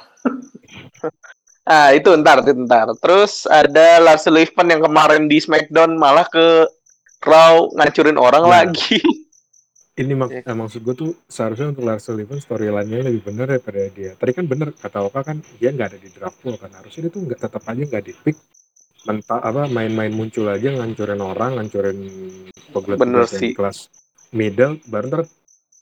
[1.65, 2.89] Ah itu ntar, itu ntar.
[2.97, 6.65] Terus ada Lars Sullivan yang kemarin di SmackDown malah ke
[7.21, 8.51] Raw ngancurin orang Nah.
[8.63, 8.97] lagi.
[9.93, 10.41] Ini mak Iya.
[10.41, 14.15] eh, maksud gue tuh seharusnya untuk Lars Sullivan storyline-nya lebih benar daripada dia.
[14.15, 17.11] Tadi kan bener kata Oka kan dia nggak ada di draft pool kan harusnya dia
[17.11, 18.37] tuh nggak tetap aja nggak di pick
[19.01, 21.99] mental apa main-main muncul aja ngancurin orang ngancurin
[22.69, 23.51] pegulat Bener sih.
[23.51, 23.91] kelas
[24.31, 25.21] middle baru ntar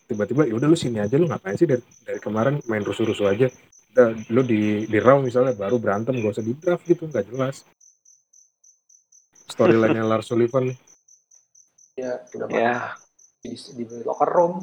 [0.08, 3.48] tiba-tiba ya udah lu sini aja lu ngapain sih dari, dari kemarin main rusuh-rusuh aja
[3.94, 7.68] udah lu di di round misalnya baru berantem gak usah di draft gitu nggak jelas
[9.52, 10.72] storyline-nya Lars Sullivan
[11.98, 12.94] Ya, udah ya.
[13.42, 14.62] di, di locker room.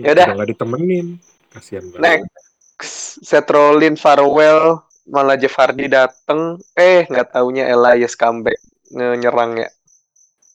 [0.00, 0.32] Ya udah.
[0.32, 1.20] nggak ditemenin
[1.52, 8.56] kasihan banget Next, Seth Rollins farewell, malah Jeff Hardy dateng, eh nggak taunya Elias comeback
[8.96, 9.68] nyerang ya.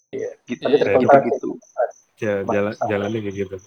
[0.09, 0.31] Iya.
[0.49, 1.47] Gitu, Tapi gitu, gitu.
[2.21, 3.57] Ya jalan jalannya kayak gitu.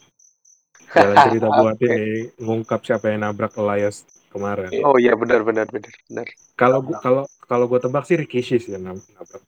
[0.89, 2.07] Jalan cerita buat ini
[2.39, 4.71] ngungkap siapa yang nabrak Elias kemarin.
[4.71, 4.83] Iya.
[4.83, 6.27] Oh iya benar benar benar benar.
[6.55, 9.43] kalau gua- kalau kalau gue tebak sih Rikishi sih yang nab- nabrak.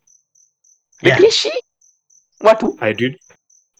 [1.00, 1.14] Ya.
[1.14, 1.54] Rikishi.
[2.36, 3.16] Waduh, I did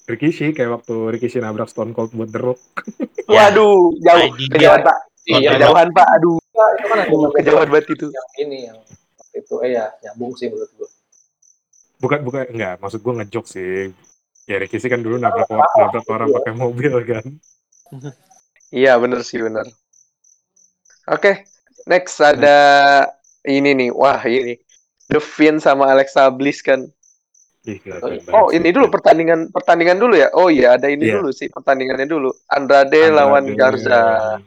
[0.07, 2.61] Rikishi kayak waktu Rikishi nabrak Stone Cold buat The Rock.
[3.29, 4.97] Waduh, jauh, kejauhan pak,
[5.27, 6.99] Iya, kejauhan pak, aduh, itu kan
[7.35, 8.07] kejauhan banget itu.
[8.09, 9.55] yang ini yang waktu itu.
[9.61, 10.89] Eh ya nyambung sih menurut gue.
[11.97, 12.77] bukan bukan enggak.
[12.79, 13.91] Maksud gue ngejok sih
[14.47, 17.25] ya Rikishi kan dulu nabrak orang nabrak orang pakai mobil kan
[18.75, 19.63] Iya benar sih benar.
[21.07, 21.47] Oke,
[21.87, 22.59] next ada
[23.47, 24.59] ini nih, wah ini
[25.07, 26.83] The Fiend sama Alexa Bliss kan.
[27.63, 27.79] Ih,
[28.35, 28.75] Oh banget ini sih.
[28.75, 30.35] dulu pertandingan pertandingan dulu ya.
[30.35, 31.15] Oh iya ada ini Iya.
[31.15, 32.35] dulu sih pertandingannya dulu.
[32.51, 34.43] Andrade, Andrade lawan Garza, lawan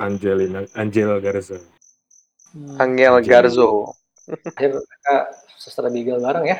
[0.00, 1.58] Angelina Angel Garza
[2.80, 3.28] Angel Anjing.
[3.28, 3.92] Garzo.
[4.56, 5.14] Akhir mereka
[5.60, 6.58] sestra beagle bareng ya.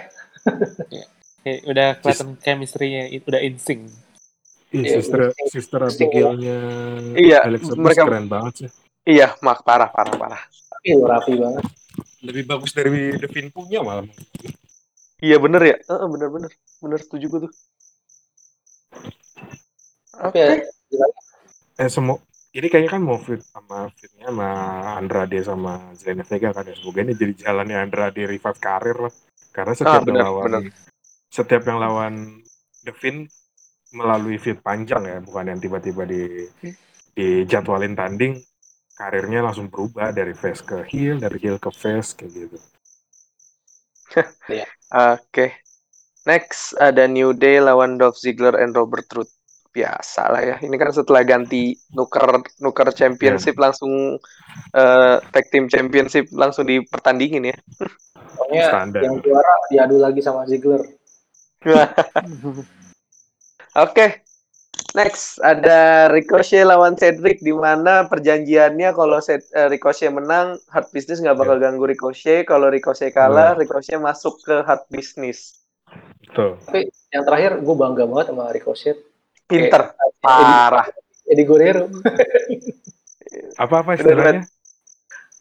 [1.39, 3.81] Kayak udah kelihatan chemistry-nya itu udah in sync.
[4.69, 5.45] Ih, Iya, sister iya.
[5.49, 6.59] sister Abigail-nya
[7.17, 8.71] Iya, Alexa Bliss mereka- keren banget sih
[9.09, 10.43] Iya, mak parah parah parah.
[10.77, 11.65] Rapi, rapi banget.
[12.21, 14.05] lebih bagus dari Devin punya malah
[15.19, 15.77] Iya bener ya.
[15.81, 17.53] Heeh, bener bener bener setuju gue tuh.
[20.21, 20.45] Oke.
[20.89, 21.07] ya,
[21.79, 22.19] eh semua
[22.51, 24.49] ini kayaknya kan mau fit sama fitnya sama
[24.95, 29.15] Andrade sama Zelina Vega kan ya semoga ini jadi jalannya Andrade revive karir lah
[29.51, 30.63] karena setiap Ah, lawan benar.
[31.39, 32.43] Setiap yang lawan
[32.83, 33.31] Devin
[33.95, 36.45] melalui fit panjang ya bukan yang tiba-tiba di
[37.15, 38.37] dijadwalin tanding
[38.99, 42.59] karirnya langsung berubah dari face ke heel dari heel ke face kayak gitu
[44.89, 45.53] Oke.
[46.25, 49.33] Next ada New Day lawan Dolph Ziggler and Robert Roode.
[49.69, 50.57] biasa lah ya.
[50.65, 54.17] Ini kan setelah ganti nuker nuker championship langsung
[54.75, 57.57] eh, tag team championship langsung dipertandingin ya.
[58.35, 59.01] Pokoknya Standar.
[59.05, 60.83] yang juara diadu lagi sama Ziggler.
[63.85, 64.25] Oke.
[64.97, 71.21] Next ada Ricochet lawan Cedric di mana perjanjiannya kalau Ced- eh, Ricochet menang Hard Business
[71.21, 75.61] nggak bakal ganggu Ricochet, kalau Ricochet kalah Ricochet masuk ke Hard Business.
[76.33, 76.57] Tuh.
[76.65, 78.97] Tapi yang terakhir gue bangga banget sama Ricochet.
[79.45, 79.93] Pinter,
[80.25, 80.89] parah.
[81.29, 81.89] Eddie Guerrero.
[83.63, 84.49] Apa-apa istilahnya?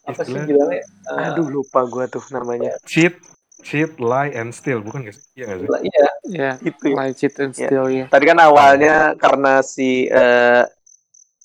[0.07, 0.83] Apa sih bilangnya?
[0.83, 2.79] Eh, Aduh lupa gua tuh namanya.
[2.87, 3.19] cheat,
[3.67, 5.23] cheat, lie, and steal, bukan nggak sih?
[5.35, 5.67] Iya nggak sih?
[5.91, 6.07] iya.
[6.27, 6.85] Ya, Itu.
[6.95, 7.67] lie, cheat, and Ya.
[7.67, 8.05] steal ya.
[8.07, 10.63] Tadi kan awalnya karena si eh,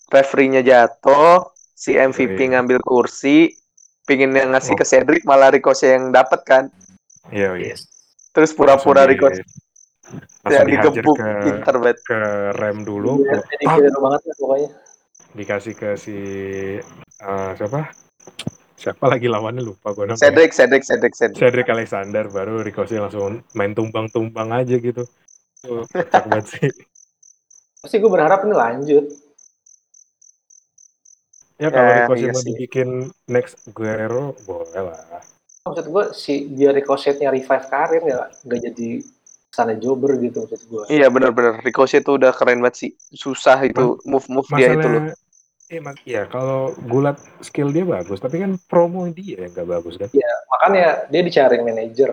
[0.07, 2.59] referee-nya jatuh, si MVP Iya.
[2.59, 3.51] ngambil kursi,
[4.07, 6.65] pingin yang ngasih ke Cedric malah Ricochet yang dapat kan.
[7.35, 7.75] Iya, iya.
[8.31, 9.43] Terus pura-pura Ricochet
[10.47, 11.97] yang dihajar digebuk ke, pinter banget.
[12.07, 12.21] ke
[12.59, 13.23] rem dulu.
[13.27, 14.71] Iya, ah, banget lah pokoknya.
[15.33, 16.17] dikasih ke si
[17.23, 17.89] eh, siapa?
[18.83, 20.19] Siapa lagi lawannya lupa gue namanya.
[20.19, 21.39] Cedric, Cedric, Cedric, Cedric.
[21.39, 25.07] Cedric Alexander baru Ricochet langsung main tumbang-tumbang aja gitu.
[25.63, 26.67] Tuh, kocak banget sih.
[27.79, 29.07] Pasti gue berharap ini lanjut.
[31.63, 32.89] Ya kalau Ya, Ricochet iya mau dibikin
[33.31, 35.23] next Guerrero boleh lah.
[35.63, 38.89] Maksud gue si dia Ricochetnya revive karir ya nggak jadi
[39.55, 40.83] sana jobber gitu maksud gue.
[40.91, 42.91] Iya benar-benar Ricochet tuh udah keren banget sih.
[43.15, 45.03] Susah itu move-move dia itu loh.
[45.81, 50.11] Mas, ya kalau gulat skill dia bagus, tapi kan promo dia yang gak bagus kan.
[50.53, 52.11] Makanya dia dicari manajer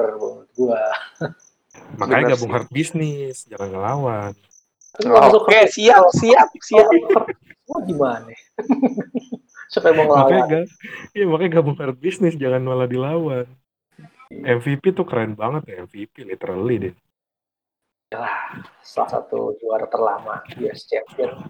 [0.56, 0.81] gue.
[1.98, 2.56] Makanya Bener gabung sih.
[2.56, 4.34] hard bisnis, jangan ngelawan.
[4.99, 6.88] Masuk Oke, siap, siap, siap.
[7.69, 8.31] Wah gimana?
[9.73, 10.30] Supaya mau ngelawan.
[10.30, 10.61] Makanya
[11.18, 13.45] iya makanya gabung hard bisnis, jangan malah dilawan.
[14.30, 16.95] MVP tuh keren banget ya MVP literally deh.
[18.81, 21.45] Salah satu juara terlama US Champion.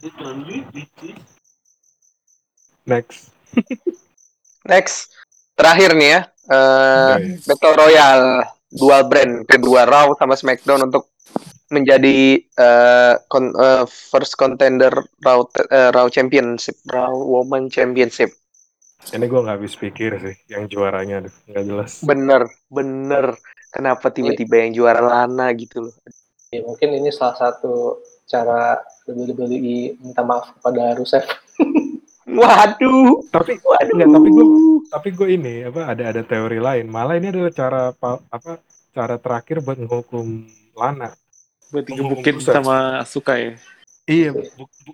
[2.85, 3.31] Next.
[4.64, 5.11] Next.
[5.56, 6.22] Terakhir nih ya.
[6.49, 7.26] eh, Oke.
[7.45, 8.30] Battle Royale
[8.69, 11.10] dual brand kedua Raw sama SmackDown untuk
[11.69, 14.89] menjadi eh, kon- eh, first contender
[15.22, 18.34] Raw eh, Raw Championship, Raw Women Championship.
[19.10, 21.91] Ini gue nggak habis pikir sih, yang juaranya aduh, nggak jelas.
[22.03, 23.38] Bener, bener.
[23.69, 25.95] Kenapa tiba-tiba yang juara Lana gitu loh?
[26.49, 31.22] Ya mungkin ini salah satu cara WWE minta maaf kepada Rusev.
[32.30, 33.93] Waduh, Tapi waduh.
[33.97, 34.45] Enggak, tapi gue
[34.89, 36.85] tapi gue ini apa ada ada teori lain.
[36.85, 38.61] Malah ini adalah cara pa- apa
[38.93, 40.45] cara terakhir buat menghukum
[40.77, 41.10] Lana.
[41.73, 43.57] Buat digebukin sama Asuka ya.
[44.10, 44.91] Iya, bu, bu,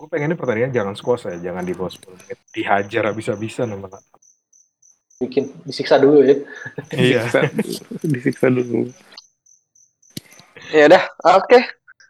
[0.00, 2.38] gue pengennya pertandingan jangan squash ya, jangan di bawah 10 menit.
[2.52, 4.00] Dihajar habis-habisan sama Lana.
[5.18, 6.36] Bikin disiksa dulu ya.
[6.94, 7.24] Iya.
[7.26, 7.40] Disiksa,
[8.12, 8.92] disiksa dulu.
[10.72, 11.04] Ya udah,
[11.36, 11.58] oke.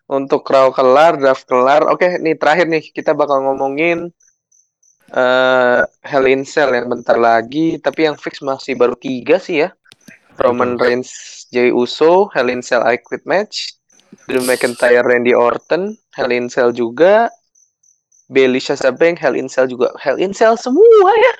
[0.09, 1.84] Untuk Raw kelar, draft kelar.
[1.88, 4.09] Oke, nih terakhir nih kita bakal ngomongin
[5.12, 9.70] eh Hell in Cell yang bentar lagi, tapi yang fix masih baru tiga sih ya.
[10.39, 11.10] Roman Reigns,
[11.51, 13.74] Jey Uso, Hell in Cell I Quit match,
[14.30, 17.26] Drew McIntyre, Randy Orton, Hell in Cell juga,
[18.30, 21.35] Bailey Sasha Banks, Hell in Cell juga, Hell in Cell semua ya.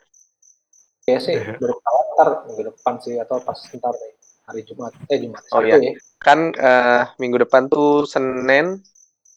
[1.07, 1.57] Kayaknya sih Iya.
[1.62, 1.74] baru
[2.19, 4.12] ntar minggu depan sih atau pas ntar nih
[4.51, 4.93] hari Jumat.
[5.09, 5.43] Eh Jumat.
[5.55, 5.77] Oh, iya.
[5.78, 5.95] ya.
[6.19, 8.82] Kan eh, minggu depan tuh Senin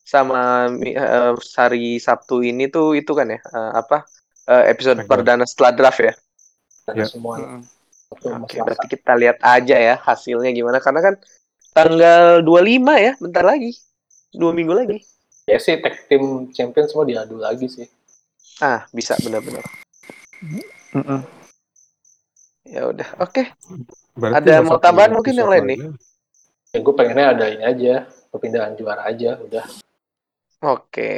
[0.01, 4.03] sama mi- eh, hari Sabtu ini tuh itu kan ya eh, apa
[4.47, 6.13] eh, episode perdana setelah draft ya.
[6.87, 7.05] Dan Ya.
[7.05, 7.61] semua Mm.
[8.11, 8.63] Oke, Selasa.
[8.67, 11.15] berarti kita lihat aja ya hasilnya gimana karena kan
[11.71, 13.71] tanggal 25 ya, bentar lagi.
[14.31, 14.99] Dua minggu lagi.
[15.47, 17.87] Ya sih tag team champion semua diadu lagi sih.
[18.59, 19.63] Ah, bisa benar-benar.
[20.91, 21.23] Mm-mm.
[22.67, 23.47] Ya udah, oke.
[24.19, 25.79] Berarti Ada mau tambahan mungkin yang lain nih?
[26.71, 27.93] Ya gue pengennya ada ini aja
[28.27, 29.65] perpindahan juara aja udah.
[30.61, 31.15] Oke.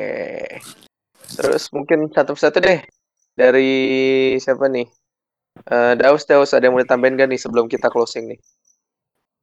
[1.25, 2.85] Terus mungkin satu-satu deh
[3.33, 3.71] dari
[4.37, 4.87] siapa nih?
[5.69, 8.39] Eh Daus, Daus ada yang mau ditambahin gak nih sebelum kita closing nih?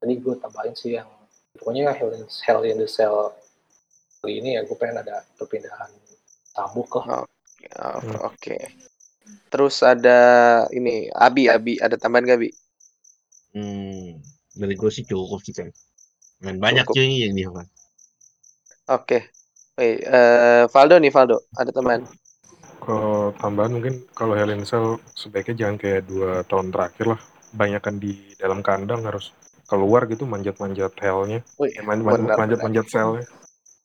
[0.00, 1.06] Tadi gue tambahin sih yang
[1.54, 3.34] pokoknya Hell in, Hell in the Cell
[4.20, 5.88] kali ini ya gue pengen ada perpindahan
[6.52, 7.24] tabuk lah.
[7.24, 7.28] Oh,
[8.00, 8.16] Hmm.
[8.24, 8.56] Oke.
[9.52, 10.18] Terus ada
[10.72, 12.50] ini Abi, Abi ada tambahan gak Abi?
[13.52, 14.16] Hmm,
[14.56, 15.68] dari gue sih cukup sih kan.
[16.40, 16.96] Dan banyak Cukup.
[16.96, 17.66] cuy yang dia kan.
[18.88, 19.28] Oke.
[19.76, 22.04] Wait, eh Valdo nih Valdo, ada tambahan?
[22.80, 27.20] Kalau tambahan mungkin kalau Hell in Cell sebaiknya jangan kayak dua tahun terakhir lah.
[27.52, 29.34] Banyakan di dalam kandang harus
[29.68, 31.44] keluar gitu manjat-manjat hellnya.
[31.60, 33.24] Wih, Eh, manjat-manjat sellnya.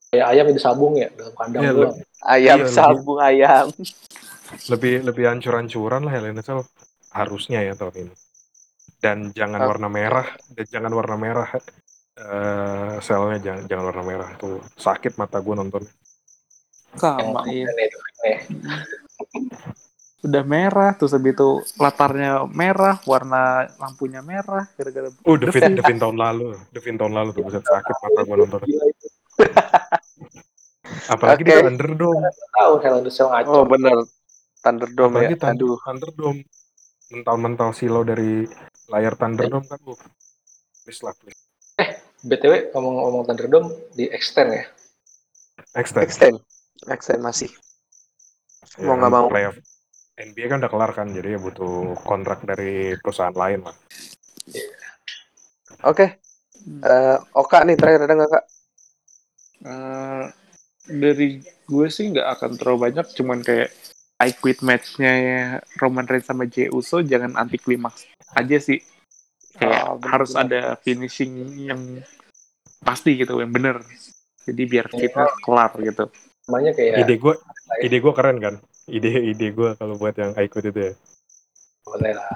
[0.10, 1.96] Kayak ayam di sabung ya dalam kandang Iya, doang.
[2.24, 3.68] Ayam Iya, sabung ayam.
[4.72, 6.64] Lebih lebih hancur-hancuran lah Hell in Cell
[7.12, 8.14] harusnya ya tahun ini.
[9.04, 9.70] Dan jangan Oke.
[9.76, 11.50] warna merah, dan jangan warna merah.
[12.16, 15.84] eh selnya jangan jangan warna merah tuh sakit mata gue nonton.
[16.96, 17.68] Iya.
[18.26, 18.38] Ya.
[20.26, 26.18] Udah merah terus habis itu latarnya merah, warna lampunya merah gara-gara Oh, Devin, Devin tahun
[26.18, 26.58] lalu.
[26.74, 28.62] Devin tahun lalu tuh buset sakit mata gue nonton.
[31.14, 31.50] Apalagi Oke.
[31.50, 32.26] di Thunderdome.
[32.58, 32.74] Tahu
[33.14, 33.52] Cell ngaco.
[33.54, 33.98] Oh bener.
[34.66, 35.30] Thunderdome ya.
[35.30, 35.78] Apalagi Thun- Aduh.
[35.86, 36.40] Thunderdome.
[37.14, 38.50] Mental-mental silo dari
[38.90, 39.78] layar Thunderdome kan.
[39.86, 39.94] Uh,
[40.82, 41.38] please lah, please.
[42.26, 44.66] BTW ngomong-ngomong Thunderdome di extend ya.
[45.78, 46.02] Extend.
[46.10, 46.36] Extend.
[46.90, 47.54] Extend masih.
[48.76, 49.28] Ya, Mau nggak mau.
[49.30, 49.58] playoff.
[50.16, 53.76] NBA kan udah kelar kan, jadi ya butuh kontrak dari perusahaan lain lah.
[55.84, 56.24] Oke.
[56.66, 58.46] Eh, Oka nih terakhir ada nggak kak?
[59.66, 60.24] Eh,
[60.88, 63.70] dari gue sih nggak akan terlalu banyak, cuman kayak
[64.24, 65.14] I quit match-nya
[65.76, 68.80] Roman Reigns sama Jey Uso jangan anti klimaks aja sih.
[69.60, 70.44] Kayak Oh, bener, harus bener.
[70.48, 71.82] ada finishing yang
[72.80, 73.84] pasti gitu, yang bener.
[74.48, 76.08] Jadi biar kita kelar gitu.
[76.46, 77.34] Namanya kayak Ide gue,
[77.82, 78.56] ide gue keren kan?
[78.88, 80.94] Ide ide gue kalau buat yang I Quit itu ya.
[81.86, 82.30] boleh lah.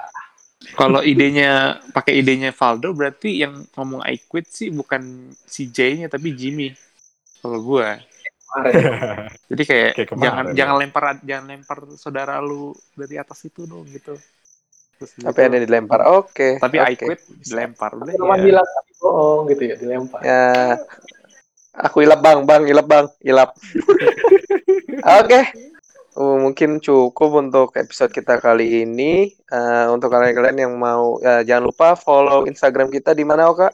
[0.78, 1.50] Kalau idenya
[1.90, 5.02] pakai idenya Valdo berarti yang ngomong I quit sih bukan
[5.48, 6.70] si Jay-nya tapi Jimmy.
[7.42, 7.88] Kalau gue.
[9.50, 10.54] Jadi kayak, Kayak kemarin, jangan ya.
[10.58, 14.14] jangan lempar jangan lempar saudara lu dari atas itu dong gitu.
[14.98, 15.38] Terus Apa gitu.
[15.42, 16.00] yang ada dilempar?
[16.18, 16.48] Oke.
[16.58, 17.04] Tapi I oke.
[17.06, 18.36] quit dilempar udah ya.
[18.38, 20.20] bilang tapi bohong gitu ya dilempar.
[20.22, 20.44] Ya.
[21.70, 23.54] Aku ilap bang, bang, ilap bang, ilap.
[25.22, 25.40] Oke.
[26.18, 29.30] Uh, mungkin cukup untuk episode kita kali ini.
[29.30, 33.70] Eh, untuk kalian-kalian yang mau, ya, jangan lupa follow Instagram kita di mana, Oka?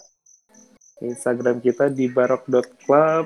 [1.01, 3.25] Instagram kita di barok.club.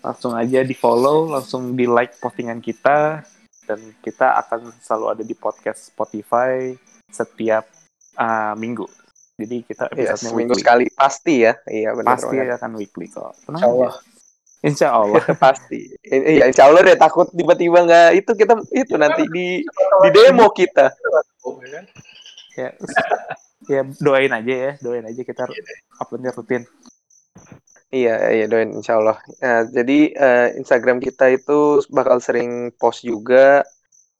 [0.00, 3.24] Langsung aja di follow, langsung di like postingan kita
[3.68, 6.72] dan kita akan selalu ada di podcast Spotify
[7.12, 7.68] setiap
[8.16, 8.88] ah, minggu.
[9.40, 11.56] Jadi kita Ya, episode seminggu sekali pasti ya.
[11.64, 12.20] Iya benar.
[12.20, 12.56] pasti banget.
[12.60, 13.32] akan weekly kok.
[13.48, 13.92] Tenang Insya Allah.
[13.92, 14.08] aja.
[14.60, 15.24] Insya Allah.
[15.44, 15.80] pasti.
[16.04, 19.64] Iya, insya Allah deh takut tiba-tiba nggak itu kita itu nanti di
[20.04, 20.92] di demo kita.
[22.60, 22.68] Ya ya,
[23.70, 25.48] ya doain aja ya, doain aja kita
[25.96, 26.68] uploadnya rutin.
[27.90, 29.18] Iya, iya doain insya Allah.
[29.42, 33.64] Nah, jadi eh, Instagram kita itu bakal sering post juga.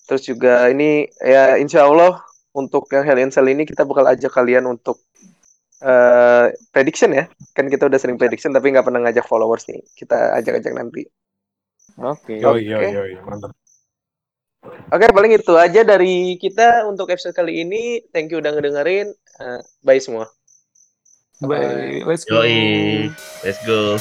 [0.09, 2.18] Terus juga ini ya insya Allah
[2.56, 5.02] untuk yang Hell in Cell ini kita bakal ajak kalian untuk
[5.81, 7.24] eh prediction ya.
[7.56, 9.81] Kan kita udah sering prediction tapi nggak pernah ngajak followers nih.
[9.97, 11.06] Kita ajak-ajak nanti.
[12.01, 12.39] Oke.
[12.39, 13.55] Yo yo yo, yo mantap.
[14.93, 18.05] Oke, paling itu aja dari kita untuk episode kali ini.
[18.12, 19.09] Thank you udah ngedengerin.
[19.40, 20.28] Eh, bye semua.
[21.40, 22.05] Bye.
[22.05, 22.44] Let's go.
[22.44, 23.09] Yoi.
[23.40, 23.97] Let's go.